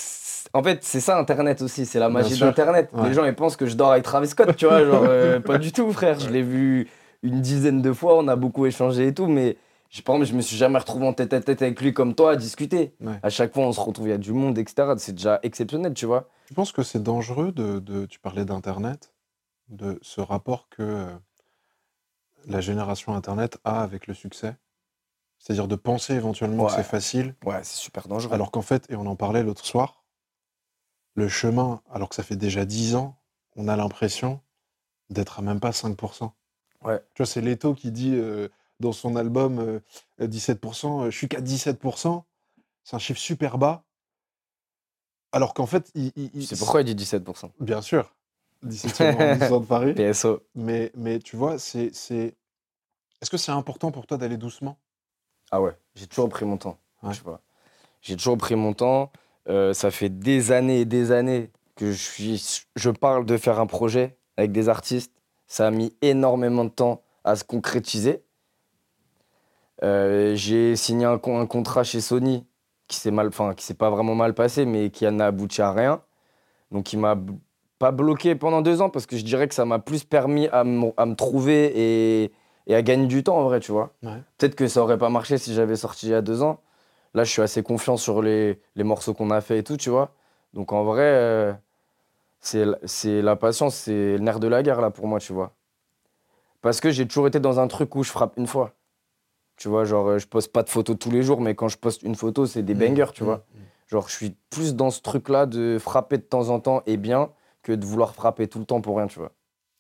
en 0.52 0.62
fait, 0.62 0.78
c'est 0.82 1.00
ça 1.00 1.18
Internet 1.18 1.62
aussi, 1.62 1.86
c'est 1.86 1.98
la 1.98 2.08
magie 2.08 2.38
d'Internet. 2.38 2.90
Ouais. 2.92 3.08
Les 3.08 3.14
gens, 3.14 3.24
ils 3.24 3.34
pensent 3.34 3.56
que 3.56 3.66
je 3.66 3.76
dors 3.76 3.92
avec 3.92 4.04
Travis 4.04 4.28
Scott, 4.28 4.54
tu 4.56 4.66
vois, 4.66 4.84
genre, 4.84 5.04
euh, 5.08 5.40
pas 5.44 5.58
du 5.58 5.72
tout, 5.72 5.90
frère. 5.92 6.18
Je 6.20 6.28
l'ai 6.30 6.42
vu 6.42 6.88
une 7.22 7.40
dizaine 7.40 7.82
de 7.82 7.92
fois, 7.92 8.16
on 8.18 8.28
a 8.28 8.36
beaucoup 8.36 8.66
échangé 8.66 9.06
et 9.08 9.14
tout, 9.14 9.26
mais 9.26 9.56
j'ai- 9.90 10.02
par 10.02 10.16
exemple, 10.16 10.30
je 10.30 10.36
me 10.36 10.42
suis 10.42 10.56
jamais 10.56 10.78
retrouvé 10.78 11.06
en 11.06 11.12
tête 11.12 11.32
à 11.32 11.40
tête 11.40 11.62
avec 11.62 11.80
lui 11.80 11.92
comme 11.94 12.14
toi 12.14 12.32
à 12.32 12.36
discuter. 12.36 12.94
Ouais. 13.00 13.18
À 13.22 13.30
chaque 13.30 13.54
fois, 13.54 13.64
on 13.64 13.72
se 13.72 13.80
retrouve, 13.80 14.06
il 14.06 14.10
y 14.10 14.14
a 14.14 14.18
du 14.18 14.32
monde, 14.32 14.58
etc. 14.58 14.92
C'est 14.98 15.12
déjà 15.14 15.40
exceptionnel, 15.42 15.94
tu 15.94 16.06
vois. 16.06 16.28
Tu 16.46 16.54
penses 16.54 16.72
que 16.72 16.82
c'est 16.82 17.02
dangereux 17.02 17.52
de, 17.52 17.78
de- 17.78 18.06
tu 18.06 18.18
parlais 18.20 18.44
d'Internet, 18.44 19.12
de 19.68 19.98
ce 20.02 20.20
rapport 20.20 20.68
que 20.70 20.82
euh, 20.82 21.06
la 22.48 22.60
génération 22.60 23.14
Internet 23.14 23.58
a 23.64 23.82
avec 23.82 24.06
le 24.06 24.14
succès 24.14 24.56
C'est-à-dire 25.38 25.68
de 25.68 25.76
penser 25.76 26.14
éventuellement 26.14 26.66
que 26.66 26.72
c'est 26.72 26.82
facile, 26.82 27.34
Ouais, 27.44 27.62
c'est 27.62 27.76
super 27.76 28.08
dangereux. 28.08 28.34
alors 28.34 28.50
qu'en 28.50 28.62
fait, 28.62 28.90
et 28.90 28.96
on 28.96 29.06
en 29.06 29.16
parlait 29.16 29.42
l'autre 29.42 29.64
soir, 29.64 30.04
le 31.14 31.28
chemin, 31.28 31.82
alors 31.90 32.08
que 32.08 32.14
ça 32.14 32.22
fait 32.22 32.36
déjà 32.36 32.64
10 32.64 32.94
ans, 32.94 33.18
on 33.56 33.68
a 33.68 33.76
l'impression 33.76 34.40
d'être 35.10 35.38
à 35.38 35.42
même 35.42 35.60
pas 35.60 35.70
5%. 35.72 36.32
Ouais. 36.82 37.00
Tu 37.14 37.22
vois, 37.22 37.26
c'est 37.26 37.40
Leto 37.40 37.74
qui 37.74 37.90
dit 37.90 38.14
euh, 38.14 38.48
dans 38.80 38.92
son 38.92 39.16
album 39.16 39.58
euh, 39.58 39.80
17%, 40.26 41.02
euh, 41.06 41.10
je 41.10 41.16
suis 41.16 41.28
qu'à 41.28 41.40
17%, 41.40 42.24
c'est 42.84 42.96
un 42.96 42.98
chiffre 43.00 43.20
super 43.20 43.58
bas. 43.58 43.84
Alors 45.32 45.54
qu'en 45.54 45.66
fait, 45.66 45.90
il, 45.94 46.12
il- 46.16 46.30
il- 46.34 46.46
c'est 46.46 46.58
pourquoi 46.58 46.80
il 46.82 46.84
dit 46.84 46.94
17%. 47.04 47.50
Bien 47.60 47.82
sûr. 47.82 48.14
17e 48.64 49.14
arrondissement 49.20 49.60
de 49.60 49.66
Paris. 49.66 49.94
PSO. 49.94 50.40
Mais, 50.54 50.90
mais 50.96 51.18
tu 51.18 51.36
vois, 51.36 51.58
c'est. 51.58 51.94
c'est- 51.94 52.34
Est-ce 53.22 53.30
que 53.30 53.36
c'est 53.36 53.52
important 53.52 53.90
pour 53.90 54.06
toi 54.06 54.16
d'aller 54.16 54.36
doucement? 54.36 54.78
Ah 55.50 55.60
ouais, 55.62 55.72
j'ai 55.94 56.06
toujours 56.06 56.28
pris 56.28 56.44
mon 56.44 56.56
temps. 56.56 56.78
Ouais. 57.02 57.12
J'ai 58.02 58.16
toujours 58.16 58.36
pris 58.36 58.54
mon 58.56 58.74
temps. 58.74 59.10
Euh, 59.48 59.72
ça 59.72 59.90
fait 59.90 60.10
des 60.10 60.52
années 60.52 60.80
et 60.80 60.84
des 60.84 61.10
années 61.10 61.50
que 61.74 61.90
je, 61.92 61.96
suis, 61.96 62.64
je 62.76 62.90
parle 62.90 63.24
de 63.24 63.36
faire 63.36 63.58
un 63.60 63.66
projet 63.66 64.18
avec 64.36 64.52
des 64.52 64.68
artistes. 64.68 65.12
Ça 65.46 65.66
a 65.66 65.70
mis 65.70 65.96
énormément 66.02 66.64
de 66.64 66.70
temps 66.70 67.02
à 67.24 67.34
se 67.36 67.44
concrétiser. 67.44 68.22
Euh, 69.82 70.34
j'ai 70.34 70.76
signé 70.76 71.06
un, 71.06 71.18
con- 71.18 71.38
un 71.40 71.46
contrat 71.46 71.84
chez 71.84 72.00
Sony 72.00 72.44
qui 72.88 72.96
s'est 72.98 73.10
mal, 73.10 73.28
enfin 73.28 73.54
qui 73.54 73.64
s'est 73.64 73.74
pas 73.74 73.90
vraiment 73.90 74.14
mal 74.14 74.34
passé, 74.34 74.64
mais 74.66 74.90
qui 74.90 75.04
n'a 75.10 75.26
abouti 75.26 75.62
à 75.62 75.72
rien. 75.72 76.02
Donc 76.72 76.92
il 76.92 76.98
m'a 76.98 77.16
pas 77.78 77.90
bloqué 77.92 78.34
pendant 78.34 78.60
deux 78.62 78.80
ans 78.82 78.90
parce 78.90 79.06
que 79.06 79.16
je 79.16 79.24
dirais 79.24 79.46
que 79.48 79.54
ça 79.54 79.64
m'a 79.64 79.78
plus 79.78 80.04
permis 80.04 80.48
à, 80.48 80.64
me- 80.64 80.92
à 80.96 81.06
trouver 81.14 81.72
et, 82.24 82.32
et 82.66 82.74
à 82.74 82.82
gagner 82.82 83.06
du 83.06 83.22
temps 83.22 83.38
en 83.38 83.44
vrai, 83.44 83.60
tu 83.60 83.70
vois. 83.72 83.90
Ouais. 84.02 84.20
Peut-être 84.36 84.54
que 84.54 84.66
ça 84.68 84.82
aurait 84.82 84.98
pas 84.98 85.08
marché 85.10 85.38
si 85.38 85.54
j'avais 85.54 85.76
sorti 85.76 86.06
il 86.06 86.10
y 86.10 86.14
a 86.14 86.20
deux 86.22 86.42
ans. 86.42 86.60
Là, 87.14 87.24
je 87.24 87.30
suis 87.30 87.42
assez 87.42 87.62
confiant 87.62 87.96
sur 87.96 88.20
les, 88.22 88.60
les 88.76 88.84
morceaux 88.84 89.14
qu'on 89.14 89.30
a 89.30 89.40
fait 89.40 89.58
et 89.58 89.62
tout, 89.62 89.76
tu 89.76 89.90
vois. 89.90 90.12
Donc 90.54 90.72
en 90.72 90.84
vrai, 90.84 91.02
euh, 91.04 91.52
c'est 92.40 93.22
la 93.22 93.36
patience, 93.36 93.74
c'est 93.74 94.12
le 94.12 94.18
nerf 94.18 94.40
de 94.40 94.48
la 94.48 94.62
guerre 94.62 94.80
là 94.80 94.90
pour 94.90 95.06
moi, 95.06 95.18
tu 95.20 95.32
vois. 95.32 95.52
Parce 96.60 96.80
que 96.80 96.90
j'ai 96.90 97.06
toujours 97.06 97.26
été 97.28 97.40
dans 97.40 97.60
un 97.60 97.68
truc 97.68 97.94
où 97.94 98.02
je 98.02 98.10
frappe 98.10 98.34
une 98.36 98.46
fois. 98.46 98.72
Tu 99.56 99.68
vois, 99.68 99.84
genre, 99.84 100.06
euh, 100.08 100.18
je 100.18 100.26
poste 100.26 100.52
pas 100.52 100.62
de 100.62 100.68
photos 100.68 100.96
tous 100.98 101.10
les 101.10 101.22
jours, 101.22 101.40
mais 101.40 101.54
quand 101.54 101.68
je 101.68 101.78
poste 101.78 102.02
une 102.02 102.14
photo, 102.14 102.46
c'est 102.46 102.62
des 102.62 102.74
bangers, 102.74 103.12
tu 103.12 103.22
Mmh, 103.22 103.26
vois. 103.26 103.36
mmh. 103.54 103.58
Genre, 103.88 104.08
je 104.08 104.14
suis 104.14 104.36
plus 104.50 104.74
dans 104.74 104.90
ce 104.90 105.00
truc-là 105.00 105.46
de 105.46 105.78
frapper 105.80 106.18
de 106.18 106.22
temps 106.22 106.50
en 106.50 106.60
temps 106.60 106.82
et 106.86 106.96
bien 106.96 107.30
que 107.68 107.72
de 107.74 107.84
vouloir 107.84 108.14
frapper 108.14 108.48
tout 108.48 108.58
le 108.58 108.64
temps 108.64 108.80
pour 108.80 108.96
rien, 108.96 109.08
tu 109.08 109.18
vois. 109.18 109.32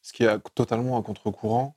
Ce 0.02 0.12
qui 0.12 0.24
est 0.24 0.38
totalement 0.54 0.98
à 0.98 1.02
contre-courant 1.02 1.74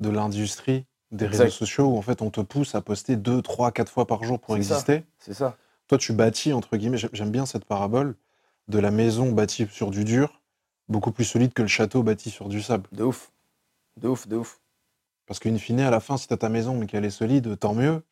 de 0.00 0.10
l'industrie 0.10 0.84
des 1.12 1.26
Exact. 1.26 1.44
réseaux 1.44 1.54
sociaux 1.54 1.84
où 1.86 1.96
en 1.96 2.02
fait 2.02 2.22
on 2.22 2.30
te 2.30 2.40
pousse 2.40 2.74
à 2.74 2.80
poster 2.80 3.14
2, 3.14 3.40
3, 3.40 3.70
4 3.70 3.90
fois 3.90 4.04
par 4.04 4.24
jour 4.24 4.40
pour 4.40 4.56
exister. 4.56 5.04
C'est 5.20 5.32
ça. 5.32 5.56
Toi, 5.86 5.96
tu 5.98 6.12
bâtis, 6.12 6.52
entre 6.52 6.76
guillemets, 6.76 6.96
j'ai- 6.98 7.08
j'aime 7.12 7.30
bien 7.30 7.46
cette 7.46 7.64
parabole, 7.66 8.16
de 8.66 8.80
la 8.80 8.90
maison 8.90 9.30
bâtie 9.30 9.68
sur 9.70 9.92
du 9.92 10.04
dur, 10.04 10.42
beaucoup 10.88 11.12
plus 11.12 11.24
solide 11.24 11.52
que 11.52 11.62
le 11.62 11.68
château 11.68 12.02
bâti 12.02 12.30
sur 12.30 12.48
du 12.48 12.60
sable. 12.60 12.88
De 12.90 13.04
ouf. 13.04 13.30
De 13.96 14.08
ouf, 14.08 14.26
de 14.26 14.36
ouf. 14.36 14.60
Parce 15.26 15.38
qu'in 15.38 15.56
fine, 15.56 15.78
à 15.80 15.90
la 15.90 16.00
fin, 16.00 16.16
si 16.16 16.26
tu 16.26 16.34
as 16.34 16.36
ta 16.36 16.48
maison 16.48 16.74
mais 16.76 16.86
qu'elle 16.86 17.04
est 17.04 17.10
solide, 17.10 17.56
tant 17.60 17.74
mieux. 17.74 18.02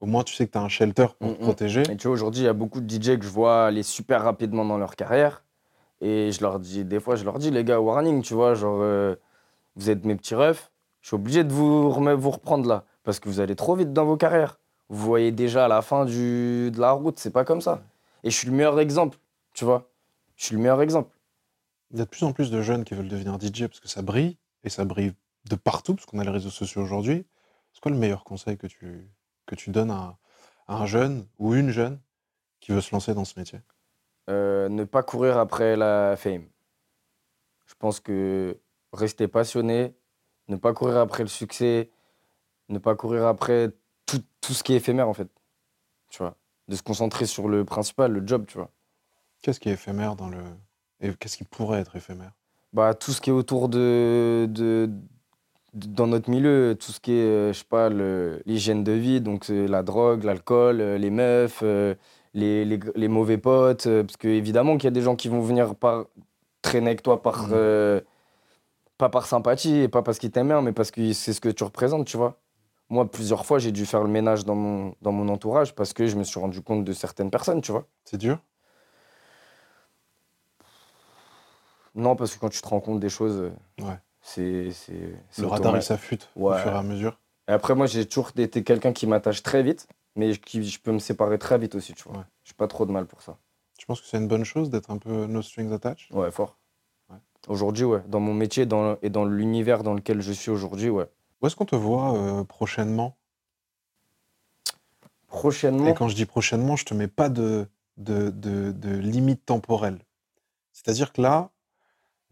Au 0.00 0.06
moins, 0.06 0.22
tu 0.22 0.32
sais 0.36 0.46
que 0.46 0.52
tu 0.52 0.58
as 0.58 0.62
un 0.62 0.68
shelter 0.68 1.06
pour 1.18 1.30
Mm, 1.30 1.34
te 1.34 1.38
mm. 1.40 1.42
protéger. 1.42 1.82
Et 1.90 1.96
tu 1.96 2.06
vois, 2.06 2.14
aujourd'hui, 2.14 2.42
il 2.42 2.44
y 2.44 2.48
a 2.48 2.52
beaucoup 2.52 2.80
de 2.80 2.86
DJ 2.88 3.18
que 3.18 3.24
je 3.24 3.30
vois 3.30 3.66
aller 3.66 3.82
super 3.82 4.22
rapidement 4.22 4.64
dans 4.64 4.78
leur 4.78 4.94
carrière. 4.94 5.42
Et 6.00 6.30
je 6.32 6.40
leur 6.42 6.60
dis, 6.60 6.84
des 6.84 7.00
fois, 7.00 7.16
je 7.16 7.24
leur 7.24 7.38
dis, 7.38 7.50
les 7.50 7.64
gars, 7.64 7.80
warning, 7.80 8.22
tu 8.22 8.34
vois, 8.34 8.54
genre, 8.54 8.78
euh, 8.82 9.16
vous 9.76 9.90
êtes 9.90 10.04
mes 10.04 10.14
petits 10.14 10.34
refs, 10.34 10.70
je 11.00 11.08
suis 11.08 11.14
obligé 11.14 11.44
de 11.44 11.52
vous, 11.52 11.90
reprendre 11.90 12.68
là. 12.68 12.84
Parce 13.02 13.20
que 13.20 13.28
vous 13.28 13.40
allez 13.40 13.56
trop 13.56 13.74
vite 13.74 13.92
dans 13.92 14.04
vos 14.04 14.16
carrières. 14.16 14.58
Vous 14.88 15.04
voyez 15.04 15.32
déjà 15.32 15.64
à 15.64 15.68
la 15.68 15.82
fin 15.82 16.04
du, 16.04 16.70
de 16.70 16.80
la 16.80 16.92
route, 16.92 17.18
c'est 17.18 17.30
pas 17.30 17.44
comme 17.44 17.60
ça. 17.60 17.82
Et 18.24 18.30
je 18.30 18.36
suis 18.36 18.48
le 18.48 18.54
meilleur 18.54 18.78
exemple, 18.80 19.18
tu 19.54 19.64
vois. 19.64 19.90
Je 20.36 20.44
suis 20.44 20.54
le 20.54 20.60
meilleur 20.60 20.82
exemple. 20.82 21.16
Il 21.90 21.98
y 21.98 22.02
a 22.02 22.04
de 22.04 22.10
plus 22.10 22.24
en 22.24 22.32
plus 22.32 22.50
de 22.50 22.60
jeunes 22.60 22.84
qui 22.84 22.94
veulent 22.94 23.08
devenir 23.08 23.38
DJ 23.40 23.66
parce 23.66 23.80
que 23.80 23.88
ça 23.88 24.02
brille, 24.02 24.36
et 24.64 24.68
ça 24.68 24.84
brille 24.84 25.14
de 25.48 25.56
partout, 25.56 25.94
parce 25.94 26.06
qu'on 26.06 26.18
a 26.18 26.24
les 26.24 26.30
réseaux 26.30 26.50
sociaux 26.50 26.82
aujourd'hui. 26.82 27.24
C'est 27.72 27.80
quoi 27.80 27.90
le 27.90 27.98
meilleur 27.98 28.24
conseil 28.24 28.58
que 28.58 28.66
tu, 28.66 29.08
que 29.46 29.54
tu 29.54 29.70
donnes 29.70 29.90
à 29.90 30.18
un 30.68 30.86
jeune 30.86 31.26
ou 31.38 31.54
une 31.54 31.70
jeune 31.70 31.98
qui 32.60 32.72
veut 32.72 32.80
se 32.80 32.94
lancer 32.94 33.14
dans 33.14 33.24
ce 33.24 33.38
métier? 33.38 33.60
Euh, 34.28 34.68
ne 34.68 34.84
pas 34.84 35.02
courir 35.02 35.38
après 35.38 35.76
la 35.76 36.16
fame. 36.16 36.44
Je 37.66 37.74
pense 37.78 38.00
que 38.00 38.58
rester 38.92 39.28
passionné, 39.28 39.94
ne 40.48 40.56
pas 40.56 40.72
courir 40.72 40.98
après 40.98 41.22
le 41.22 41.28
succès, 41.28 41.90
ne 42.68 42.78
pas 42.78 42.94
courir 42.94 43.26
après 43.26 43.70
tout, 44.06 44.22
tout 44.40 44.52
ce 44.52 44.62
qui 44.62 44.74
est 44.74 44.76
éphémère 44.76 45.08
en 45.08 45.14
fait. 45.14 45.28
Tu 46.10 46.18
vois. 46.18 46.36
De 46.68 46.76
se 46.76 46.82
concentrer 46.82 47.26
sur 47.26 47.48
le 47.48 47.64
principal, 47.64 48.12
le 48.12 48.26
job, 48.26 48.44
tu 48.46 48.58
vois. 48.58 48.70
Qu'est-ce 49.42 49.60
qui 49.60 49.68
est 49.70 49.72
éphémère 49.72 50.16
dans 50.16 50.28
le. 50.28 50.38
Et 51.00 51.14
qu'est-ce 51.14 51.36
qui 51.36 51.44
pourrait 51.44 51.80
être 51.80 51.96
éphémère? 51.96 52.32
Bah, 52.72 52.92
tout 52.94 53.12
ce 53.12 53.20
qui 53.20 53.30
est 53.30 53.32
autour 53.32 53.68
de, 53.68 54.46
de, 54.50 54.90
de- 55.72 55.86
dans 55.88 56.06
notre 56.06 56.28
milieu, 56.28 56.76
tout 56.78 56.92
ce 56.92 57.00
qui 57.00 57.12
est, 57.12 57.24
euh, 57.24 57.52
je 57.52 57.58
sais 57.60 57.64
pas, 57.64 57.88
l'hygiène 57.88 58.84
de 58.84 58.92
vie, 58.92 59.20
donc 59.20 59.48
la 59.48 59.82
drogue, 59.82 60.24
l'alcool, 60.24 60.80
euh, 60.80 60.98
les 60.98 61.10
meufs, 61.10 61.60
euh, 61.62 61.94
les, 62.34 62.64
les, 62.64 62.78
les 62.94 63.08
mauvais 63.08 63.38
potes, 63.38 63.86
euh, 63.86 64.02
parce 64.04 64.16
que 64.16 64.28
évidemment 64.28 64.76
qu'il 64.76 64.84
y 64.84 64.88
a 64.88 64.92
des 64.92 65.02
gens 65.02 65.16
qui 65.16 65.28
vont 65.28 65.40
venir 65.40 65.74
par, 65.74 66.06
traîner 66.62 66.88
avec 66.88 67.02
toi 67.02 67.22
par, 67.22 67.44
Mhm. 67.44 67.50
euh, 67.52 68.00
pas 68.98 69.08
par 69.08 69.26
sympathie 69.26 69.76
et 69.80 69.88
pas 69.88 70.02
parce 70.02 70.18
qu'ils 70.18 70.30
t'aiment 70.30 70.48
bien, 70.48 70.62
mais 70.62 70.72
parce 70.72 70.90
que 70.90 71.12
c'est 71.12 71.32
ce 71.32 71.40
que 71.40 71.48
tu 71.48 71.64
représentes, 71.64 72.06
tu 72.06 72.16
vois. 72.16 72.38
Moi, 72.90 73.10
plusieurs 73.10 73.44
fois, 73.44 73.58
j'ai 73.58 73.70
dû 73.72 73.84
faire 73.86 74.02
le 74.02 74.08
ménage 74.08 74.44
dans 74.44 74.54
mon, 74.54 74.94
dans 75.02 75.12
mon 75.12 75.28
entourage 75.28 75.74
parce 75.74 75.92
que 75.92 76.06
je 76.06 76.16
me 76.16 76.24
suis 76.24 76.40
rendu 76.40 76.62
compte 76.62 76.84
de 76.84 76.92
certaines 76.92 77.30
personnes, 77.30 77.60
tu 77.60 77.70
vois. 77.70 77.86
C'est 78.04 78.16
dur? 78.16 78.38
Non, 81.94 82.16
parce 82.16 82.34
que 82.34 82.38
quand 82.40 82.48
tu 82.48 82.60
te 82.60 82.68
rends 82.68 82.80
compte 82.80 83.00
des 83.00 83.08
choses, 83.08 83.40
euh, 83.40 83.84
Ouais. 83.84 83.98
c'est. 84.20 84.70
c'est- 84.70 85.40
Le 85.40 85.46
radar, 85.46 85.76
il 85.76 85.82
s'affûte 85.82 86.28
au 86.36 86.50
Ouais. 86.50 86.58
fur 86.58 86.72
et 86.72 86.76
à 86.76 86.82
mesure. 86.82 87.18
Et 87.48 87.52
après, 87.52 87.74
moi, 87.74 87.86
j'ai 87.86 88.06
toujours 88.06 88.30
été 88.36 88.62
quelqu'un 88.62 88.92
qui 88.92 89.06
m'attache 89.06 89.42
très 89.42 89.62
vite, 89.62 89.88
mais 90.16 90.36
qui, 90.36 90.64
je 90.64 90.80
peux 90.80 90.92
me 90.92 90.98
séparer 90.98 91.38
très 91.38 91.58
vite 91.58 91.74
aussi, 91.74 91.94
tu 91.94 92.04
vois. 92.04 92.18
Ouais. 92.18 92.24
J'ai 92.44 92.54
pas 92.54 92.68
trop 92.68 92.86
de 92.86 92.92
mal 92.92 93.06
pour 93.06 93.22
ça. 93.22 93.38
Je 93.78 93.84
pense 93.84 94.00
que 94.00 94.06
c'est 94.06 94.16
une 94.18 94.28
bonne 94.28 94.44
chose 94.44 94.70
d'être 94.70 94.90
un 94.90 94.98
peu 94.98 95.26
no 95.26 95.42
strings 95.42 95.72
attached? 95.72 96.10
Ouais, 96.10 96.30
fort. 96.30 96.58
Ouais. 97.10 97.18
Aujourd'hui, 97.46 97.84
ouais. 97.84 98.02
Dans 98.08 98.20
mon 98.20 98.34
métier 98.34 98.66
dans, 98.66 98.98
et 99.02 99.10
dans 99.10 99.24
l'univers 99.24 99.82
dans 99.82 99.94
lequel 99.94 100.20
je 100.20 100.32
suis 100.32 100.50
aujourd'hui, 100.50 100.90
ouais. 100.90 101.08
Où 101.40 101.46
est-ce 101.46 101.54
qu'on 101.54 101.64
te 101.64 101.76
voit 101.76 102.16
euh, 102.16 102.44
prochainement? 102.44 103.16
Prochainement. 105.28 105.86
Et 105.86 105.94
quand 105.94 106.08
je 106.08 106.16
dis 106.16 106.26
prochainement, 106.26 106.74
je 106.74 106.84
te 106.84 106.94
mets 106.94 107.06
pas 107.06 107.28
de, 107.28 107.68
de, 107.96 108.30
de, 108.30 108.72
de 108.72 108.90
limite 108.96 109.44
temporelle. 109.44 110.00
C'est-à-dire 110.72 111.12
que 111.12 111.20
là, 111.20 111.50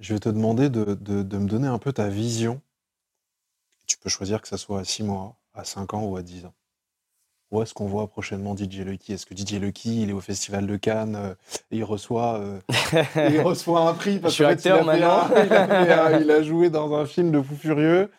je 0.01 0.15
vais 0.15 0.21
te 0.21 0.29
demander 0.29 0.71
de, 0.71 0.95
de, 0.95 1.23
de 1.23 1.39
me 1.39 1.47
donner 1.47 1.69
un 1.69 1.79
peu 1.79 1.93
ta 1.93 2.09
vision. 2.09 2.61
Tu 3.87 3.99
peux 3.99 4.09
choisir 4.09 4.43
que 4.43 4.49
ça 4.49 4.57
soit 4.57 4.81
à 4.81 4.85
6 4.85 5.05
mois, 5.05 5.37
à 5.55 5.65
5 5.65 5.95
ans 5.95 6.05
ou 6.05 6.17
à 6.17 6.23
10 6.23 6.47
ans. 6.47 6.55
Où 7.53 7.63
est-ce 7.63 7.75
qu'on 7.75 7.87
voit 7.87 8.09
prochainement 8.09 8.57
DJ 8.57 8.79
Lucky? 8.81 9.13
Est-ce 9.13 9.25
que 9.25 9.35
DJ 9.37 9.55
Lucky, 9.61 10.03
il 10.03 10.11
est 10.11 10.13
au 10.13 10.21
Festival 10.21 10.67
de 10.67 10.77
Cannes 10.77 11.17
euh, 11.17 11.35
et 11.71 11.77
il 11.79 11.85
reçoit, 11.85 12.41
euh, 12.41 12.59
et 13.17 13.35
il 13.35 13.41
reçoit 13.43 13.81
un 13.89 13.95
prix 13.95 14.19
parce 14.19 14.37
qu'en 14.37 14.49
fait, 14.49 14.65
il 14.65 14.73
a 14.73 14.75
fait 14.75 14.81
un- 14.81 14.95
il, 14.95 15.03
a 15.05 15.85
fait 15.87 15.93
un- 15.93 16.21
il 16.21 16.31
a 16.31 16.43
joué 16.43 16.71
dans 16.71 16.93
un 16.95 17.07
film 17.07 17.31
de 17.31 17.41
fou 17.41 17.55
furieux. 17.55 18.11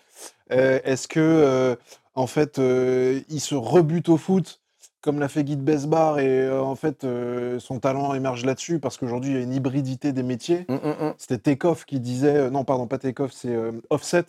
Euh, 0.51 0.79
Est-ce 0.85 1.07
que, 1.09 1.19
euh, 1.19 1.75
en 2.15 2.25
fait, 2.25 2.57
euh, 2.57 3.19
il 3.29 3.41
se 3.41 3.53
rebute 3.55 4.07
au 4.09 4.17
foot 4.17 4.61
comme 5.01 5.19
l'a 5.19 5.27
fait 5.29 5.43
Guy 5.43 5.55
de 5.55 5.61
Besbar 5.61 6.19
et 6.19 6.27
euh, 6.41 6.61
en 6.61 6.75
fait, 6.75 7.03
euh, 7.03 7.59
son 7.59 7.79
talent 7.79 8.13
émerge 8.13 8.43
là-dessus 8.45 8.79
parce 8.79 8.97
qu'aujourd'hui, 8.97 9.31
il 9.31 9.35
y 9.37 9.39
a 9.39 9.43
une 9.43 9.53
hybridité 9.53 10.11
des 10.11 10.23
métiers. 10.23 10.65
Hum, 10.69 10.79
hum, 10.83 10.95
hum. 10.99 11.13
C'était 11.17 11.37
Takeoff 11.37 11.85
qui 11.85 11.99
disait, 11.99 12.35
euh, 12.35 12.49
non, 12.49 12.63
pardon, 12.65 12.87
pas 12.87 12.97
Takeoff, 12.97 13.31
c'est 13.33 13.49
euh, 13.53 13.71
Offset 13.89 14.25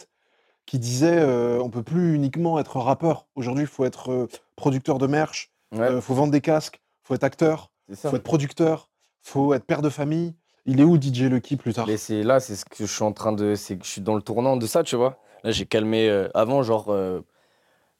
qui 0.69 0.79
disait 0.79 1.19
euh, 1.19 1.59
on 1.63 1.71
peut 1.71 1.83
plus 1.83 2.15
uniquement 2.15 2.59
être 2.61 2.77
rappeur. 2.79 3.27
Aujourd'hui, 3.37 3.65
il 3.65 3.67
faut 3.69 3.87
être 3.87 4.13
euh, 4.13 4.27
producteur 4.55 4.99
de 4.99 5.07
merch, 5.07 5.51
Ouais, 5.73 5.81
euh, 5.81 6.01
faut 6.03 6.15
vendre 6.15 6.31
des 6.31 6.43
casques, 6.43 6.79
faut 7.05 7.15
être 7.15 7.25
acteur, 7.25 7.73
ça. 7.95 8.11
faut 8.11 8.17
être 8.17 8.23
producteur, 8.23 8.91
faut 9.23 9.55
être 9.55 9.65
père 9.65 9.81
de 9.81 9.89
famille. 9.89 10.35
Il 10.67 10.79
est 10.81 10.85
où 10.85 11.01
DJ 11.01 11.23
Lucky 11.23 11.57
plus 11.57 11.73
tard? 11.73 11.87
Mais 11.87 11.97
c'est 11.97 12.23
là, 12.23 12.39
c'est 12.39 12.55
ce 12.55 12.67
que 12.67 12.85
je 12.85 12.93
suis 12.93 13.03
en 13.03 13.13
train 13.13 13.33
de. 13.33 13.55
C'est 13.55 13.79
que 13.79 13.85
je 13.87 13.91
suis 13.91 14.03
dans 14.03 14.15
le 14.15 14.21
tournant 14.21 14.59
de 14.59 14.67
ça, 14.67 14.83
tu 14.83 14.95
vois. 14.97 15.19
Là, 15.43 15.53
j'ai 15.53 15.65
calmé. 15.65 16.07
euh, 16.11 16.29
avant, 16.35 16.63
genre, 16.63 16.93
je 16.95 17.23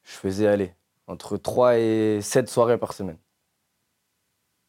faisais 0.03 0.45
aller 0.47 0.75
entre 1.07 1.37
3 1.37 1.77
et 1.79 2.19
7 2.21 2.49
soirées 2.49 2.77
par 2.77 2.93
semaine. 2.93 3.17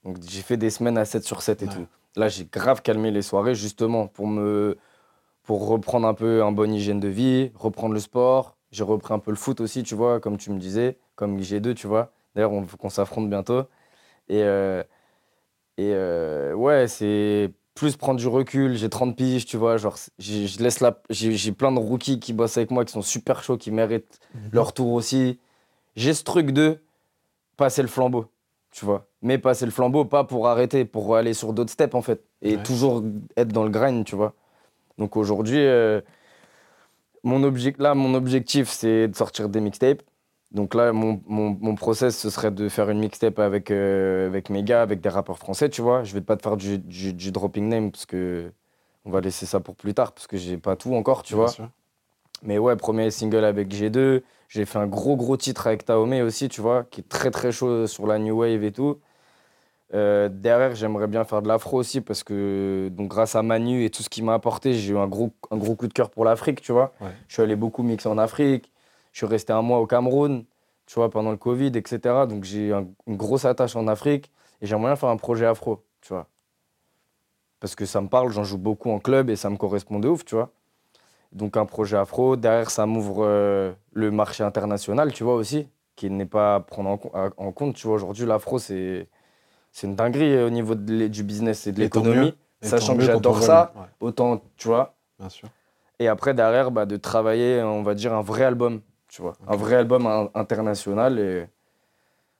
Donc, 0.04 0.16
j'ai 0.26 0.40
fait 0.40 0.56
des 0.56 0.70
semaines 0.70 0.96
à 0.96 1.04
7 1.04 1.22
sur 1.24 1.42
7 1.42 1.62
et 1.62 1.66
Ouais. 1.66 1.74
tout. 1.74 1.86
Là, 2.16 2.28
j'ai 2.28 2.46
grave 2.46 2.80
calmé 2.80 3.10
les 3.10 3.20
soirées, 3.22 3.54
justement, 3.54 4.06
pour 4.06 4.26
me. 4.26 4.78
Pour 5.50 5.66
reprendre 5.66 6.06
un 6.06 6.14
peu 6.14 6.44
un 6.44 6.52
bonne 6.52 6.72
hygiène 6.72 7.00
de 7.00 7.08
vie, 7.08 7.50
reprendre 7.56 7.92
le 7.92 7.98
sport. 7.98 8.56
J'ai 8.70 8.84
repris 8.84 9.12
un 9.12 9.18
peu 9.18 9.32
le 9.32 9.36
foot 9.36 9.60
aussi, 9.60 9.82
tu 9.82 9.96
vois, 9.96 10.20
comme 10.20 10.36
tu 10.36 10.52
me 10.52 10.60
disais, 10.60 10.96
comme 11.16 11.40
G2, 11.40 11.74
tu 11.74 11.88
vois. 11.88 12.12
D'ailleurs, 12.36 12.52
on 12.52 12.60
veut 12.60 12.76
qu'on 12.76 12.88
s'affronte 12.88 13.28
bientôt. 13.28 13.62
Et, 14.28 14.44
euh, 14.44 14.84
et 15.76 15.90
euh, 15.92 16.54
ouais, 16.54 16.86
c'est 16.86 17.52
plus 17.74 17.96
prendre 17.96 18.20
du 18.20 18.28
recul. 18.28 18.76
J'ai 18.76 18.88
30 18.88 19.16
piges, 19.16 19.44
tu 19.44 19.56
vois. 19.56 19.76
Genre, 19.76 19.96
j'ai- 20.20 20.46
je 20.46 20.62
laisse 20.62 20.78
la. 20.78 21.02
J'ai 21.10 21.32
j'ai 21.32 21.50
plein 21.50 21.72
de 21.72 21.80
rookies 21.80 22.20
qui 22.20 22.32
bossent 22.32 22.56
avec 22.56 22.70
moi, 22.70 22.84
qui 22.84 22.92
sont 22.92 23.02
super 23.02 23.42
chauds, 23.42 23.56
qui 23.58 23.72
méritent 23.72 24.20
Mhm. 24.32 24.50
leur 24.52 24.72
tour 24.72 24.92
aussi. 24.92 25.40
J'ai 25.96 26.14
ce 26.14 26.22
truc 26.22 26.52
de 26.52 26.78
passer 27.56 27.82
le 27.82 27.88
flambeau, 27.88 28.26
tu 28.70 28.84
vois. 28.84 29.08
Mais 29.20 29.36
passer 29.36 29.64
le 29.64 29.72
flambeau, 29.72 30.04
pas 30.04 30.22
pour 30.22 30.46
arrêter, 30.46 30.84
pour 30.84 31.16
aller 31.16 31.34
sur 31.34 31.52
d'autres 31.52 31.72
steps, 31.72 31.96
en 31.96 32.02
fait. 32.02 32.24
Et 32.40 32.54
Ouais. 32.54 32.62
toujours 32.62 33.02
être 33.36 33.48
dans 33.52 33.64
le 33.64 33.70
grind, 33.70 34.04
tu 34.04 34.14
vois. 34.14 34.32
Donc 35.00 35.16
aujourd'hui, 35.16 35.58
euh, 35.58 36.02
mon, 37.24 37.40
là, 37.78 37.94
mon 37.94 38.14
objectif, 38.14 38.68
c'est 38.68 39.08
de 39.08 39.16
sortir 39.16 39.48
des 39.48 39.60
mixtapes. 39.60 40.02
Donc 40.52 40.74
là, 40.74 40.92
mon, 40.92 41.22
mon, 41.26 41.56
mon 41.60 41.74
process, 41.76 42.18
ce 42.18 42.30
serait 42.30 42.50
de 42.50 42.68
faire 42.68 42.90
une 42.90 43.00
mixtape 43.00 43.38
avec, 43.38 43.70
euh, 43.70 44.26
avec 44.26 44.50
mes 44.50 44.64
gars, 44.64 44.82
avec 44.82 45.00
des 45.00 45.08
rappeurs 45.08 45.38
français, 45.38 45.68
tu 45.68 45.82
vois. 45.82 46.04
Je 46.04 46.14
vais 46.14 46.20
pas 46.22 46.36
te 46.36 46.42
faire 46.42 46.56
du, 46.56 46.78
du, 46.78 47.12
du 47.14 47.32
dropping 47.32 47.68
name, 47.68 47.92
parce 47.92 48.06
que 48.06 48.52
on 49.04 49.10
va 49.10 49.20
laisser 49.20 49.46
ça 49.46 49.60
pour 49.60 49.76
plus 49.76 49.94
tard, 49.94 50.12
parce 50.12 50.26
que 50.26 50.36
j'ai 50.36 50.58
pas 50.58 50.76
tout 50.76 50.94
encore, 50.94 51.22
tu 51.22 51.34
Bien 51.34 51.44
vois. 51.44 51.48
sûr. 51.48 51.70
Mais 52.42 52.58
ouais, 52.58 52.76
premier 52.76 53.10
single 53.10 53.44
avec 53.44 53.68
G2. 53.72 54.22
J'ai 54.48 54.64
fait 54.66 54.78
un 54.78 54.86
gros, 54.88 55.16
gros 55.16 55.36
titre 55.36 55.66
avec 55.68 55.84
Taomé 55.84 56.22
aussi, 56.22 56.48
tu 56.48 56.60
vois, 56.60 56.84
qui 56.90 57.00
est 57.02 57.08
très, 57.08 57.30
très 57.30 57.52
chaud 57.52 57.86
sur 57.86 58.06
la 58.06 58.18
New 58.18 58.36
Wave 58.40 58.64
et 58.64 58.72
tout. 58.72 58.98
Euh, 59.92 60.28
derrière, 60.30 60.74
j'aimerais 60.76 61.08
bien 61.08 61.24
faire 61.24 61.42
de 61.42 61.48
l'afro 61.48 61.78
aussi 61.78 62.00
parce 62.00 62.22
que 62.22 62.88
donc, 62.92 63.08
grâce 63.08 63.34
à 63.34 63.42
Manu 63.42 63.84
et 63.84 63.90
tout 63.90 64.02
ce 64.04 64.08
qu'il 64.08 64.24
m'a 64.24 64.34
apporté, 64.34 64.72
j'ai 64.74 64.92
eu 64.92 64.98
un 64.98 65.08
gros, 65.08 65.30
un 65.50 65.56
gros 65.56 65.74
coup 65.74 65.88
de 65.88 65.92
cœur 65.92 66.10
pour 66.10 66.24
l'Afrique, 66.24 66.60
tu 66.60 66.70
vois. 66.72 66.92
Ouais. 67.00 67.08
Je 67.26 67.34
suis 67.34 67.42
allé 67.42 67.56
beaucoup 67.56 67.82
mixer 67.82 68.08
en 68.08 68.16
Afrique. 68.18 68.70
Je 69.12 69.18
suis 69.18 69.26
resté 69.26 69.52
un 69.52 69.62
mois 69.62 69.80
au 69.80 69.86
Cameroun, 69.86 70.44
tu 70.86 70.94
vois, 70.94 71.10
pendant 71.10 71.32
le 71.32 71.36
Covid, 71.36 71.72
etc. 71.74 72.26
Donc 72.28 72.44
j'ai 72.44 72.72
un- 72.72 72.86
une 73.08 73.16
grosse 73.16 73.44
attache 73.44 73.74
en 73.74 73.88
Afrique 73.88 74.30
et 74.62 74.66
j'aimerais 74.66 74.90
bien 74.90 74.96
faire 74.96 75.08
un 75.08 75.16
projet 75.16 75.46
afro, 75.46 75.82
tu 76.00 76.12
vois. 76.12 76.28
Parce 77.58 77.74
que 77.74 77.84
ça 77.84 78.00
me 78.00 78.08
parle, 78.08 78.30
j'en 78.32 78.44
joue 78.44 78.58
beaucoup 78.58 78.90
en 78.90 78.98
club 79.00 79.28
et 79.28 79.36
ça 79.36 79.50
me 79.50 79.56
correspond 79.56 79.98
de 79.98 80.08
ouf, 80.08 80.24
tu 80.24 80.34
vois. 80.36 80.50
Donc 81.32 81.56
un 81.56 81.66
projet 81.66 81.96
afro. 81.96 82.36
Derrière, 82.36 82.70
ça 82.70 82.86
m'ouvre 82.86 83.24
euh, 83.24 83.72
le 83.92 84.10
marché 84.10 84.42
international, 84.44 85.12
tu 85.12 85.24
vois, 85.24 85.34
aussi, 85.34 85.68
qui 85.96 86.08
n'est 86.10 86.26
pas 86.26 86.54
à 86.56 86.60
prendre 86.60 86.90
en, 86.90 87.00
en 87.36 87.52
compte. 87.52 87.74
Tu 87.74 87.86
vois, 87.86 87.96
aujourd'hui, 87.96 88.24
l'afro, 88.24 88.58
c'est 88.58 89.08
c'est 89.72 89.86
une 89.86 89.94
dinguerie 89.96 90.34
euh, 90.34 90.46
au 90.46 90.50
niveau 90.50 90.74
de 90.74 91.06
du 91.08 91.22
business 91.22 91.66
et 91.66 91.72
de 91.72 91.80
l'économie. 91.80 92.34
Sachant 92.62 92.94
que 92.96 93.02
j'adore 93.02 93.42
ça, 93.42 93.72
ouais, 93.76 93.86
autant, 94.00 94.42
tu 94.56 94.68
vois. 94.68 94.94
bien 95.18 95.28
sûr. 95.30 95.48
Et 95.98 96.08
après, 96.08 96.34
derrière, 96.34 96.70
bah, 96.70 96.86
de 96.86 96.96
travailler, 96.96 97.62
on 97.62 97.82
va 97.82 97.94
dire, 97.94 98.12
un 98.14 98.22
vrai 98.22 98.44
album, 98.44 98.80
tu 99.08 99.22
vois. 99.22 99.34
Un 99.46 99.56
vrai 99.56 99.76
album 99.76 100.06
in- 100.06 100.30
international 100.34 101.18
et 101.18 101.46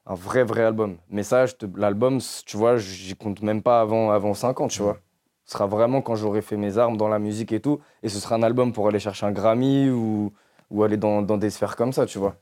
un 0.07 0.15
vrai, 0.15 0.45
vrai 0.45 0.63
album. 0.63 0.97
Mais 1.09 1.23
ça, 1.23 1.47
te- 1.47 1.67
l'album, 1.77 2.19
tu 2.47 2.57
vois, 2.57 2.77
j'y 2.77 3.15
compte 3.17 3.43
même 3.43 3.63
pas 3.63 3.81
avant, 3.81 4.11
avant 4.11 4.35
5 4.35 4.61
ans, 4.61 4.69
tu 4.69 4.83
vois. 4.83 4.99
Ce 5.45 5.53
sera 5.53 5.67
vraiment 5.67 6.01
quand 6.03 6.15
j'aurai 6.17 6.43
fait 6.43 6.57
mes 6.57 6.79
armes 6.79 6.97
dans 6.97 7.09
la 7.09 7.19
musique 7.19 7.53
et 7.53 7.61
tout. 7.61 7.81
Et 8.03 8.09
ce 8.09 8.19
sera 8.21 8.35
un 8.37 8.43
album 8.43 8.73
pour 8.73 8.89
aller 8.89 8.99
chercher 9.01 9.27
un 9.27 9.33
Grammy 9.33 9.91
ou, 9.91 10.33
ou 10.71 10.83
aller 10.85 10.97
dans, 10.97 11.23
dans 11.23 11.37
des 11.39 11.51
sphères 11.51 11.77
comme 11.77 11.93
ça, 11.93 12.07
tu 12.07 12.19
vois. 12.19 12.37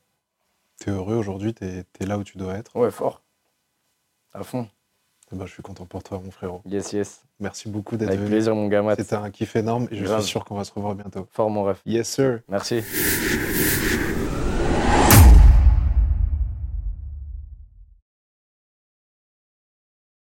T'es 0.78 0.91
heureux 0.91 1.16
aujourd'hui, 1.16 1.55
t'es 1.55 1.84
es 2.01 2.07
là 2.07 2.18
où 2.18 2.24
tu 2.24 2.39
dois 2.39 2.55
être. 2.55 2.76
Ouais, 2.76 2.91
fort. 2.91 3.22
À 4.32 4.43
fond. 4.45 4.68
Eh 5.33 5.37
ben, 5.37 5.47
je 5.47 5.53
suis 5.53 5.62
content 5.62 5.85
pour 5.85 6.03
toi, 6.03 6.20
mon 6.24 6.31
frérot. 6.31 6.62
Yes, 6.66 6.93
yes. 6.93 7.20
Merci 7.41 7.68
beaucoup 7.68 7.97
d'être 7.97 8.09
Avec 8.09 8.20
venu. 8.20 8.31
plaisir, 8.31 8.55
mon 8.55 8.66
gamin. 8.68 8.95
C'était 8.97 9.14
un 9.14 9.31
kiff 9.31 9.55
énorme 9.57 9.87
et 9.91 9.97
je 9.97 10.05
Grave. 10.05 10.22
suis 10.22 10.31
sûr 10.31 10.45
qu'on 10.45 10.55
va 10.57 10.64
se 10.64 10.72
revoir 10.72 10.95
bientôt. 10.95 11.26
Fort, 11.33 11.51
mon 11.51 11.64
ref. 11.64 11.81
Yes, 11.87 12.09
sir. 12.09 12.41
Merci. 12.49 12.83